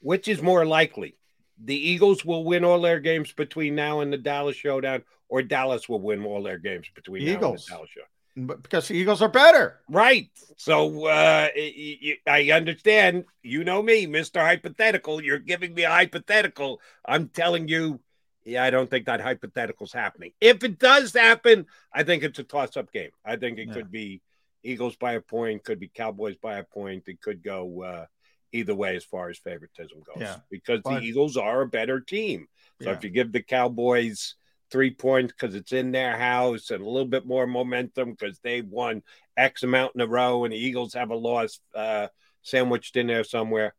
[0.01, 1.17] which is more likely?
[1.63, 5.89] The Eagles will win all their games between now and the Dallas showdown, or Dallas
[5.89, 7.67] will win all their games between now and Eagles.
[7.67, 8.47] Dallas showdown.
[8.47, 9.81] But because the Eagles are better.
[9.89, 10.31] Right.
[10.57, 13.25] So uh, y- y- I understand.
[13.43, 15.21] You know me, Mister Hypothetical.
[15.23, 16.81] You're giving me a hypothetical.
[17.05, 18.01] I'm telling you,
[18.45, 20.33] yeah, I don't think that hypothetical's happening.
[20.41, 23.11] If it does happen, I think it's a toss-up game.
[23.25, 23.75] I think it Yeah.
[23.75, 24.21] could be
[24.63, 27.09] Eagles by a point, could be Cowboys by a point.
[27.09, 28.07] It could go uh,
[28.53, 30.21] either way as far as favoritism goes.
[30.21, 30.37] Yeah.
[30.51, 32.47] Because But- the Eagles are a better team.
[32.83, 32.97] So Yeah.
[32.97, 34.35] if you give the Cowboys
[34.75, 38.67] three points because it's in their house and a little bit more momentum because they've
[38.67, 39.05] won
[39.37, 42.09] X amount in a row and the Eagles have a loss uh,
[42.43, 43.73] sandwiched in there somewhere.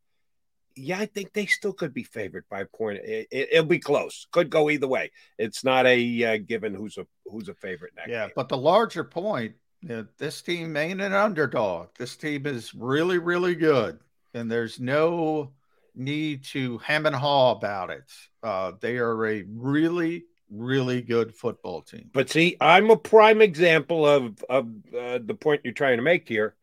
[0.77, 2.99] Yeah, I think they still could be favored by a point.
[3.03, 4.25] It, it, will be close.
[4.31, 5.11] Could go either way.
[5.37, 8.33] It's not a uh, given who's a who's a favorite that Yeah, game.
[8.33, 11.89] but the larger point, you know, this team ain't an underdog.
[11.97, 13.99] This team is really, really good,
[14.33, 15.51] and there's no
[15.93, 18.09] need to hem and haw about it.
[18.41, 22.09] Uh, they are a really, really good football team.
[22.13, 24.67] But see, I'm a prime example of of
[24.97, 26.55] uh, the point you're trying to make here.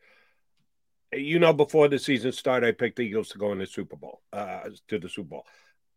[1.12, 3.96] You know, before the season started, I picked the Eagles to go in the Super
[3.96, 5.46] Bowl, uh, to the Super Bowl.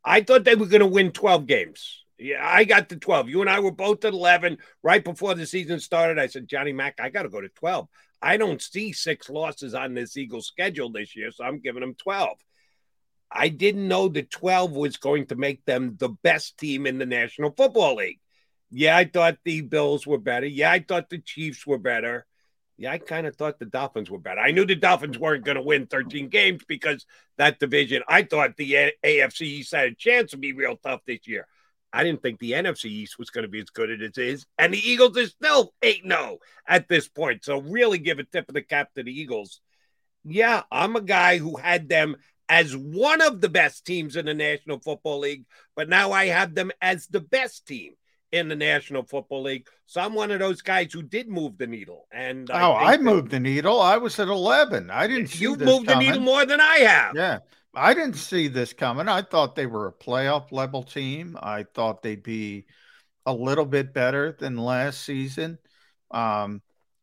[0.03, 2.03] I thought they were going to win 12 games.
[2.18, 3.30] Yeah, I got to 12.
[3.30, 6.20] You and I were both at 11 right before the season started.
[6.20, 7.88] I said, Johnny Mack, I got to go to 12.
[8.22, 11.95] I don't see six losses on this Eagles schedule this year, so I'm giving them
[11.95, 12.38] 12.
[13.31, 17.06] I didn't know the 12 was going to make them the best team in the
[17.06, 18.19] National Football League.
[18.72, 20.45] Yeah, I thought the Bills were better.
[20.45, 22.26] Yeah, I thought the Chiefs were better.
[22.77, 24.41] Yeah, I kind of thought the Dolphins were better.
[24.41, 27.06] I knew the Dolphins weren't going to win 13 games because
[27.38, 31.26] that division, I thought the AFC East had a chance to be real tough this
[31.26, 31.47] year.
[31.93, 34.45] I didn't think the NFC East was going to be as good as it is.
[34.57, 37.45] And the Eagles are still 8 0 at this point.
[37.45, 39.61] So, really give a tip of the cap to the Eagles.
[40.26, 42.18] Yeah, I'm a guy who had them
[42.49, 45.45] as one of the best teams in the National Football League,
[45.76, 47.93] but now I have them as the best team
[48.31, 49.67] in the National Football League.
[49.85, 52.07] So I'm one of those guys who did move the needle.
[52.11, 53.81] And oh, think I moved the needle.
[53.81, 54.89] I was at 11.
[54.91, 57.15] I didn't see You moved the needle more than I have.
[57.15, 57.39] Yeah.
[57.73, 59.09] I didn't see this coming.
[59.09, 61.38] I thought they were a playoff level team.
[61.41, 62.65] I thought they'd be
[63.26, 65.57] a little bit better than last season.
[66.11, 66.61] Um,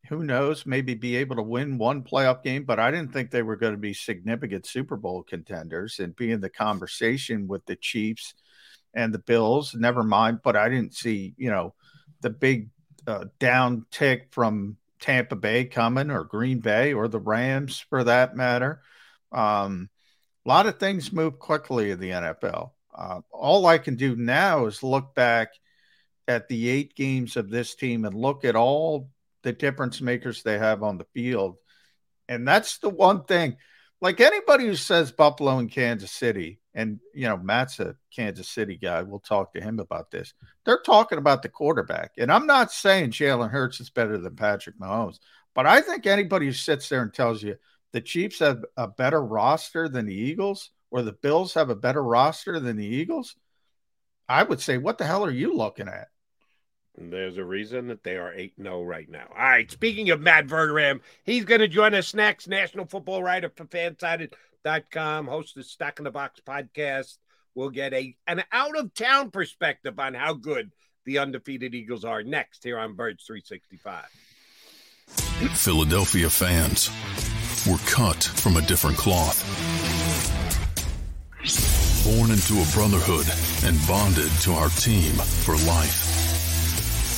[0.09, 0.65] who knows?
[0.65, 3.73] Maybe be able to win one playoff game, but I didn't think they were going
[3.73, 8.33] to be significant Super Bowl contenders and be in the conversation with the Chiefs
[8.93, 9.73] and the Bills.
[9.73, 11.73] Never mind, but I didn't see, you know,
[12.21, 12.69] the big
[13.07, 18.35] uh, down tick from Tampa Bay coming or Green Bay or the Rams for that
[18.35, 18.81] matter.
[19.31, 19.89] Um,
[20.45, 22.71] a lot of things move quickly in the NFL.
[22.93, 25.49] Uh, all I can do now is look back
[26.27, 29.09] at the eight games of this team and look at all
[29.43, 31.57] the difference makers they have on the field.
[32.27, 33.57] And that's the one thing.
[34.01, 38.75] Like anybody who says Buffalo and Kansas City, and you know, Matt's a Kansas City
[38.75, 39.01] guy.
[39.03, 40.33] We'll talk to him about this.
[40.65, 42.11] They're talking about the quarterback.
[42.17, 45.19] And I'm not saying Jalen Hurts is better than Patrick Mahomes,
[45.53, 47.55] but I think anybody who sits there and tells you
[47.91, 52.03] the Chiefs have a better roster than the Eagles or the Bills have a better
[52.03, 53.35] roster than the Eagles,
[54.27, 56.07] I would say, what the hell are you looking at?
[56.97, 59.25] There's a reason that they are 8 0 right now.
[59.31, 59.69] All right.
[59.69, 62.47] Speaking of Matt Verderame, he's going to join us next.
[62.47, 67.17] National football writer for fansided.com, host of Stacking the Box podcast.
[67.55, 70.71] We'll get a an out of town perspective on how good
[71.05, 74.05] the undefeated Eagles are next here on Birds 365.
[75.55, 76.89] Philadelphia fans
[77.67, 79.41] were cut from a different cloth.
[82.03, 83.27] Born into a brotherhood
[83.63, 86.32] and bonded to our team for life.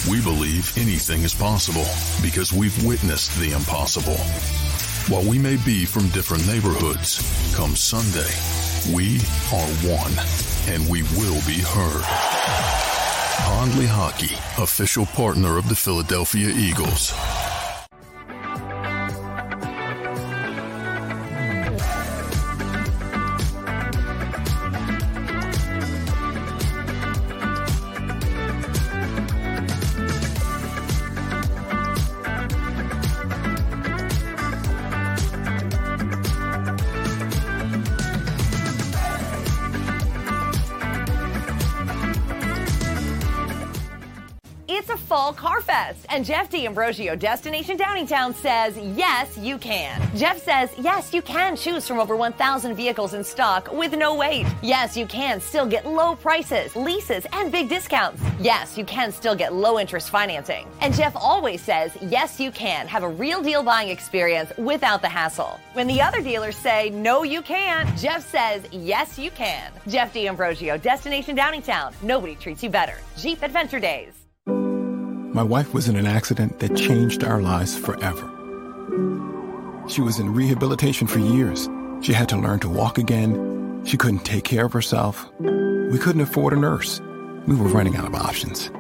[0.10, 1.86] We believe anything is possible
[2.22, 4.18] because we've witnessed the impossible.
[5.12, 7.18] While we may be from different neighborhoods,
[7.56, 8.30] come Sunday,
[8.96, 9.18] we
[9.52, 10.14] are one
[10.68, 12.04] and we will be heard.
[13.46, 17.12] Pond Lehocky, official partner of the Philadelphia Eagles.
[46.56, 50.02] D'Ambrosio, Destination Downingtown, says, yes, you can.
[50.16, 54.46] Jeff says, yes, you can choose from over 1,000 vehicles in stock with no wait.
[54.62, 58.22] Yes, you can still get low prices, leases, and big discounts.
[58.40, 60.68] Yes, you can still get low interest financing.
[60.82, 65.10] And Jeff always says, yes, you can have a real deal buying experience without the
[65.10, 65.60] hassle.
[65.74, 69.72] When the other dealers say, no, you can't, Jeff says, yes, you can.
[69.88, 71.94] Jeff D'Ambrosio, Destination Downingtown.
[72.02, 72.98] Nobody treats you better.
[73.18, 74.25] Jeep Adventure Days.
[75.36, 78.26] My wife was in an accident that changed our lives forever.
[79.90, 81.68] She was in rehabilitation for years.
[82.00, 83.84] She had to learn to walk again.
[83.86, 85.30] She couldn't take care of herself.
[85.42, 87.02] We couldn't afford a nurse.
[87.48, 88.72] We were running out of options.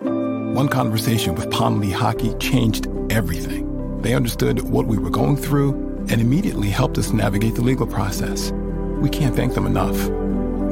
[0.00, 4.00] One conversation with Pond Lehocky changed everything.
[4.00, 5.72] They understood what we were going through
[6.08, 8.52] and immediately helped us navigate the legal process.
[9.00, 9.96] We can't thank them enough.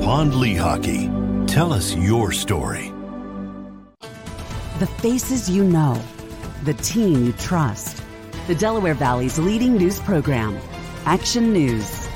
[0.04, 1.48] Pond Lehocky.
[1.48, 2.92] Tell us your story.
[4.78, 5.98] The faces you know,
[6.64, 8.02] the team you trust.
[8.46, 10.58] The Delaware Valley's leading news program,
[11.06, 12.06] Action News.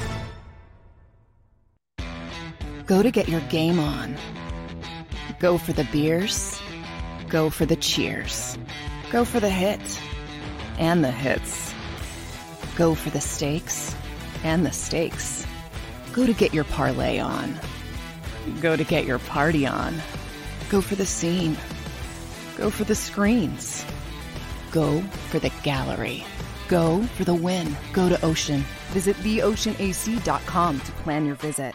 [2.84, 4.14] Go to get your game on.
[5.38, 6.60] Go for the beers.
[7.30, 8.58] Go for the cheers.
[9.10, 9.80] Go for the hit
[10.78, 11.72] and the hits.
[12.76, 13.96] Go for the stakes
[14.44, 15.46] and the stakes.
[16.12, 17.58] Go to get your parlay on.
[18.60, 19.94] Go to get your party on.
[20.68, 21.56] Go for the scene
[22.60, 23.86] Go for the screens.
[24.70, 25.00] Go
[25.30, 26.24] for the gallery.
[26.68, 27.74] Go for the win.
[27.94, 28.66] Go to Ocean.
[28.90, 31.74] Visit theoceanac.com to plan your visit.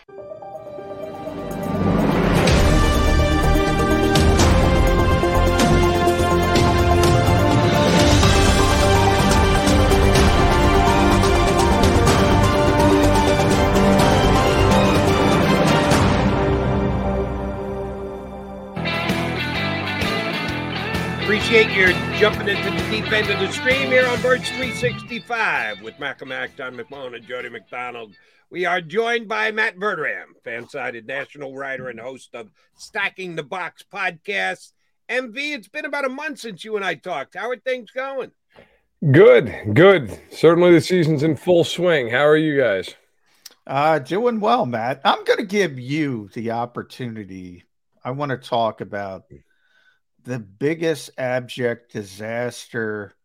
[21.36, 25.94] Appreciate your jumping into the deep end of the stream here on Birds 365 with
[25.96, 28.16] Macamac, John McMullen, and Jody McDonald.
[28.50, 33.84] We are joined by Matt Verderame, fan-sided national writer and host of Stacking the Box
[33.94, 34.72] podcast.
[35.10, 37.36] MV, it's been about a month since you and I talked.
[37.36, 38.32] How are things going?
[39.12, 40.18] Good, good.
[40.32, 42.12] Certainly the season's in full swing.
[42.12, 42.96] How are you guys?
[43.68, 45.02] Uh, doing well, Matt.
[45.04, 47.66] I'm going to give you the opportunity.
[48.06, 49.26] I want to talk about
[50.26, 53.16] the biggest abject disaster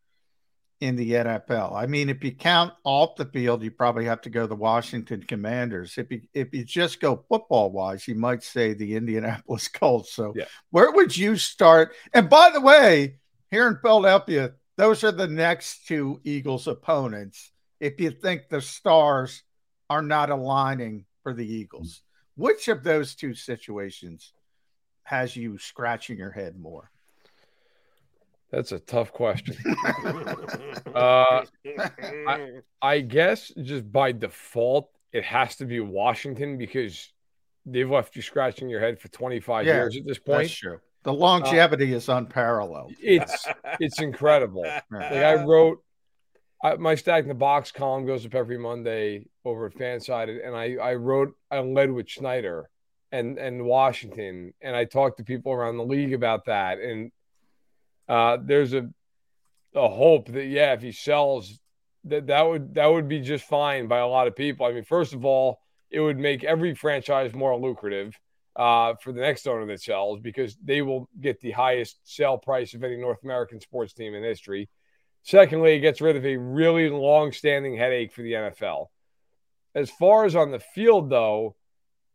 [0.80, 1.74] in the NFL.
[1.74, 5.22] I mean, if you count off the field, you probably have to go the Washington
[5.22, 5.98] Commanders.
[5.98, 10.12] If you if you just go football wise, you might say the Indianapolis Colts.
[10.12, 10.44] So Yeah.
[10.70, 11.94] where would you start?
[12.14, 13.16] And by the way,
[13.50, 17.52] here in Philadelphia, those are the next two Eagles opponents.
[17.80, 19.42] If you think the stars
[19.90, 22.02] are not aligning for the Eagles,
[22.36, 22.42] hmm.
[22.42, 24.32] which of those two situations
[25.10, 26.88] has you scratching your head more?
[28.52, 29.56] That's a tough question.
[30.94, 31.42] uh,
[32.28, 32.48] I,
[32.80, 37.12] I guess just by default, it has to be Washington because
[37.66, 40.42] they've left you scratching your head for 25 Yeah, years at this point.
[40.42, 40.78] That's true.
[41.02, 42.92] The longevity is unparalleled.
[43.00, 43.48] It's
[43.80, 44.64] it's incredible.
[44.92, 45.82] Like I wrote,
[46.62, 50.76] I, my Stacking the Box column goes up every Monday over at Fansided, and I
[50.76, 52.68] I wrote I led with Snyder
[53.12, 57.10] and and Washington, and I talked to people around the league about that, and
[58.08, 58.88] uh, there's a
[59.74, 61.58] a hope that yeah, if he sells,
[62.04, 64.66] that that would that would be just fine by a lot of people.
[64.66, 65.60] I mean, first of all,
[65.90, 68.18] it would make every franchise more lucrative
[68.56, 72.74] uh, for the next owner that sells because they will get the highest sale price
[72.74, 74.68] of any North American sports team in history.
[75.22, 78.86] Secondly, it gets rid of a really long-standing headache for the NFL.
[79.74, 81.56] As far as on the field, though,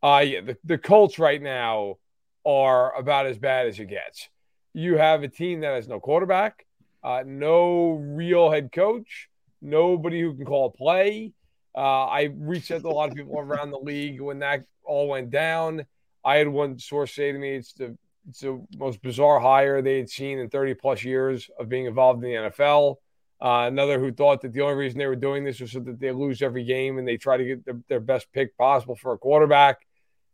[0.02, 1.96] uh, yeah, the, the Colts right now
[2.44, 4.28] are about as bad as it gets.
[4.72, 6.66] You have a team that has no quarterback,
[7.02, 9.28] uh, no real head coach,
[9.60, 11.32] nobody who can call a play.
[11.74, 15.08] Uh, I reached out to a lot of people around the league when that all
[15.08, 15.86] went down.
[16.24, 17.96] I had one source say to me, "It's the
[18.28, 22.22] it's the most bizarre hire they had seen in 30 plus years of being involved
[22.24, 22.96] in the NFL."
[23.40, 26.00] Uh, another who thought that the only reason they were doing this was so that
[26.00, 29.12] they lose every game and they try to get their, their best pick possible for
[29.12, 29.86] a quarterback.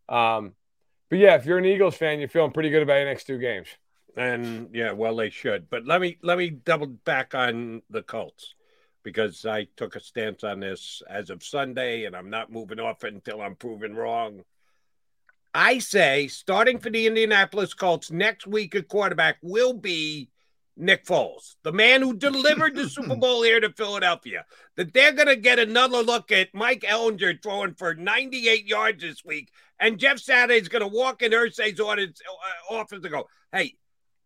[0.08, 0.52] Um,
[1.10, 3.38] but yeah, if you're an Eagles fan, you're feeling pretty good about your next two
[3.38, 3.68] games.
[4.16, 5.68] And yeah, well, they should.
[5.68, 8.54] But let me let me double back on the Colts
[9.02, 13.04] because I took a stance on this as of Sunday, and I'm not moving off
[13.04, 14.42] it until I'm proven wrong.
[15.54, 20.30] I say, starting for the Indianapolis Colts next week, at quarterback will be
[20.76, 24.44] Nick Foles, the man who delivered the Super Bowl here to Philadelphia.
[24.76, 29.24] That they're going to get another look at Mike Ehlinger throwing for 98 yards this
[29.24, 32.20] week, and Jeff Saturday's going to walk in Irsay's office
[32.70, 33.76] office and go, "Hey,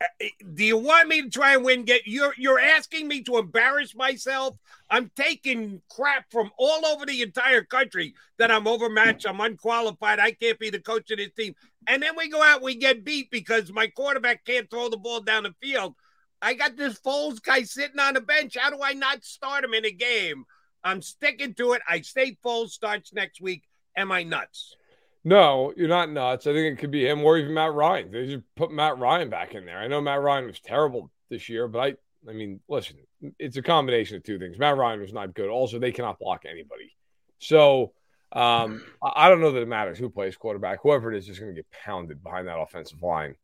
[0.01, 1.85] uh, do you want me to try and win?
[1.85, 4.57] Get you're you're asking me to embarrass myself.
[4.91, 9.27] I'm taking crap from all over the entire country that I'm overmatched.
[9.27, 10.19] I'm unqualified.
[10.19, 11.55] I can't be the coach of this team.
[11.87, 15.21] And then we go out, we get beat because my quarterback can't throw the ball
[15.21, 15.95] down the field.
[16.43, 18.57] I got this Foles guy sitting on the bench.
[18.59, 20.45] How do I not start him in a game?
[20.85, 21.83] I'm sticking to it.
[21.89, 23.65] I say Foles starts next week.
[23.97, 24.77] Am I nuts?
[25.25, 26.47] No, you're not nuts.
[26.47, 28.13] I think it could be him or even Matt Ryan.
[28.13, 29.79] They just put Matt Ryan back in there.
[29.79, 31.95] I know Matt Ryan was terrible this year, but I,
[32.31, 32.99] I mean, listen,
[33.39, 34.59] it's a combination of two things.
[34.59, 35.49] Matt Ryan was not good.
[35.49, 36.95] Also, they cannot block anybody.
[37.41, 37.93] So
[38.31, 40.81] um, I don't know that it matters who plays quarterback.
[40.83, 43.35] Whoever it is is going to get pounded behind that offensive line.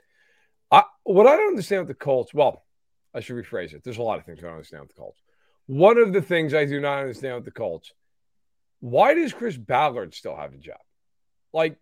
[0.71, 2.63] I, what I don't understand with the Colts, well,
[3.15, 3.83] I should rephrase it.
[3.85, 5.21] There's a lot of things I don't understand with the Colts.
[5.67, 7.93] One of the things I do not understand with the Colts,
[8.81, 10.81] why does Chris Ballard still have a job?
[11.53, 11.77] Like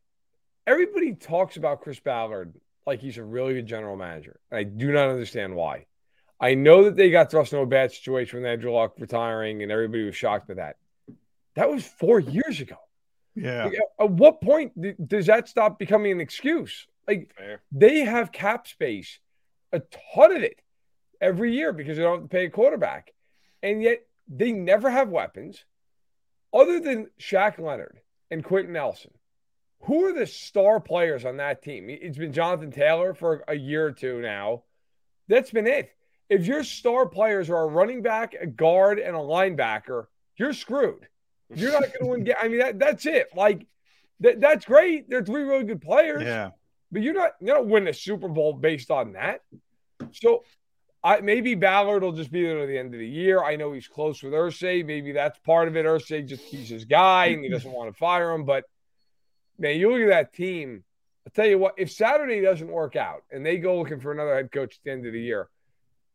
[0.67, 2.55] everybody talks about Chris Ballard
[2.87, 4.41] like he's a really good general manager.
[4.51, 5.87] And I do not understand why.
[6.41, 8.95] I know that they got thrust into a bad situation when they had Andrew Luck
[8.99, 10.77] retiring and everybody was shocked by that.
[11.55, 12.77] That was four years ago.
[13.35, 13.65] Yeah.
[13.65, 16.87] Like, at- at what point th- does that stop becoming an excuse?
[17.07, 17.35] Like
[17.73, 19.19] they have cap space,
[19.73, 19.81] a
[20.15, 20.61] ton of it
[21.21, 23.13] every year because they don't have to pay a quarterback.
[23.63, 25.65] And yet they never have weapons
[26.53, 29.13] other than Shaq Leonard and Quenton Nelson.
[29.85, 31.87] Who are the star players on that team?
[31.89, 34.65] It's been Jonathan Taylor for a year or two now.
[35.29, 35.91] That's been it.
[36.29, 40.07] If your star players are a running back, a guard, and a linebacker,
[40.37, 41.09] you're screwed.
[41.53, 42.25] You're not going to win.
[42.25, 43.29] ga- I mean, that, that's it.
[43.35, 43.67] Like,
[44.21, 45.09] that, that's great.
[45.09, 46.23] They're three really good players.
[46.23, 46.51] Yeah.
[46.93, 49.43] But you're not you're not winning a Super Bowl based on that.
[50.13, 50.45] So
[51.03, 53.43] I maybe Ballard will just be there at the end of the year.
[53.43, 54.85] I know he's close with Irsay.
[54.85, 55.87] Maybe that's part of it.
[55.87, 57.55] Irsay just he's his guy and he mm-hmm.
[57.55, 58.45] doesn't want to fire him.
[58.45, 58.65] But
[59.59, 60.85] man, you look at that team.
[61.27, 64.35] I'll tell you what, if Saturday doesn't work out and they go looking for another
[64.35, 65.49] head coach at the end of the year,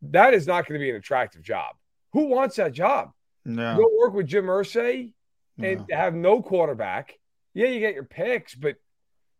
[0.01, 1.75] that is not going to be an attractive job.
[2.13, 3.11] Who wants that job?
[3.43, 3.77] No.
[3.77, 5.13] Go work with Jim Irsay
[5.57, 7.13] and have no quarterback.
[7.53, 8.75] Yeah, you get your picks, but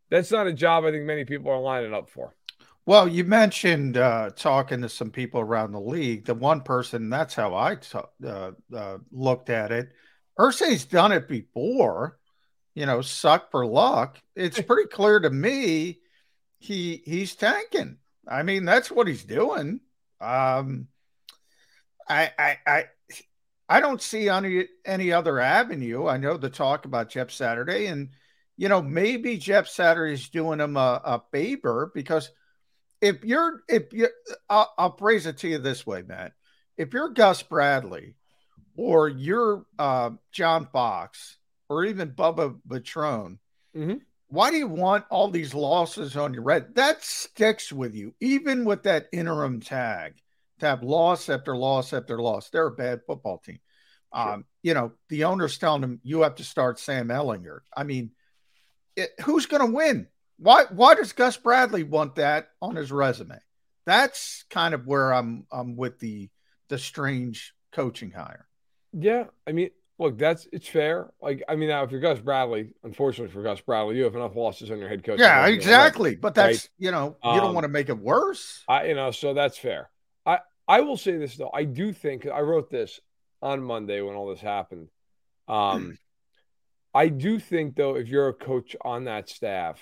[0.10, 2.36] that's not a job I think many people are lining up for.
[2.86, 6.26] Well, you mentioned uh, talking to some people around the league.
[6.26, 7.78] The one person, that's how I
[8.24, 9.90] uh, uh, looked at it.
[10.40, 12.20] Irsay's done it before,
[12.76, 14.20] you know, suck for luck.
[14.36, 16.00] It's pretty clear to me
[16.60, 17.98] he he's tanking.
[18.28, 19.80] I mean, that's what he's doing.
[20.22, 20.88] Um,
[22.08, 22.86] I, I, I,
[23.68, 26.06] I don't see any any other avenue.
[26.08, 28.10] I know the talk about Jeff Saturday, and
[28.58, 32.30] you know maybe Jeff Saturday's doing him a, a favor because
[33.06, 34.10] if you're if you,
[34.50, 36.34] I'll, I'll phrase it to you this way, Matt.
[36.76, 38.16] If you're Gus Bradley,
[38.76, 41.38] or you're uh, John Fox,
[41.70, 43.38] or even Bubba Patrone,
[43.76, 43.98] mm-hmm.
[44.28, 46.74] why do you want all these losses on your red?
[46.74, 50.16] That sticks with you, even with that interim tag
[50.60, 52.50] to have loss after loss after loss.
[52.50, 53.60] They're a bad football team.
[54.16, 54.34] Sure.
[54.34, 57.60] Um, you know, the owner's telling them you have to start Sam Ehlinger.
[57.76, 58.12] I mean,
[58.96, 60.08] it, who's going to win?
[60.38, 60.66] Why?
[60.70, 63.40] Why does Gus Bradley want that on his resume?
[63.86, 65.46] That's kind of where I'm.
[65.52, 66.30] I'm with the
[66.70, 68.48] the strange coaching hire.
[68.94, 71.12] Yeah, I mean, look, that's it's fair.
[71.22, 74.36] Like, I mean, now if you're Gus Bradley, unfortunately for Gus Bradley, you have enough
[74.36, 75.20] losses on your head coach.
[75.20, 76.16] Yeah, exactly.
[76.16, 76.70] But that's right?
[76.80, 78.64] you know, you don't Um, want to make it worse.
[78.68, 79.90] I, you know, so that's fair.
[80.26, 81.52] I I will say this though.
[81.54, 83.00] I do think I wrote this
[83.42, 84.88] on Monday when all this happened.
[85.48, 85.98] Um,
[86.94, 89.80] I do think though, if you're a coach on that staff,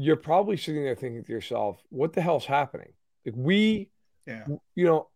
[0.00, 2.92] you're probably sitting there thinking to yourself, "What the hell's happening?"
[3.26, 3.90] Like we,
[4.26, 4.46] Yeah.
[4.76, 5.08] you know,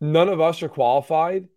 [0.00, 1.48] none of us are qualified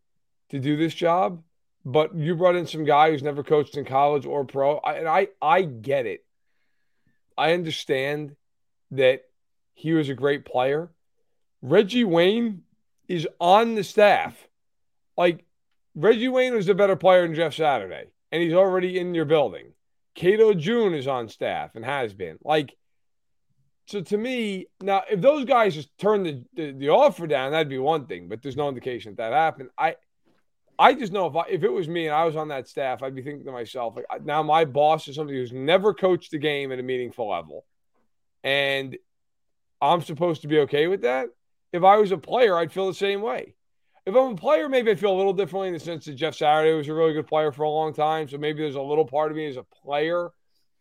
[0.49, 1.43] to do this job,
[1.83, 5.07] but you brought in some guy who's never coached in college or pro, I, and
[5.07, 6.23] I I get it.
[7.35, 8.35] I understand
[8.91, 9.23] that
[9.73, 10.91] he was a great player.
[11.63, 12.63] Reggie Wayne
[13.07, 14.47] is on the staff.
[15.17, 15.43] Like
[15.95, 19.73] Reggie Wayne was a better player than Jeff Saturday, and he's already in your building.
[20.15, 22.37] Cato June is on staff and has been.
[22.43, 22.75] Like,
[23.85, 27.69] so to me, now if those guys just turn the, the, the offer down, that'd
[27.69, 29.69] be one thing, but there's no indication that that happened.
[29.77, 29.95] I
[30.77, 33.03] I just know if I, if it was me and I was on that staff,
[33.03, 36.37] I'd be thinking to myself, like, now my boss is somebody who's never coached a
[36.37, 37.65] game at a meaningful level,
[38.43, 38.97] and
[39.81, 41.27] I'm supposed to be okay with that.
[41.73, 43.55] If I was a player, I'd feel the same way.
[44.09, 46.33] If I'm a player, maybe I feel a little differently in the sense that Jeff
[46.33, 48.27] Saturday was a really good player for a long time.
[48.27, 50.29] So maybe there's a little part of me as a player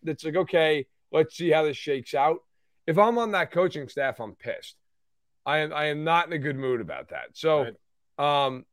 [0.02, 2.38] that's like, okay, let's see how this shakes out.
[2.86, 4.76] If I'm on that coaching staff, I'm pissed.
[5.44, 7.28] I am I am not in a good mood about that.
[7.34, 7.66] So
[8.16, 8.64] um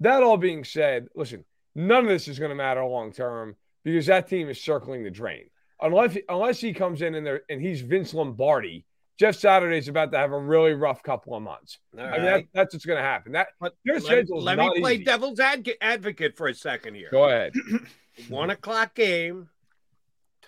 [0.00, 1.44] that all being said, listen,
[1.74, 3.54] none of this is going to matter long term
[3.84, 5.44] because that team is circling the drain.
[5.78, 8.86] Unless unless he comes in and there and he's Vince Lombardi,
[9.20, 11.78] Jeff Saturday's about to have a really rough couple of months.
[11.98, 13.32] All I mean, that, that's what's going to happen.
[13.32, 15.04] That their Let, schedule is let me play easy.
[15.04, 17.08] devil's adv- advocate for a second here.
[17.10, 17.52] Go ahead.
[18.30, 19.50] One o'clock game.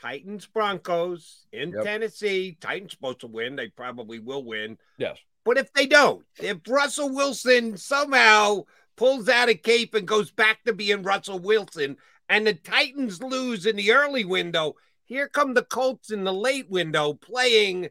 [0.00, 1.84] Titans Broncos in Yep.
[1.84, 2.56] Tennessee.
[2.62, 3.56] Titans supposed to win.
[3.56, 4.78] They probably will win.
[4.96, 5.18] Yes.
[5.44, 8.62] But if they don't, if Russell Wilson somehow
[8.96, 11.98] pulls out a cape and goes back to being Russell Wilson,
[12.30, 16.70] and the Titans lose in the early window, here come the Colts in the late
[16.70, 17.90] window playing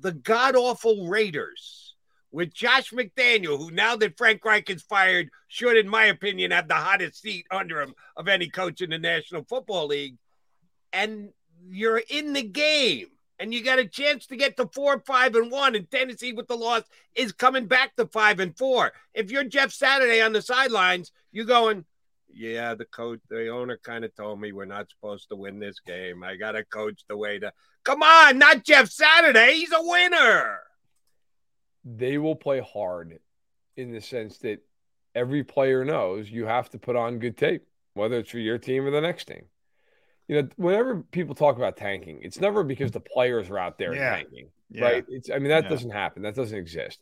[0.00, 1.94] the god awful Raiders
[2.30, 6.68] with Josh McDaniel, who now that Frank Reich is fired, should, in my opinion, have
[6.68, 10.16] the hottest seat under him of any coach in the National Football League.
[10.92, 11.30] And
[11.70, 13.06] you're in the game
[13.38, 15.74] and you got a chance to get to four, five, and one.
[15.74, 16.82] And Tennessee, with the loss,
[17.14, 18.92] is coming back to five and four.
[19.14, 21.84] If you're Jeff Saturday on the sidelines, you're going,
[22.30, 25.80] yeah, the coach, the owner kind of told me we're not supposed to win this
[25.80, 26.22] game.
[26.22, 27.52] I got to coach the way to.
[27.88, 29.54] Come on, not Jeff Saturday.
[29.54, 30.58] He's a winner.
[31.86, 33.18] they will play hard
[33.78, 34.58] in the sense that
[35.14, 37.62] every player knows you have to put on good tape,
[37.94, 39.46] whether it's for your team or the next team.
[40.26, 43.94] You know, whenever people talk about tanking, it's never because the players are out there
[43.94, 44.16] Yeah.
[44.16, 44.82] tanking, Yeah.
[44.84, 45.04] right?
[45.08, 45.70] It's, I mean, that Yeah.
[45.70, 46.20] doesn't happen.
[46.24, 47.00] That doesn't exist.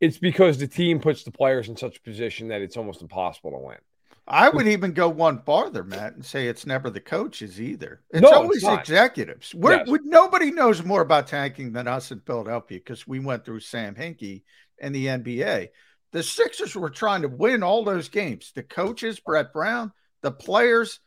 [0.00, 3.52] It's because the team puts the players in such a position that it's almost impossible
[3.52, 3.78] to win.
[4.26, 8.02] I would even go one farther, Matt, and say it's never the coaches either.
[8.10, 8.80] It's No, always not.
[8.80, 9.54] executives.
[9.54, 9.88] We're, Yes.
[9.88, 13.94] we, nobody knows more about tanking than us in Philadelphia because we went through Sam
[13.96, 14.42] Hinkie
[14.80, 15.68] and the NBA.
[16.12, 18.52] The Sixers were trying to win all those games.
[18.54, 19.92] The coaches, Brett Brown,
[20.22, 21.00] the players,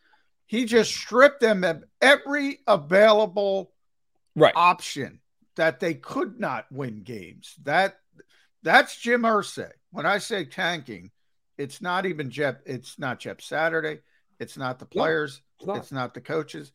[0.45, 3.71] he just stripped them of every available
[4.35, 4.53] right.
[4.55, 5.19] option
[5.55, 7.55] that they could not win games.
[7.63, 7.95] That
[8.63, 9.71] that's Jim Irsay.
[9.91, 11.11] When I say tanking,
[11.57, 12.55] it's not even Jeff.
[12.65, 13.99] It's not Jeff Saturday.
[14.39, 15.41] It's not the players.
[15.59, 16.01] it's it's, not.
[16.01, 16.13] not.
[16.13, 16.71] the coaches.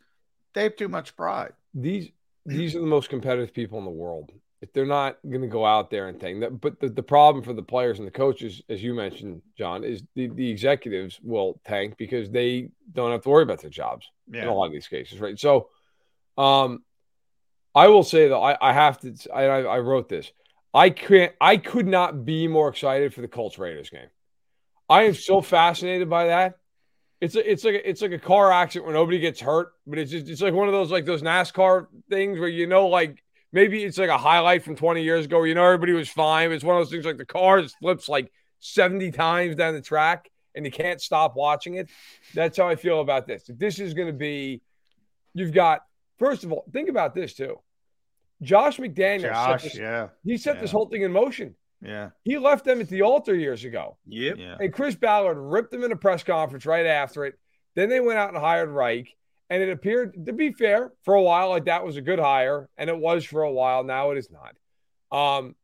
[0.54, 1.52] They have too much pride.
[1.74, 2.10] These
[2.46, 4.32] these are the most competitive people in the world.
[4.60, 7.44] If they're not going to go out there and tank that, but the, the problem
[7.44, 11.60] for the players and the coaches, as you mentioned, John, is the, the executives will
[11.64, 14.88] tank because they don't have to worry about their jobs in a lot of these
[14.88, 15.38] cases, right?
[15.38, 15.68] So,
[16.36, 16.82] um,
[17.74, 19.14] I will say though, I, I have to.
[19.32, 20.32] I I wrote this.
[20.74, 21.32] I can't.
[21.40, 24.08] I could not be more excited for the Colts Raiders game.
[24.88, 26.54] I am so fascinated by that.
[27.20, 29.98] It's a, it's like a, it's like a car accident where nobody gets hurt, but
[29.98, 33.22] it's just it's like one of those like those NASCAR things where you know like
[33.52, 36.52] maybe it's like a highlight from 20 years ago where you know everybody was fine.
[36.52, 39.80] It's one of those things like the car just flips like 70 times down the
[39.80, 41.88] track and you can't stop watching it.
[42.34, 43.44] That's how I feel about this.
[43.48, 44.60] This is going to be,
[45.34, 45.80] you've got,
[46.18, 47.60] first of all, think about this too.
[48.42, 50.08] Josh McDaniel, Josh, this, yeah.
[50.24, 50.60] he set yeah.
[50.60, 51.54] this whole thing in motion.
[51.80, 52.10] Yeah.
[52.24, 53.96] He left them at the altar years ago.
[54.06, 54.36] Yep.
[54.38, 54.56] Yeah.
[54.60, 57.38] And Chris Ballard ripped them in a press conference right after it.
[57.74, 59.14] Then they went out and hired Reich.
[59.50, 62.68] And it appeared, to be fair, for a while, like that was a good hire.
[62.76, 63.82] And it was for a while.
[63.82, 64.56] Now it is not.
[65.10, 65.54] Um,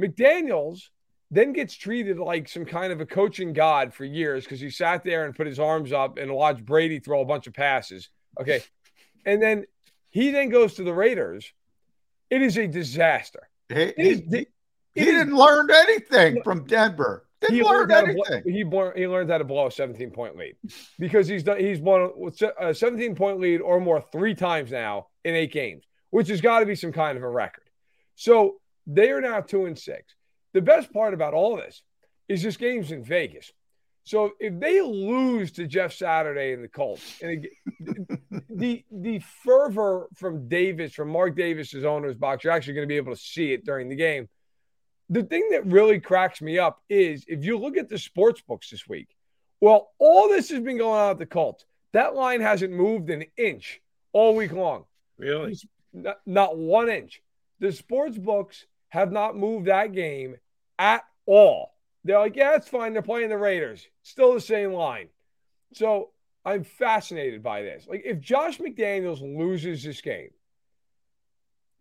[0.00, 0.88] McDaniels
[1.30, 5.04] then gets treated like some kind of a coaching god for years because he sat
[5.04, 8.08] there and put his arms up and watched Brady throw a bunch of passes.
[8.40, 8.62] Okay.
[9.24, 9.64] And then
[10.08, 11.52] he then goes to the Raiders.
[12.30, 13.48] It is a disaster.
[13.68, 14.46] He, It is,
[14.94, 17.26] he, he didn't learn anything from Denver.
[17.40, 18.52] Didn't he learn learned how to blow, anything.
[18.52, 20.56] he, blo- he learned how to blow a 17 point lead
[20.98, 22.10] because he's done he's won
[22.60, 26.60] a 17 point lead or more three times now in eight games, which has got
[26.60, 27.64] to be some kind of a record.
[28.14, 28.56] So
[28.86, 30.14] they are now two and six.
[30.52, 31.82] The best part about all this
[32.28, 33.50] is this game's in Vegas.
[34.04, 37.52] So if they lose to Jeff Saturday and the Colts, and it,
[38.50, 42.96] the the fervor from Davis, from Mark Davis's owner's box, you're actually going to be
[42.96, 44.28] able to see it during the game.
[45.10, 48.70] The thing that really cracks me up is if you look at the sports books
[48.70, 49.08] this week,
[49.60, 51.66] well, all this has been going on at the Colts.
[51.92, 53.80] That line hasn't moved an inch
[54.12, 54.84] all week long.
[55.18, 55.58] Really?
[55.92, 57.20] Not, not one inch.
[57.58, 60.36] The sports books have not moved that game
[60.78, 61.74] at all.
[62.04, 62.92] They're like, yeah, it's fine.
[62.92, 63.86] They're playing the Raiders.
[64.02, 65.08] Still the same line.
[65.74, 66.10] So
[66.44, 67.86] I'm fascinated by this.
[67.88, 70.30] Like, if Josh McDaniels loses this game,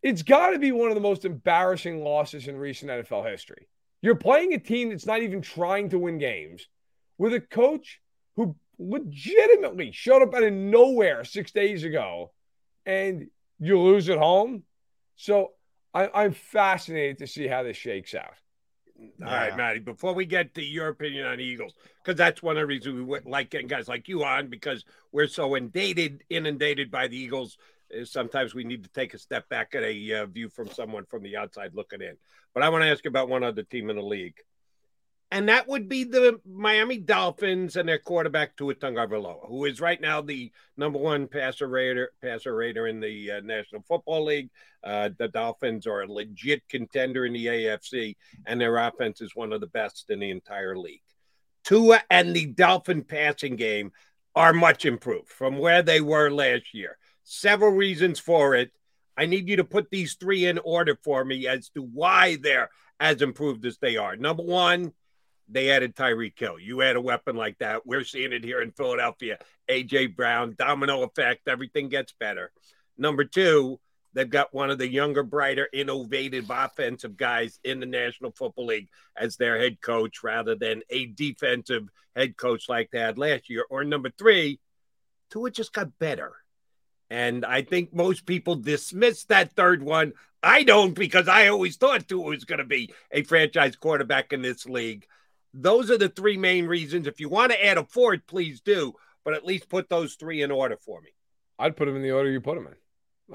[0.01, 3.67] it's got to be one of the most embarrassing losses in recent NFL history.
[4.01, 6.67] You're playing a team that's not even trying to win games
[7.17, 7.99] with a coach
[8.35, 12.31] who legitimately showed up out of nowhere six days ago
[12.85, 13.27] and
[13.59, 14.63] you lose at home.
[15.17, 15.51] So
[15.93, 18.34] I, I'm fascinated to see how this shakes out.
[19.26, 19.80] All right, Matty.
[19.80, 21.73] Before we get to your opinion on Eagles,
[22.03, 25.27] because that's one of the reasons we like getting guys like you on because we're
[25.27, 27.57] so inundated, inundated by the Eagles.
[27.97, 31.05] Uh, Sometimes we need to take a step back at a uh, view from someone
[31.05, 32.15] from the outside looking in.
[32.53, 34.37] But I want to ask you about one other team in the league,
[35.31, 40.01] and that would be the Miami Dolphins and their quarterback Tua Tagovailoa, who is right
[40.01, 44.49] now the number one passer rater passer rater in the uh, National Football League.
[44.83, 48.15] Uh, the Dolphins are a legit contender in the AFC,
[48.47, 51.01] and their offense is one of the best in the entire league.
[51.63, 53.91] Tua and the Dolphin passing game
[54.35, 56.97] are much improved from where they were last year.
[57.23, 58.71] Several reasons for it.
[59.17, 62.69] I need you to put these three in order for me as to why they're
[62.99, 64.15] as improved as they are.
[64.15, 64.93] Number one,
[65.49, 66.59] they added Tyreek Hill.
[66.59, 67.85] You add a weapon like that.
[67.85, 69.39] We're seeing it here in Philadelphia.
[69.69, 72.51] AJ Brown, domino effect, everything gets better.
[72.97, 73.79] Number two,
[74.13, 78.89] they've got one of the younger, brighter, innovative offensive guys in the National Football League
[79.17, 83.65] as their head coach rather than a defensive head coach like they had last year.
[83.69, 84.59] Or number three,
[85.31, 86.33] Tua just got better.
[87.10, 90.14] And I think most people dismiss that third one.
[90.44, 94.41] I don't because I always thought Tua was going to be a franchise quarterback in
[94.41, 95.06] this league.
[95.53, 97.07] Those are the three main reasons.
[97.07, 98.94] If you want to add a fourth, please do,
[99.26, 101.10] but at least put those three in order for me.
[101.57, 102.76] I'd put them in the order you put them in.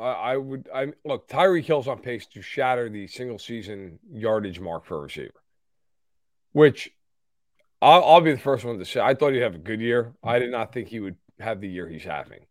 [0.01, 0.69] I, would.
[0.75, 1.29] I look.
[1.29, 5.41] Tyreek Hill's on pace to shatter the single season yardage mark for a receiver,
[6.53, 6.91] which
[7.81, 9.01] I'll, I'll be the first one to say.
[9.01, 10.13] I thought he'd have a good year.
[10.23, 12.47] I did not think he would have the year he's having.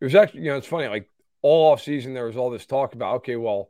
[0.00, 0.88] It was actually, you know, it's funny.
[0.88, 1.08] Like
[1.42, 3.68] all off season, there was all this talk about, okay, well,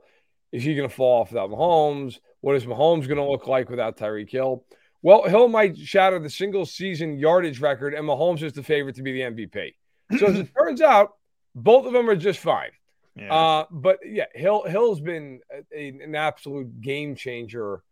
[0.53, 2.19] is he going to fall off without Mahomes?
[2.41, 4.65] What is Mahomes going to look like without Tyreek Hill?
[5.03, 9.03] Well, Hill might shatter the single season yardage record, and Mahomes is the favorite to
[9.03, 9.75] be the MVP.
[10.19, 11.17] So as it turns out,
[11.55, 12.71] both of them are just fine.
[13.15, 13.35] Yeah.
[13.35, 15.41] Uh, but yeah, Hill Hill's been
[15.75, 17.83] a, an absolute game changer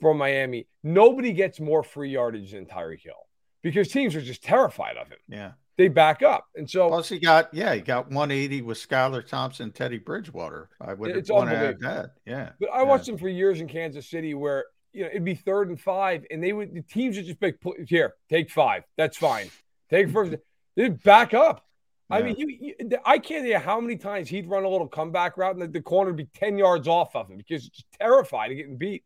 [0.00, 0.66] for Miami.
[0.82, 3.14] Nobody gets more free yardage than Tyreek Hill
[3.62, 5.18] because teams are just terrified of him.
[5.28, 5.52] Yeah.
[5.76, 9.72] They back up, and so Plus, he got yeah, he got 180 with Skylar Thompson,
[9.72, 10.70] Teddy Bridgewater.
[10.80, 12.12] I would have It's want to that.
[12.24, 12.50] Yeah.
[12.60, 15.70] But I watched them for years in Kansas City where you know it'd be third
[15.70, 18.84] and five, and they would the teams would just be "Put- here, take five.
[18.96, 19.50] That's fine.
[19.90, 20.34] Take first.
[20.76, 21.64] They'd back up.
[22.10, 25.36] I mean, you, you, I can't hear how many times he'd run a little comeback
[25.36, 27.86] route, and the, the corner would be ten yards off of him because he's just
[27.98, 29.04] terrified of getting beat.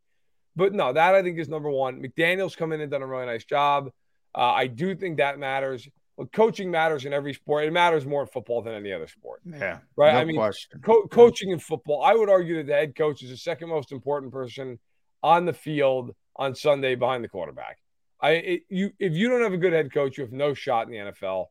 [0.56, 2.02] But no, that I think is number one.
[2.02, 3.90] McDaniel's come in and done a really nice job.
[4.34, 5.88] Uh, I do think that matters.
[6.18, 7.64] Well, coaching matters in every sport.
[7.64, 9.40] It matters more in football than any other sport.
[9.46, 9.78] Yeah.
[9.94, 10.14] Right.
[10.14, 13.30] No I mean, co- coaching in football, I would argue that the head coach is
[13.30, 14.80] the second most important person
[15.22, 17.78] on the field on Sunday behind the quarterback.
[18.20, 20.88] I it, you if you don't have a good head coach, you have no shot
[20.88, 21.46] in the NFL.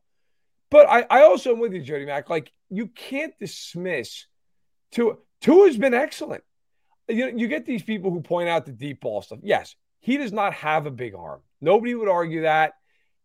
[0.70, 2.28] But I, I also am with you, Jody Mack.
[2.28, 4.26] Like you can't dismiss
[4.92, 5.14] Tua.
[5.40, 6.44] Tua's been excellent.
[7.08, 9.38] You you get these people who point out the deep ball stuff.
[9.42, 11.40] Yes, he does not have a big arm.
[11.62, 12.74] Nobody would argue that.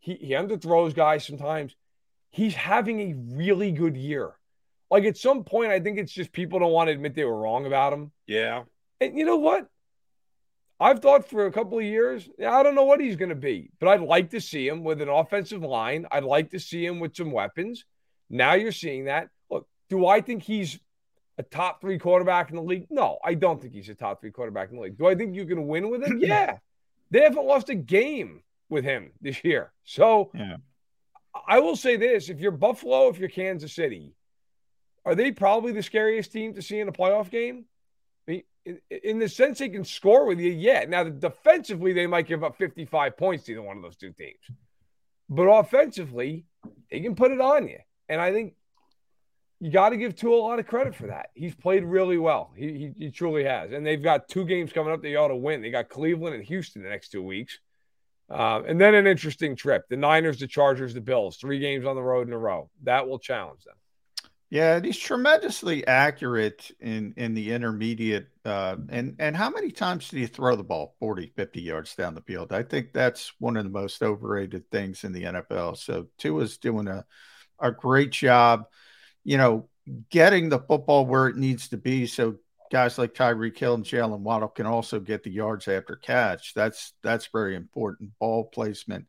[0.04, 1.76] He he underthrows guys sometimes.
[2.30, 4.34] He's having a really good year.
[4.92, 7.40] Like at some point, I think it's just people don't want to admit they were
[7.40, 8.12] wrong about him.
[8.28, 8.64] Yeah.
[9.00, 9.68] And you know what?
[10.78, 13.70] I've thought for a couple of years, I don't know what he's going to be,
[13.80, 16.06] but I'd like to see him with an offensive line.
[16.12, 17.86] I'd like to see him with some weapons.
[18.30, 19.30] Now you're seeing that.
[19.50, 20.80] Look, do I think he's
[21.38, 22.88] a top three quarterback in the league?
[22.90, 24.98] No, I don't think he's a top three quarterback in the league.
[24.98, 26.20] Do I think you can win with him?
[26.22, 26.58] Yeah.
[27.10, 28.42] They haven't lost a game
[28.74, 29.72] with him this year.
[29.86, 30.58] So yeah.
[31.48, 34.16] I will say this if you're Buffalo, if you're Kansas City,
[35.06, 37.66] are they probably the scariest team to see in a playoff game?
[38.28, 40.86] I mean, in, in the sense they can score with you, yeah.
[40.88, 44.40] Now, defensively, they might give up 55 points to either one of those two teams.
[45.30, 46.46] But offensively,
[46.92, 47.80] they can put it on you.
[48.08, 48.56] And I think
[49.60, 51.30] you got to give Tua a lot of credit for that.
[51.34, 52.52] He's played really well.
[52.56, 53.72] He, he, he truly has.
[53.72, 55.62] And they've got two games coming up they ought to win.
[55.62, 57.60] They got Cleveland and Houston the next two weeks.
[58.30, 61.96] Uh, and then an interesting trip the Niners, the Chargers, the Bills, three games on
[61.96, 62.70] the road in a row.
[62.84, 63.76] That will challenge them.
[64.50, 68.28] Yeah, he's tremendously accurate in in the intermediate.
[68.46, 72.14] Uh, and and how many times do you throw the ball 40, 50 yards down
[72.14, 72.54] the field?
[72.54, 75.78] I think that's one of the most overrated things in the NFL.
[75.78, 77.04] So Tua's doing a
[77.60, 78.66] a great job,
[79.24, 79.70] you know,
[80.10, 82.06] getting the football where it needs to be.
[82.06, 82.36] So
[82.74, 86.56] guys like Tyreek Hill and Jaylen Waddle can also get the yards after catch.
[86.56, 88.18] That's that's very important.
[88.20, 89.06] Ball placement.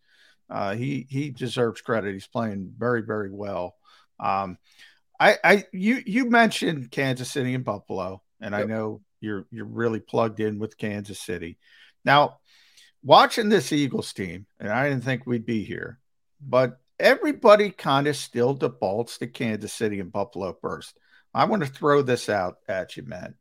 [0.51, 2.13] Uh, he he deserves credit.
[2.13, 3.77] He's playing very very well.
[4.21, 4.59] Um,
[5.19, 8.61] I, I you you mentioned Kansas City and Buffalo, and yep.
[8.61, 11.57] I know you're you're really plugged in with Kansas City.
[12.05, 12.41] Now,
[13.03, 15.99] watching this Eagles team, and I didn't think we'd be here,
[16.39, 20.99] but everybody kind of still defaults to Kansas City and Buffalo first.
[21.33, 23.35] I want to throw this out at you, man.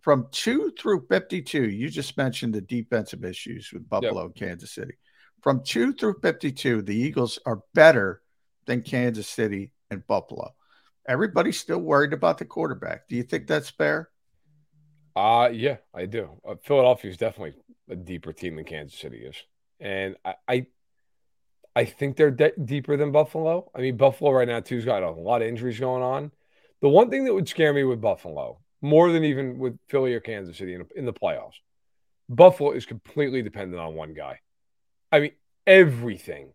[0.00, 4.26] From two through 52, you just mentioned the defensive issues with Buffalo yep.
[4.26, 4.94] and Kansas City.
[5.42, 8.22] From two through 52, the Eagles are better
[8.66, 10.54] than Kansas City and Buffalo
[11.06, 13.08] everybody's still worried about the quarterback.
[13.08, 14.10] Do you think that's fair?
[15.14, 16.40] Uh yeah, I do.
[16.46, 17.54] Uh, Philadelphia is definitely
[17.90, 19.36] a deeper team than Kansas City is,
[19.78, 20.66] and I I,
[21.76, 23.70] I think they're de- deeper than Buffalo.
[23.74, 26.32] I mean, Buffalo right now too's got a lot of injuries going on.
[26.80, 30.20] The one thing that would scare me with Buffalo more than even with Philly or
[30.20, 31.60] Kansas City in, in the playoffs,
[32.28, 34.40] Buffalo is completely dependent on one guy.
[35.10, 35.32] I mean,
[35.66, 36.52] everything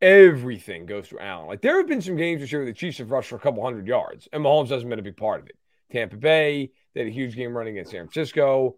[0.00, 1.46] everything goes through Allen.
[1.46, 3.40] Like there have been some games this year where the Chiefs have rushed for a
[3.40, 5.56] couple hundred yards, and Mahomes hasn't been a big part of it.
[5.92, 8.76] Tampa Bay, they had a huge game running against San Francisco.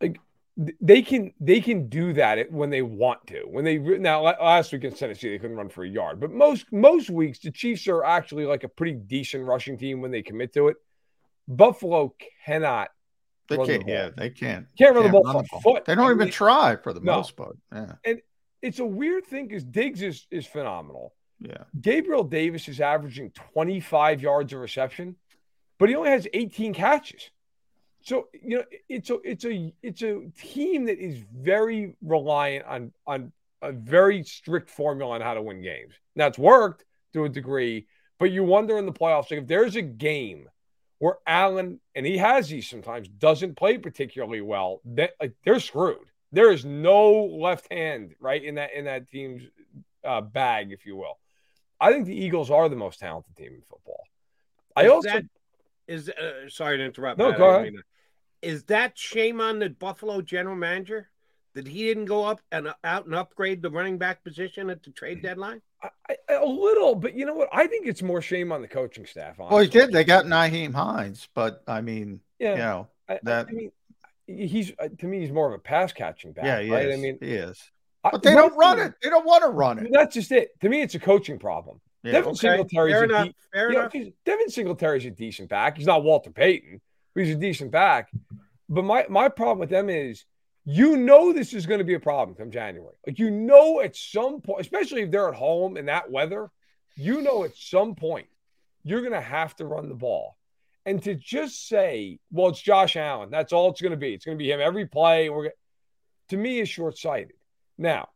[0.00, 0.18] Like
[0.56, 3.42] they can they can do that when they want to.
[3.42, 6.72] When they now last week against Tennessee, they couldn't run for a yard, but most
[6.72, 10.52] most weeks the Chiefs are actually like a pretty decent rushing team when they commit
[10.54, 10.76] to it.
[11.48, 12.14] Buffalo
[12.44, 12.90] cannot.
[13.48, 13.84] They can't.
[13.84, 14.66] The yeah, they can't.
[14.78, 15.60] Can't run can't the ball run the ball.
[15.60, 15.84] foot.
[15.84, 17.16] They don't even try for the no.
[17.16, 17.56] most part.
[17.72, 17.92] Yeah.
[18.04, 18.20] And
[18.62, 21.14] it's a weird thing because Diggs is is phenomenal.
[21.40, 21.64] Yeah.
[21.80, 25.16] Gabriel Davis is averaging 25 yards of reception,
[25.78, 27.30] but he only has 18 catches.
[28.02, 32.92] So, you know, it's a it's a it's a team that is very reliant on
[33.06, 35.94] on a very strict formula on how to win games.
[36.16, 37.86] Now it's worked to a degree,
[38.18, 40.48] but you wonder in the playoffs like if there's a game
[41.02, 46.06] where Allen and he has these sometimes doesn't play particularly well, like they're screwed.
[46.30, 49.42] There is no left hand right in that in that team's
[50.04, 51.18] uh, bag, if you will.
[51.80, 54.04] I think the Eagles are the most talented team in football.
[54.76, 55.24] I is also that,
[55.88, 57.18] is uh, sorry to interrupt.
[57.18, 57.72] No, go ahead.
[58.40, 61.10] Is that shame on the Buffalo general manager
[61.54, 64.84] that he didn't go up and uh, out and upgrade the running back position at
[64.84, 65.62] the trade deadline?
[65.82, 67.48] I, I, a little, but you know what?
[67.52, 69.40] I think it's more shame on the coaching staff.
[69.40, 69.54] Honestly.
[69.54, 69.92] Well, he did.
[69.92, 72.88] They got Nyheim Hines, but I mean, yeah, you know
[73.22, 73.46] that.
[73.48, 73.72] I mean,
[74.26, 76.44] he's uh, to me he's more of a pass catching back.
[76.44, 76.88] Yeah, he right?
[76.88, 76.94] Is.
[76.94, 77.60] I mean, he is.
[78.02, 78.94] But they don't run it.
[79.02, 79.88] They don't want to run it.
[79.92, 80.58] That's just it.
[80.60, 81.80] To me, it's a coaching problem.
[82.02, 82.38] Yeah, Devin okay.
[82.38, 83.26] Singletary's Fair a enough.
[83.26, 84.12] de- Fair you know, enough.
[84.24, 85.76] Devin Singletary's a decent back.
[85.76, 86.80] He's not Walter Payton,
[87.14, 88.10] but he's a decent back.
[88.68, 90.24] But my my problem with them is
[90.64, 92.94] you know this is going to be a problem come January.
[93.06, 96.50] Like you know at some point, especially if they're at home in that weather,
[96.94, 98.26] you know at some point
[98.84, 100.36] you're going to have to run the ball.
[100.84, 104.14] And to just say, well, it's Josh Allen, that's all it's going to be.
[104.14, 105.30] It's going to be him every play.
[105.30, 105.50] We're
[106.28, 107.36] to me is short sighted.
[107.78, 108.08] Now,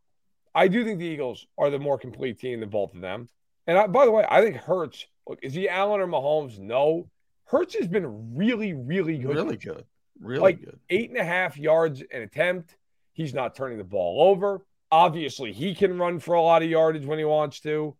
[0.53, 3.29] I do think the Eagles are the more complete team than both of them.
[3.67, 5.05] And I, by the way, I think Hurts.
[5.27, 6.57] Look, is he Allen or Mahomes?
[6.57, 7.09] No.
[7.45, 9.35] Hurts has been really, really good.
[9.35, 9.85] Really good.
[10.19, 10.79] Really like good.
[10.89, 12.75] eight and a half yards an attempt.
[13.13, 14.65] He's not turning the ball over.
[14.91, 17.95] Obviously, he can run for a lot of yardage when he wants to.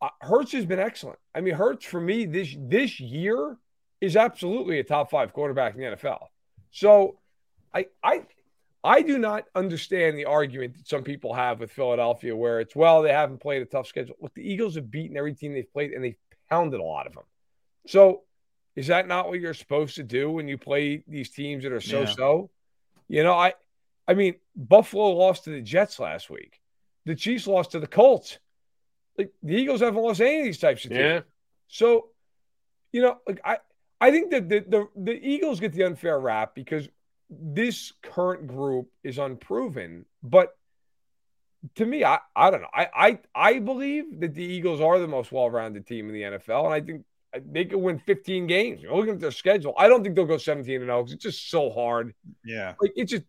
[0.00, 1.18] Uh, Hurts has been excellent.
[1.34, 3.56] I mean, Hurts for me this this year
[4.00, 6.26] is absolutely a top five quarterback in the NFL.
[6.70, 7.18] So,
[7.74, 8.26] I I
[8.84, 13.02] I do not understand the argument that some people have with Philadelphia, where it's well
[13.02, 14.16] they haven't played a tough schedule.
[14.20, 16.16] Look, the Eagles have beaten every team they've played, and they've
[16.50, 17.24] pounded a lot of them.
[17.86, 18.22] So,
[18.76, 21.80] is that not what you're supposed to do when you play these teams that are
[21.80, 22.50] so-so?
[23.08, 23.54] You know, I,
[24.06, 26.60] I mean, Buffalo lost to the Jets last week.
[27.06, 28.38] The Chiefs lost to the Colts.
[29.16, 31.00] Like the Eagles haven't lost any of these types of teams.
[31.00, 31.20] Yeah.
[31.68, 32.08] So,
[32.92, 33.58] you know, like I,
[34.00, 36.88] I think that the, the the Eagles get the unfair rap because
[37.30, 40.04] this current group is unproven.
[40.22, 40.54] But
[41.76, 42.68] to me, I, I don't know.
[42.74, 46.66] I, I I believe that the Eagles are the most well-rounded team in the NFL,
[46.66, 47.04] and I think
[47.44, 48.82] they could win 15 games.
[48.82, 49.74] You're looking at their schedule.
[49.76, 52.14] I don't think they'll go 17 and 0 because it's just so hard.
[52.44, 52.74] Yeah.
[52.80, 53.24] Like it's just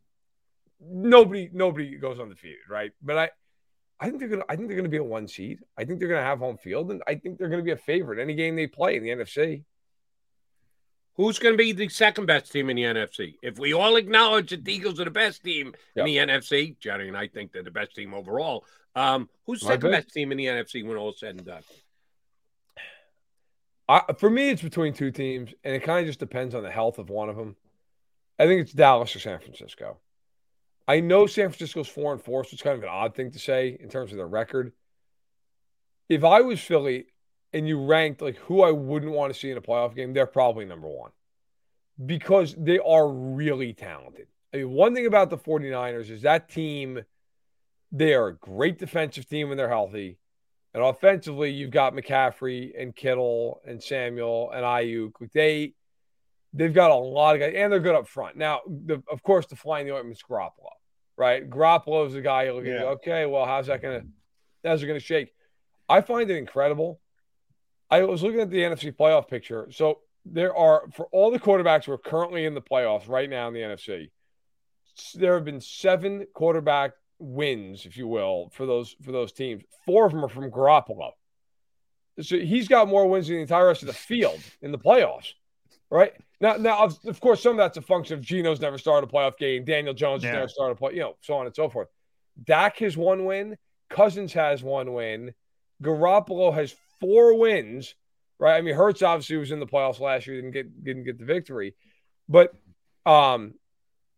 [0.80, 2.92] nobody nobody goes undefeated, right?
[3.02, 3.30] But I
[4.00, 5.60] I think they're gonna I think they're gonna be a one seed.
[5.78, 8.20] I think they're gonna have home field, and I think they're gonna be a favorite
[8.20, 9.64] any game they play in the NFC.
[11.18, 13.38] Who's going to be the second best team in the NFC?
[13.42, 17.08] If we all acknowledge that the Eagles are the best team in the NFC, Jerry
[17.08, 18.66] and I think they're the best team overall.
[18.96, 19.92] Um, who's the second good.
[19.92, 21.64] best team in the NFC when all is said and done?
[23.90, 26.72] I, for me, it's between two teams, and it kind of just depends on the
[26.72, 27.56] health of one of them.
[28.38, 29.98] I think it's Dallas or San Francisco.
[30.88, 33.40] I know San Francisco's four and four, so it's kind of an odd thing to
[33.40, 34.72] say in terms of their record.
[36.10, 37.08] If I was Philly
[37.52, 40.26] and you ranked like who I wouldn't want to see in a playoff game, they're
[40.26, 41.12] probably number one
[42.06, 44.28] because they are really talented.
[44.54, 47.02] I mean, one thing about the 49ers is that team,
[47.92, 50.18] they are a great defensive team when they're healthy.
[50.74, 55.12] And offensively, you've got McCaffrey and Kittle and Samuel and Aiyuk.
[55.34, 55.74] They
[56.54, 58.38] they've got a lot of guys, and they're good up front.
[58.38, 60.72] Now, the, of course, the flying the ointment's Garoppolo,
[61.16, 61.48] right?
[61.50, 62.82] Garoppolo is the guy you're looking at.
[62.82, 62.90] Yeah.
[62.90, 64.04] Okay, well, how's that gonna
[64.64, 65.34] how's it gonna shake?
[65.90, 67.00] I find it incredible.
[67.90, 69.70] I was looking at the NFC playoff picture.
[69.72, 73.48] So there are for all the quarterbacks who are currently in the playoffs right now
[73.48, 74.10] in the NFC,
[75.16, 79.64] there have been seven quarterback wins, if you will, for those for those teams.
[79.86, 81.12] Four of them are from Garoppolo.
[82.22, 85.34] So he's got more wins than the entire rest of the field in the playoffs.
[85.90, 89.10] Right now, now of, of course, some of that's a function of Geno's never started
[89.10, 91.56] a playoff game, Daniel Jones has never started a play, you know, so on and
[91.56, 91.88] so forth.
[92.44, 93.56] Dak has one win,
[93.90, 95.34] Cousins has one win,
[95.82, 97.96] Garoppolo has four wins.
[98.40, 101.18] Right, I mean, Hurts obviously was in the playoffs last year, didn't get didn't get
[101.18, 101.74] the victory,
[102.30, 102.54] but
[103.06, 103.56] um,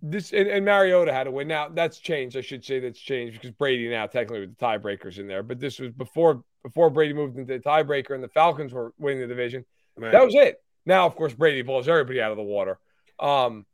[0.01, 1.47] this and, and Mariota had a win.
[1.47, 2.37] Now that's changed.
[2.37, 5.43] I should say that's changed because Brady now technically with the tiebreakers in there.
[5.43, 9.21] But this was before before Brady moved into the tiebreaker and the Falcons were winning
[9.21, 9.65] the division.
[9.97, 10.11] Right.
[10.11, 10.61] That was it.
[10.85, 12.79] Now, of course, Brady blows everybody out of the water.
[13.19, 13.65] Um,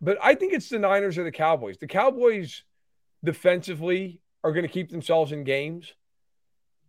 [0.00, 1.78] but I think it's the Niners or the Cowboys.
[1.78, 2.62] The Cowboys
[3.24, 5.92] defensively are going to keep themselves in games.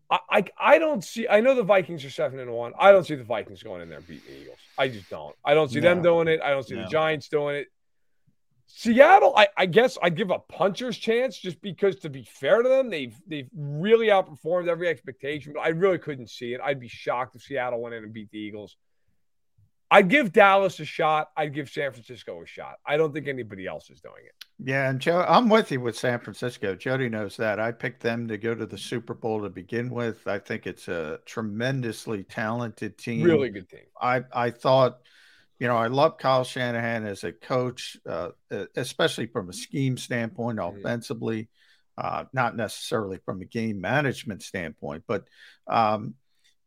[0.10, 1.28] I, I I don't see.
[1.28, 2.74] I know the Vikings are seven and one.
[2.80, 4.58] I don't see the Vikings going in there and beating the Eagles.
[4.78, 5.36] I just don't.
[5.46, 6.42] I don't see them doing it.
[6.42, 6.84] I don't see No.
[6.84, 7.68] the Giants doing it.
[8.72, 12.70] Seattle, I, I guess I'd give a puncher's chance just because to be fair to
[12.70, 16.62] them, they've they've really outperformed every expectation, but I really couldn't see it.
[16.64, 18.78] I'd be shocked if Seattle went in and beat the Eagles.
[19.90, 21.32] I'd give Dallas a shot.
[21.36, 22.76] I'd give San Francisco a shot.
[22.86, 24.36] I don't think anybody else is doing it.
[24.64, 26.76] Yeah, and Joe, I'm with you with San Francisco.
[26.76, 27.60] Jody knows that.
[27.60, 30.28] I picked them to go to the Super Bowl to begin with.
[30.28, 33.24] I think it's a tremendously talented team.
[33.24, 33.86] Really good team.
[34.00, 35.00] I I thought,
[35.60, 38.30] you know, I love Kyle Shanahan as a coach, uh,
[38.76, 41.50] especially from a scheme standpoint, offensively,
[41.98, 45.26] uh, not necessarily from a game management standpoint, but
[45.68, 46.16] um,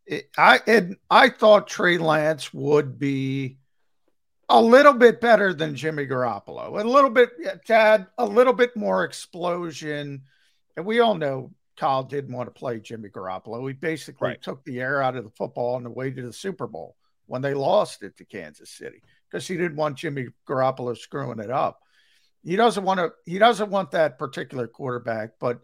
[0.04, 3.56] it, I and I thought Trey Lance would be
[4.50, 7.30] a little bit better than Jimmy Garoppolo, a little bit,
[7.64, 10.22] Tad, a little bit more explosion.
[10.76, 13.66] And we all know Kyle didn't want to play Jimmy Garoppolo.
[13.66, 14.42] He basically Right.
[14.42, 16.96] took the air out of the football on the way to the Super Bowl
[17.32, 21.50] when they lost it to Kansas City because he didn't want Jimmy Garoppolo screwing it
[21.50, 21.80] up.
[22.44, 23.12] He doesn't want to.
[23.24, 25.60] He doesn't want that particular quarterback, but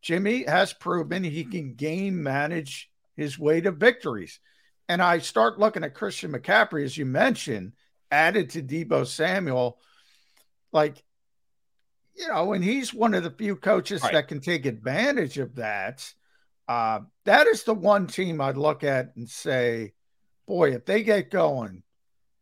[0.00, 4.40] Jimmy has proven he can game manage his way to victories.
[4.88, 7.74] And I start looking at Christian McCaffrey, as you mentioned,
[8.10, 9.78] added to Debo Samuel.
[10.72, 11.04] Like,
[12.16, 14.14] you know, and he's one of the few coaches Right.
[14.14, 16.10] that can take advantage of that.
[16.66, 19.92] Uh, that is the one team I'd look at and say,
[20.46, 21.82] boy, if they get going,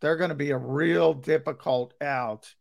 [0.01, 2.53] they're going to be a real difficult out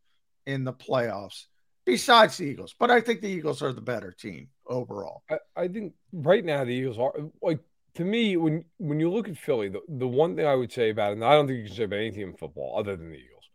[0.45, 1.45] in the playoffs,
[1.85, 2.75] besides the Eagles.
[2.77, 5.23] But I think the Eagles are the better team overall.
[5.29, 7.59] I, I think right now the Eagles are like
[7.95, 10.89] to me when when you look at Philly, the, the one thing I would say
[10.89, 12.95] about it, and I don't think you can say about any team in football other
[12.95, 13.49] than the Eagles,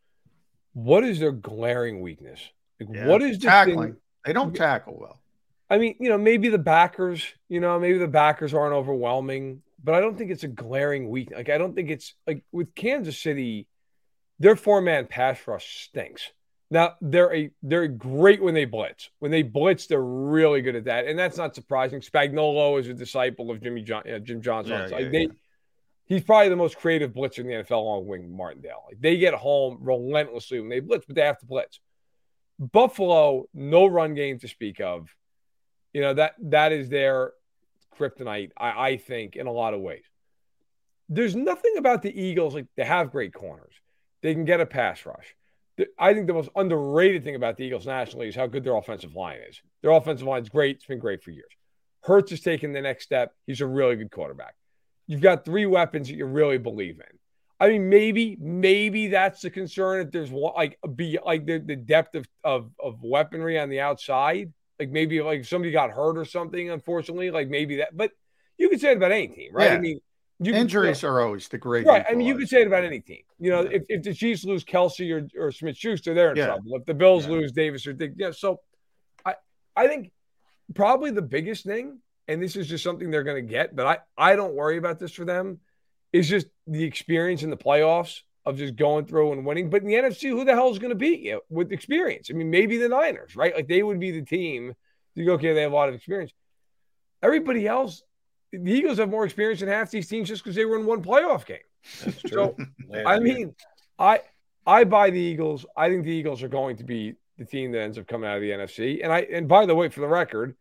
[0.73, 2.40] what is their glaring weakness?
[2.81, 3.06] Like, Yeah.
[3.06, 3.93] what is the tackling?
[3.93, 4.01] thing?
[4.24, 5.20] They don't tackle well.
[5.70, 9.94] I mean, you know, maybe the backers, you know, maybe the backers aren't overwhelming, but
[9.94, 11.36] I don't think it's a glaring weakness.
[11.36, 13.69] Like, I don't think it's like with Kansas City,
[14.39, 16.32] their four man pass rush stinks.
[16.70, 19.11] Now they're a they're great when they blitz.
[19.19, 22.01] When they blitz, they're really good at that, and that's not surprising.
[22.01, 24.73] Spagnuolo is a disciple of Jimmy John, uh, Jim Johnson.
[24.73, 25.32] Yeah, Like, yeah, they, yeah.
[26.06, 28.85] He's probably the most creative blitzer in the NFL, along with Martindale.
[28.86, 31.81] Like they get home relentlessly when they blitz, but they have to blitz.
[32.59, 35.15] Buffalo, no run game to speak of.
[35.93, 37.32] You know that that is their
[37.97, 38.51] kryptonite.
[38.57, 40.05] I, I think in a lot of ways.
[41.09, 43.75] There's nothing about the Eagles like they have great corners.
[44.23, 45.35] They can get a pass rush.
[45.99, 49.15] I think the most underrated thing about the Eagles nationally is how good their offensive
[49.15, 49.61] line is.
[49.83, 50.77] Their offensive line is great.
[50.77, 51.51] It's been great for years.
[52.03, 53.35] Hurts has taken the next step.
[53.47, 54.55] He's a really good quarterback.
[55.07, 57.19] You've got three weapons that you really believe in.
[57.61, 61.77] I mean, maybe, maybe that's the concern if there's one like be like the, the
[61.77, 64.53] depth of, of of weaponry on the outside.
[64.79, 67.97] Like maybe like somebody got hurt or something, unfortunately, like maybe that.
[67.97, 68.11] But
[68.59, 69.73] you could say it about any team, right?
[69.73, 70.01] I mean,
[70.43, 71.87] Injuries are always the great.
[71.87, 72.05] Right.
[72.09, 73.23] I mean, you could say it about any team.
[73.39, 76.47] You know, if, if the Chiefs lose Kelce or, or Smith Schuster, they're in Yeah.
[76.47, 76.75] trouble.
[76.75, 78.33] If the Bills lose Davis or Diggs, yeah.
[78.33, 78.61] So
[79.25, 79.37] I
[79.77, 80.11] I think
[80.75, 84.35] probably the biggest thing, and this is just something they're gonna get, but I, I
[84.37, 85.61] don't worry about this for them,
[86.13, 89.71] is just the experience in the playoffs of just going through and winning.
[89.71, 92.29] But in the NFC, who the hell is gonna beat you with experience?
[92.31, 93.55] I mean, maybe the Niners, right?
[93.55, 94.75] Like they would be the team.
[95.15, 96.33] You go, okay, they have a lot of experience.
[97.23, 98.03] Everybody else,
[98.53, 101.03] the Eagles have more experience than half these teams just because they were in one
[101.03, 101.59] playoff game.
[102.01, 102.57] That's So,
[102.89, 103.21] Yeah, I yeah.
[103.21, 103.55] mean,
[103.99, 104.21] I
[104.66, 105.66] I buy the Eagles.
[105.77, 108.37] I think the Eagles are going to be the team that ends up coming out
[108.37, 109.01] of the NFC.
[109.03, 110.57] And I and by the way, for the record,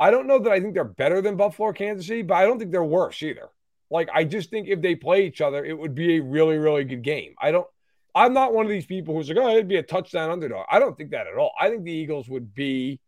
[0.00, 2.44] I don't know that I think they're better than Buffalo or Kansas City, but I
[2.44, 3.48] don't think they're worse either.
[3.90, 6.84] Like I just think if they play each other, it would be a really, really
[6.84, 7.34] good game.
[7.40, 7.66] I don't
[8.16, 10.66] I'm not one of these people who's like, oh, it'd be a touchdown underdog.
[10.70, 11.52] I don't think that at all.
[11.58, 13.00] I think the Eagles would be,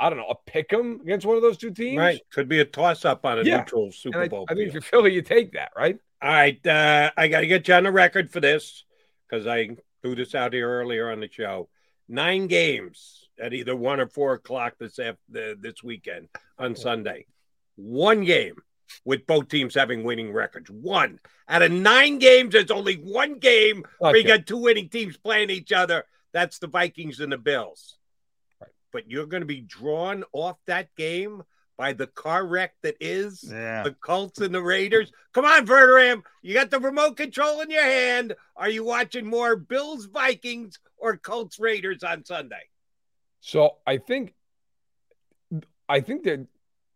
[0.00, 1.96] I don't know, a pick 'em against one of those two teams.
[1.98, 2.20] Right.
[2.32, 3.58] Could be a toss up on a Yeah.
[3.58, 4.46] neutral Super And I, Bowl.
[4.48, 4.84] I think field.
[4.84, 5.96] for Philly, you take that, right?
[6.20, 8.84] All right, uh, I got to get you on the record for this
[9.28, 11.68] because I threw this out here earlier on the show.
[12.08, 17.26] Nine games at either one or four o'clock this after, this weekend on Sunday.
[17.76, 18.56] One game
[19.04, 20.70] with both teams having winning records.
[20.70, 24.36] One out of nine games, there's only one game where you Okay.
[24.38, 26.04] got two winning teams playing each other.
[26.32, 27.96] That's the Vikings and the Bills.
[28.92, 31.42] But you're going to be drawn off that game
[31.76, 33.82] by the car wreck that is Yeah.
[33.84, 35.12] the Colts and the Raiders.
[35.32, 36.22] Come on, Verderame.
[36.42, 38.34] You got the remote control in your hand.
[38.56, 42.62] Are you watching more Bills Vikings or Colts Raiders on Sunday?
[43.40, 44.34] So I think,
[45.88, 46.46] I think that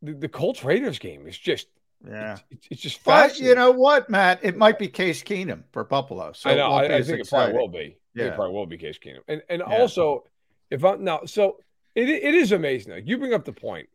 [0.02, 1.68] the, the Colts Raiders game is just,
[2.08, 2.38] Yeah.
[2.50, 4.40] it's, it's just But you know what, Matt?
[4.42, 6.32] It might be Case Keenum for Buffalo.
[6.32, 6.72] So I know.
[6.72, 7.96] I, I think it probably will be.
[8.14, 8.26] Yeah.
[8.26, 9.20] It probably will be Case Keenum.
[9.28, 9.78] And and Yeah.
[9.78, 10.24] also,
[10.70, 11.58] if I'm now, so
[11.94, 12.92] it it is amazing.
[12.92, 13.88] Like you bring up the point,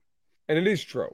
[0.47, 1.13] and it is true.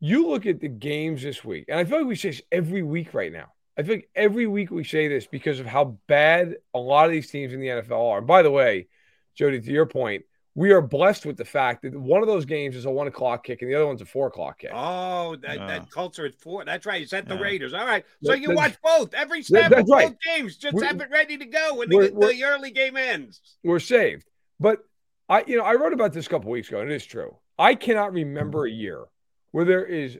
[0.00, 2.82] You look at the games this week, and I feel like we say this every
[2.82, 3.52] week right now.
[3.76, 7.12] I feel like every week we say this because of how bad a lot of
[7.12, 8.18] these teams in the NFL are.
[8.18, 8.88] And by the way,
[9.36, 10.24] Jody, to your point,
[10.58, 13.44] we are blessed with the fact that one of those games is a one o'clock
[13.44, 14.70] kick and the other one's a four o'clock kick.
[14.74, 16.64] Oh, that, that Colts are at four.
[16.64, 17.00] That's right.
[17.00, 17.40] You said the Yeah.
[17.42, 17.72] Raiders.
[17.74, 18.04] All right.
[18.24, 20.16] So That- you watch both every That- snap that's of both right.
[20.20, 20.56] games.
[20.56, 23.40] Just We're- have it ready to go when the, we're- the early game ends.
[23.62, 24.26] we're saved.
[24.58, 24.80] But
[25.28, 27.36] I, you know, I wrote about this a couple weeks ago, and it is true.
[27.56, 29.04] I cannot remember a year
[29.52, 30.18] where there is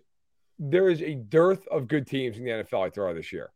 [0.60, 3.50] there is a dearth of good teams in the NFL like there are this year.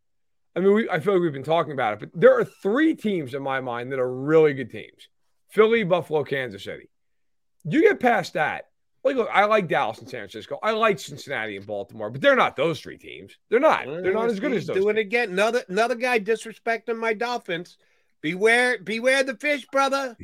[0.57, 2.95] I mean, we, I feel like we've been talking about it, but there are three
[2.95, 5.09] teams in my mind that are really good teams:
[5.53, 6.89] Philly, Buffalo, Kansas City.
[7.65, 8.67] You get past that.
[9.05, 10.59] Like, look, I like Dallas and San Francisco.
[10.63, 13.37] I like Cincinnati and Baltimore, but they're not those three teams.
[13.51, 13.85] They're not.
[13.87, 14.77] They're not as good as He's those.
[14.77, 15.31] doing it again.
[15.31, 17.79] Another another guy disrespecting my Dolphins.
[18.21, 20.17] Beware, beware the fish, brother.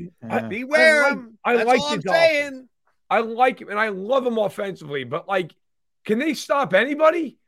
[0.49, 1.39] Beware I like- him.
[1.45, 2.23] I That's like all the I'm Dolphins.
[2.31, 2.69] saying.
[3.11, 5.53] I like him and I love him offensively, but like,
[6.05, 7.39] can they stop anybody?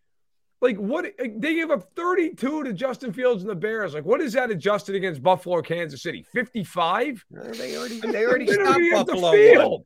[0.62, 3.94] Like, what eh, they gave up 32 to Justin Fields and the Bears.
[3.94, 6.24] Like, what is that adjusted against Buffalo or Kansas City?
[6.32, 7.24] 55?
[7.34, 9.32] Uh, they already they already They stopped even get the Buffalo.
[9.32, 9.70] field.
[9.72, 9.84] once.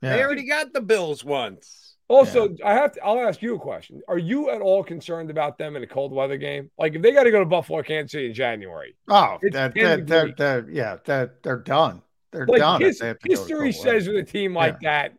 [0.00, 1.96] They already got the Bills once.
[2.10, 3.04] Also, I have to.
[3.04, 4.00] I'll ask you a question.
[4.08, 6.70] Are you at all concerned about them in a cold weather game?
[6.78, 9.74] Like, if they got to go to Buffalo, or Kansas City in January, Oh, that,
[9.74, 12.00] 10 that, that, that, yeah, that they're done.
[12.30, 12.80] They're like done.
[12.80, 15.12] his- they have to go to history cold says with a team like that,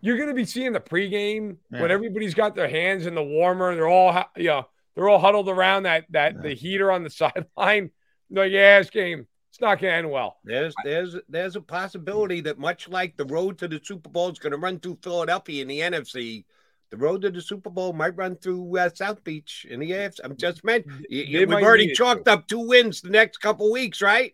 [0.00, 3.74] you're going to be seeing the pregame when everybody's got their hands in the warmer.
[3.74, 7.10] They're all, you know, they're all huddled around that that the heater on the
[7.56, 7.90] sideline.
[8.30, 10.36] Like, yeah, this game, it's not going to end well.
[10.44, 14.38] There's there's there's a possibility that much like the road to the Super Bowl is
[14.38, 16.44] going to run through Philadelphia in the NFC,
[16.90, 20.20] the road to the Super Bowl might run through uh, South Beach in the AFC.
[20.24, 23.70] I'm just meant you- you- They we've already chalked up two wins the next couple
[23.72, 24.32] weeks, right?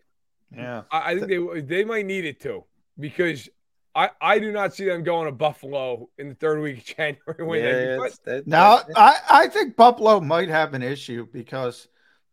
[0.55, 2.63] Yeah, I, I think they they might need it too
[2.99, 3.49] because
[3.95, 7.45] I I do not see them going to Buffalo in the third week of January.
[7.45, 11.27] When Yeah, but- it's- that- Now, that- I, I think Buffalo might have an issue
[11.31, 11.87] because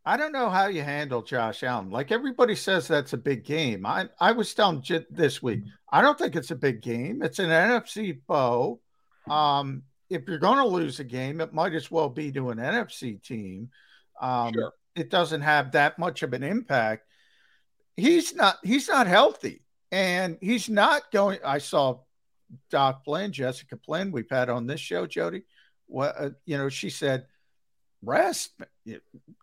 [0.05, 1.91] I don't know how you handle Josh Allen.
[1.91, 3.87] Like everybody says, that's a big game.
[3.87, 5.61] I I was telling Jit this week.
[5.91, 7.23] I don't think it's a big game.
[7.23, 8.81] It's an NFC foe.
[9.31, 12.59] Um, if you're going to lose a game, it might as well be to an
[12.59, 13.71] NFC team.
[14.21, 14.73] Um, Sure.
[14.97, 17.07] It doesn't have that much of an impact.
[17.97, 18.59] He's not.
[18.63, 19.63] He's not healthy,
[19.93, 21.39] and he's not going.
[21.45, 22.01] I saw
[22.71, 25.43] Doc Flynn, Jessica Flynn, we've had on this show, Jody.
[25.87, 27.27] Well, uh, you know, she said,
[28.03, 28.53] rest.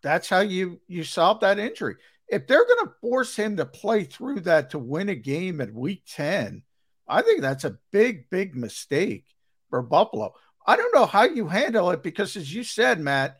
[0.02, 1.96] That's how you you solve that injury.
[2.28, 5.72] If they're going to force him to play through that to win a game at
[5.72, 6.62] week 10,
[7.08, 9.26] I think that's a big, big mistake
[9.68, 10.34] for Buffalo.
[10.66, 13.38] I don't know how you handle it because, as you said, Matt,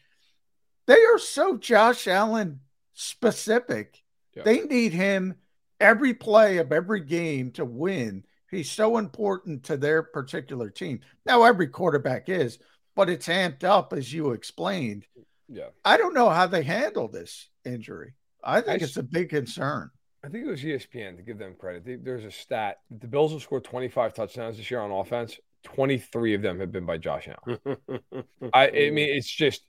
[0.86, 2.60] they are so Josh Allen
[2.94, 4.02] specific.
[4.44, 5.36] They need him
[5.80, 8.24] every play of every game to win.
[8.50, 11.00] He's so important to their particular team.
[11.24, 12.58] Now, every quarterback is,
[12.96, 15.04] but it's amped up as you explained.
[15.48, 15.68] Yeah.
[15.84, 18.14] I don't know how they handle this injury.
[18.42, 19.90] I think I it's a big concern.
[20.22, 21.84] I think it was ESPN to give them credit.
[21.84, 25.38] They, there's a stat: the Bills have scored 25 touchdowns this year on offense.
[25.64, 27.58] 23 of them have been by Josh Allen.
[28.52, 29.62] I, I mean, it's just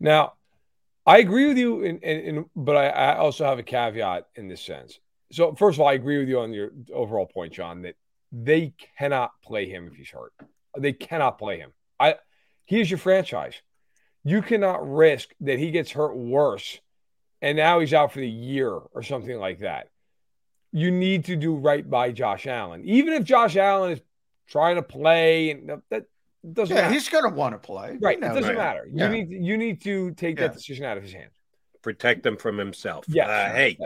[0.00, 0.34] now.
[1.04, 4.46] I agree with you, in, in, in but I, I also have a caveat in
[4.46, 5.00] this sense.
[5.32, 7.96] So, first of all, I agree with you on your overall point, John, that
[8.30, 10.32] they cannot play him if he's hurt.
[10.78, 11.72] They cannot play him.
[11.98, 12.16] I
[12.64, 13.54] he is your franchise.
[14.24, 16.80] You cannot risk that he gets hurt worse
[17.40, 19.88] and now he's out for the year or something like that.
[20.70, 22.82] You need to do right by Josh Allen.
[22.84, 24.00] Even if Josh Allen is
[24.48, 26.04] trying to play and that
[26.52, 26.94] doesn't Yeah, matter.
[26.94, 27.98] he's going to want to play.
[28.00, 28.18] right.
[28.20, 28.56] We It doesn't that.
[28.56, 28.86] matter.
[28.86, 29.08] You Yeah.
[29.08, 30.46] need you need to take Yeah.
[30.48, 31.32] that decision out of his hands.
[31.82, 33.04] Protect him from himself.
[33.08, 33.28] Yes.
[33.28, 33.76] Uh, hey,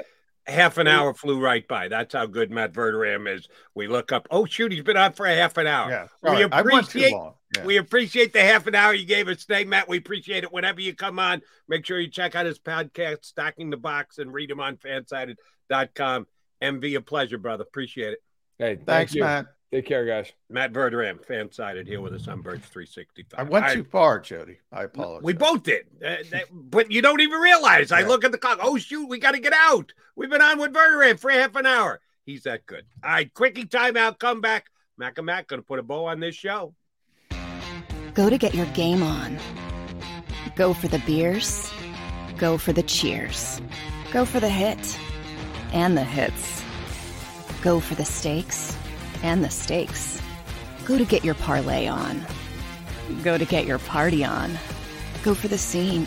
[0.46, 1.88] half an hour flew right by.
[1.88, 3.48] That's how good Matt Verderame is.
[3.74, 4.26] We look up.
[4.30, 5.90] Oh shoot, he's been on for a half an hour.
[5.90, 7.12] Yeah, we sorry, I went too appreciate.
[7.56, 7.64] Yeah.
[7.64, 9.88] We appreciate the half an hour you gave us today, Matt.
[9.88, 10.52] We appreciate it.
[10.52, 14.32] Whenever you come on, make sure you check out his podcast, Stacking the Box, and
[14.32, 16.26] read him on fansided.com.
[16.62, 17.62] MV, a pleasure, brother.
[17.62, 18.18] Appreciate it.
[18.58, 19.22] Hey, Thanks, you.
[19.22, 19.46] Matt.
[19.72, 20.32] Take care, guys.
[20.48, 23.38] Matt Verderame, fansided, here with us on Birds 365.
[23.38, 23.90] I went All too right.
[23.90, 24.58] far, Jody.
[24.72, 25.24] I apologize.
[25.24, 27.90] We both did, Uh, that- but you don't even realize.
[27.90, 28.06] I Yeah.
[28.06, 28.58] look at the clock.
[28.62, 29.92] Oh shoot, we got to get out.
[30.14, 32.00] We've been on with Verderame for half an hour.
[32.24, 32.84] He's that good.
[33.04, 34.18] All right, quickie timeout.
[34.20, 34.66] Come back.
[34.98, 36.74] Mac and Mac gonna put a bow on this show.
[38.14, 39.36] Go to get your game on.
[40.54, 41.70] Go for the beers.
[42.38, 43.60] Go for the cheers.
[44.12, 44.98] Go for the hit
[45.72, 46.62] and the hits.
[47.62, 48.76] Go for the stakes
[49.22, 50.20] and the stakes.
[50.84, 52.24] Go to get your parlay on.
[53.22, 54.58] Go to get your party on.
[55.22, 56.06] Go for the scene.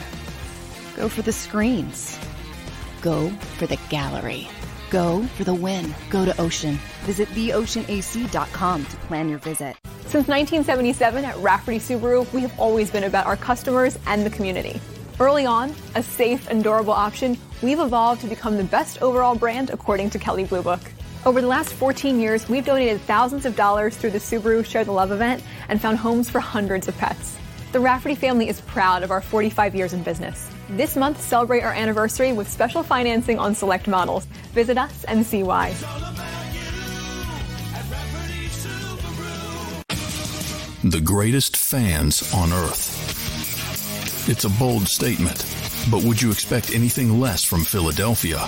[0.96, 2.18] Go for the screens.
[3.02, 4.48] Go for the gallery.
[4.90, 5.94] Go for the win.
[6.10, 6.80] Go to Ocean.
[7.04, 9.76] Visit theoceanac.com to plan your visit.
[10.02, 14.82] Since 1977 at Rafferty Subaru, we have always been about our customers and the community.
[15.20, 19.70] Early on, a safe and durable option, we've evolved to become the best overall brand
[19.70, 20.80] according to Kelley Blue Book.
[21.26, 24.94] Over the last 14 years, we've donated thousands of dollars through the Subaru Share the
[24.94, 27.38] Love event and found homes for hundreds of pets.
[27.74, 30.50] The Rafferty family is proud of our 45 years in business.
[30.70, 34.26] This month, celebrate our anniversary with special financing on select models.
[34.54, 35.74] Visit us and see why.
[40.86, 44.30] The greatest fans on earth.
[44.30, 45.46] It's a bold statement,
[45.92, 48.48] but would you expect anything less from Philadelphia?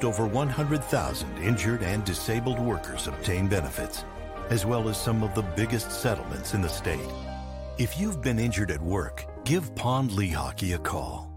[0.00, 4.04] Helped over 100,000 injured and disabled workers obtain benefits,
[4.48, 7.10] as well as some of the biggest settlements in the state.
[7.78, 11.27] If you've been injured at work, give Pond Lehocky a call.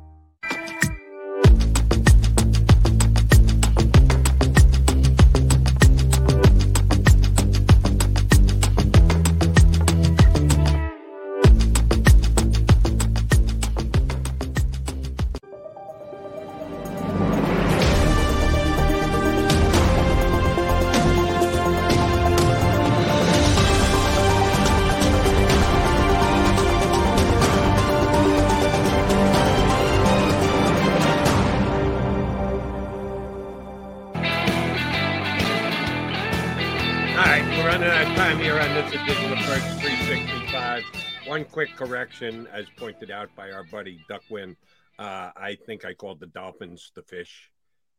[41.85, 44.55] Correction, as pointed out by our buddy Duckwin.
[44.99, 47.49] Uh, I think I called the dolphins the fish,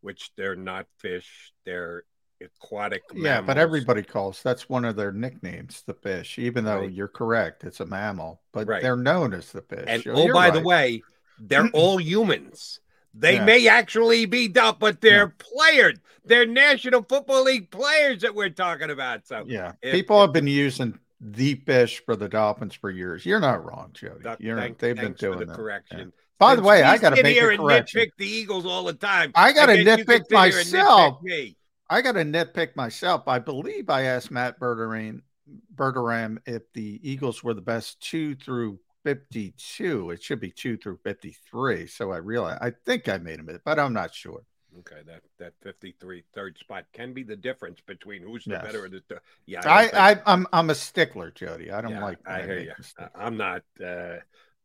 [0.03, 1.53] which they're not fish.
[1.65, 2.05] They're
[2.41, 3.03] aquatic.
[3.15, 6.39] Yeah, but everybody calls that's one of their nicknames, the fish.
[6.39, 6.93] Even though Right.
[6.93, 8.83] you're correct, it's a mammal, but Right.
[8.83, 9.85] they're known as the fish.
[9.87, 11.03] And oh, you're by the way,
[11.39, 12.81] they're all humans.
[13.15, 13.45] They Yeah.
[13.45, 15.99] may actually be dumb, but they're players.
[16.25, 19.27] They're National Football League players that we're talking about.
[19.27, 23.25] So yeah, if- people have been using the fish for the Dolphins for years.
[23.25, 24.23] You're not wrong, Jody.
[24.25, 25.55] Duck, You're, thank- they've been doing the that.
[25.57, 25.99] correction.
[25.99, 26.05] Yeah.
[26.39, 28.01] By the way, I got to make here a and correction.
[28.01, 29.31] nitpick the Eagles all the time.
[29.37, 31.21] I got to guess you can nitpick and myself.
[31.23, 31.55] nitpick.
[31.89, 33.29] I got to nitpick myself.
[33.29, 35.21] I believe I asked Matt Bergeron,
[35.77, 40.11] Bergeron if the Eagles were the best two through 52.
[40.11, 41.87] It should be two through 53.
[41.87, 44.43] So I realize, I think I made a bit, but I'm not sure.
[44.81, 48.65] Okay, that that 53 third spot can be the difference between who's the Yes.
[48.65, 49.19] better of the two.
[49.47, 51.71] Yeah, I, think- I, I'm, I'm a stickler, Jody.
[51.71, 52.19] I don't yeah, like.
[52.27, 52.73] I hear you.
[53.15, 53.63] I'm not.
[53.83, 54.17] Uh,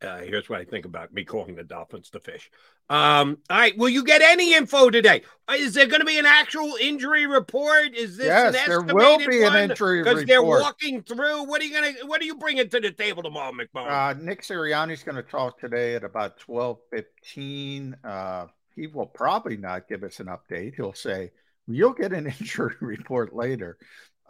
[0.01, 2.51] uh, here's what I think about me calling the Dolphins the fish.
[2.89, 5.23] Um, all right, will you get any info today?
[5.47, 7.95] Uh, Is there going to be an actual injury report?
[7.95, 11.43] Is this Yes, an there will be an injury because they're walking through.
[11.43, 11.93] What are you gonna?
[12.05, 13.89] What are you bringing to the table tomorrow, McMahon?
[13.89, 17.95] Uh, Nick Sirianni's going to talk today at about twelve fifteen.
[18.03, 18.47] Uh,
[18.77, 20.75] he will probably not give us an update.
[20.75, 21.31] He'll say
[21.67, 23.77] you'll get an injury report later,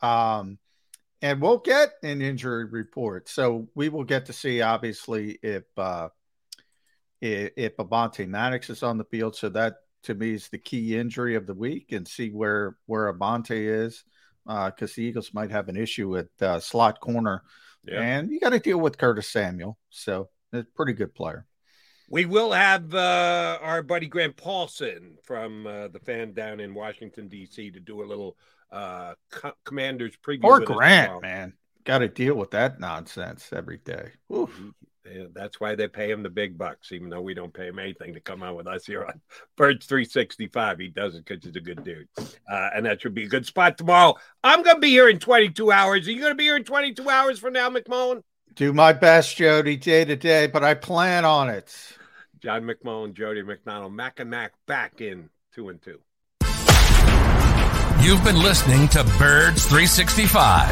[0.02, 0.58] um,
[1.22, 3.30] and we'll get an injury report.
[3.30, 6.10] So we will get to see obviously if uh,
[7.22, 9.36] if, if Avonte Maddox is on the field.
[9.36, 13.14] So that to me is the key injury of the week, and see where where
[13.14, 14.04] Avonte is
[14.46, 17.44] because the Eagles might have an issue with uh, slot corner.
[17.84, 18.02] Yeah.
[18.02, 19.78] And you got to deal with Curtis Samuel.
[19.90, 21.46] So a pretty good player.
[22.10, 27.28] We will have uh, our buddy Grant Paulson from uh, the fan down in Washington
[27.28, 27.72] D.C.
[27.72, 28.38] to do a little
[28.72, 30.62] uh, co- Commanders preview.
[30.62, 31.22] Us Grant, tomorrow.
[31.22, 31.54] man.
[31.84, 34.12] Got to deal with that nonsense every day.
[34.34, 34.58] Oof.
[35.10, 37.80] Yeah, that's why they pay him the big bucks, even though we don't pay him
[37.80, 39.22] anything to come on with us here on
[39.56, 40.80] Birds 365.
[40.80, 42.10] He does it because he's a good dude.
[42.18, 44.16] Uh, and that should be a good spot tomorrow.
[44.44, 46.08] I'm going to be here in 22 hours.
[46.08, 48.22] Are you going to be here in 22 hours from now, McMullen?
[48.58, 51.72] Do my best, Jody, day to day, but I plan on it.
[52.42, 56.00] John McMullen, Jody McDonald, Mac and Mac back in two and two.
[58.02, 60.72] You've been listening to Birds 365,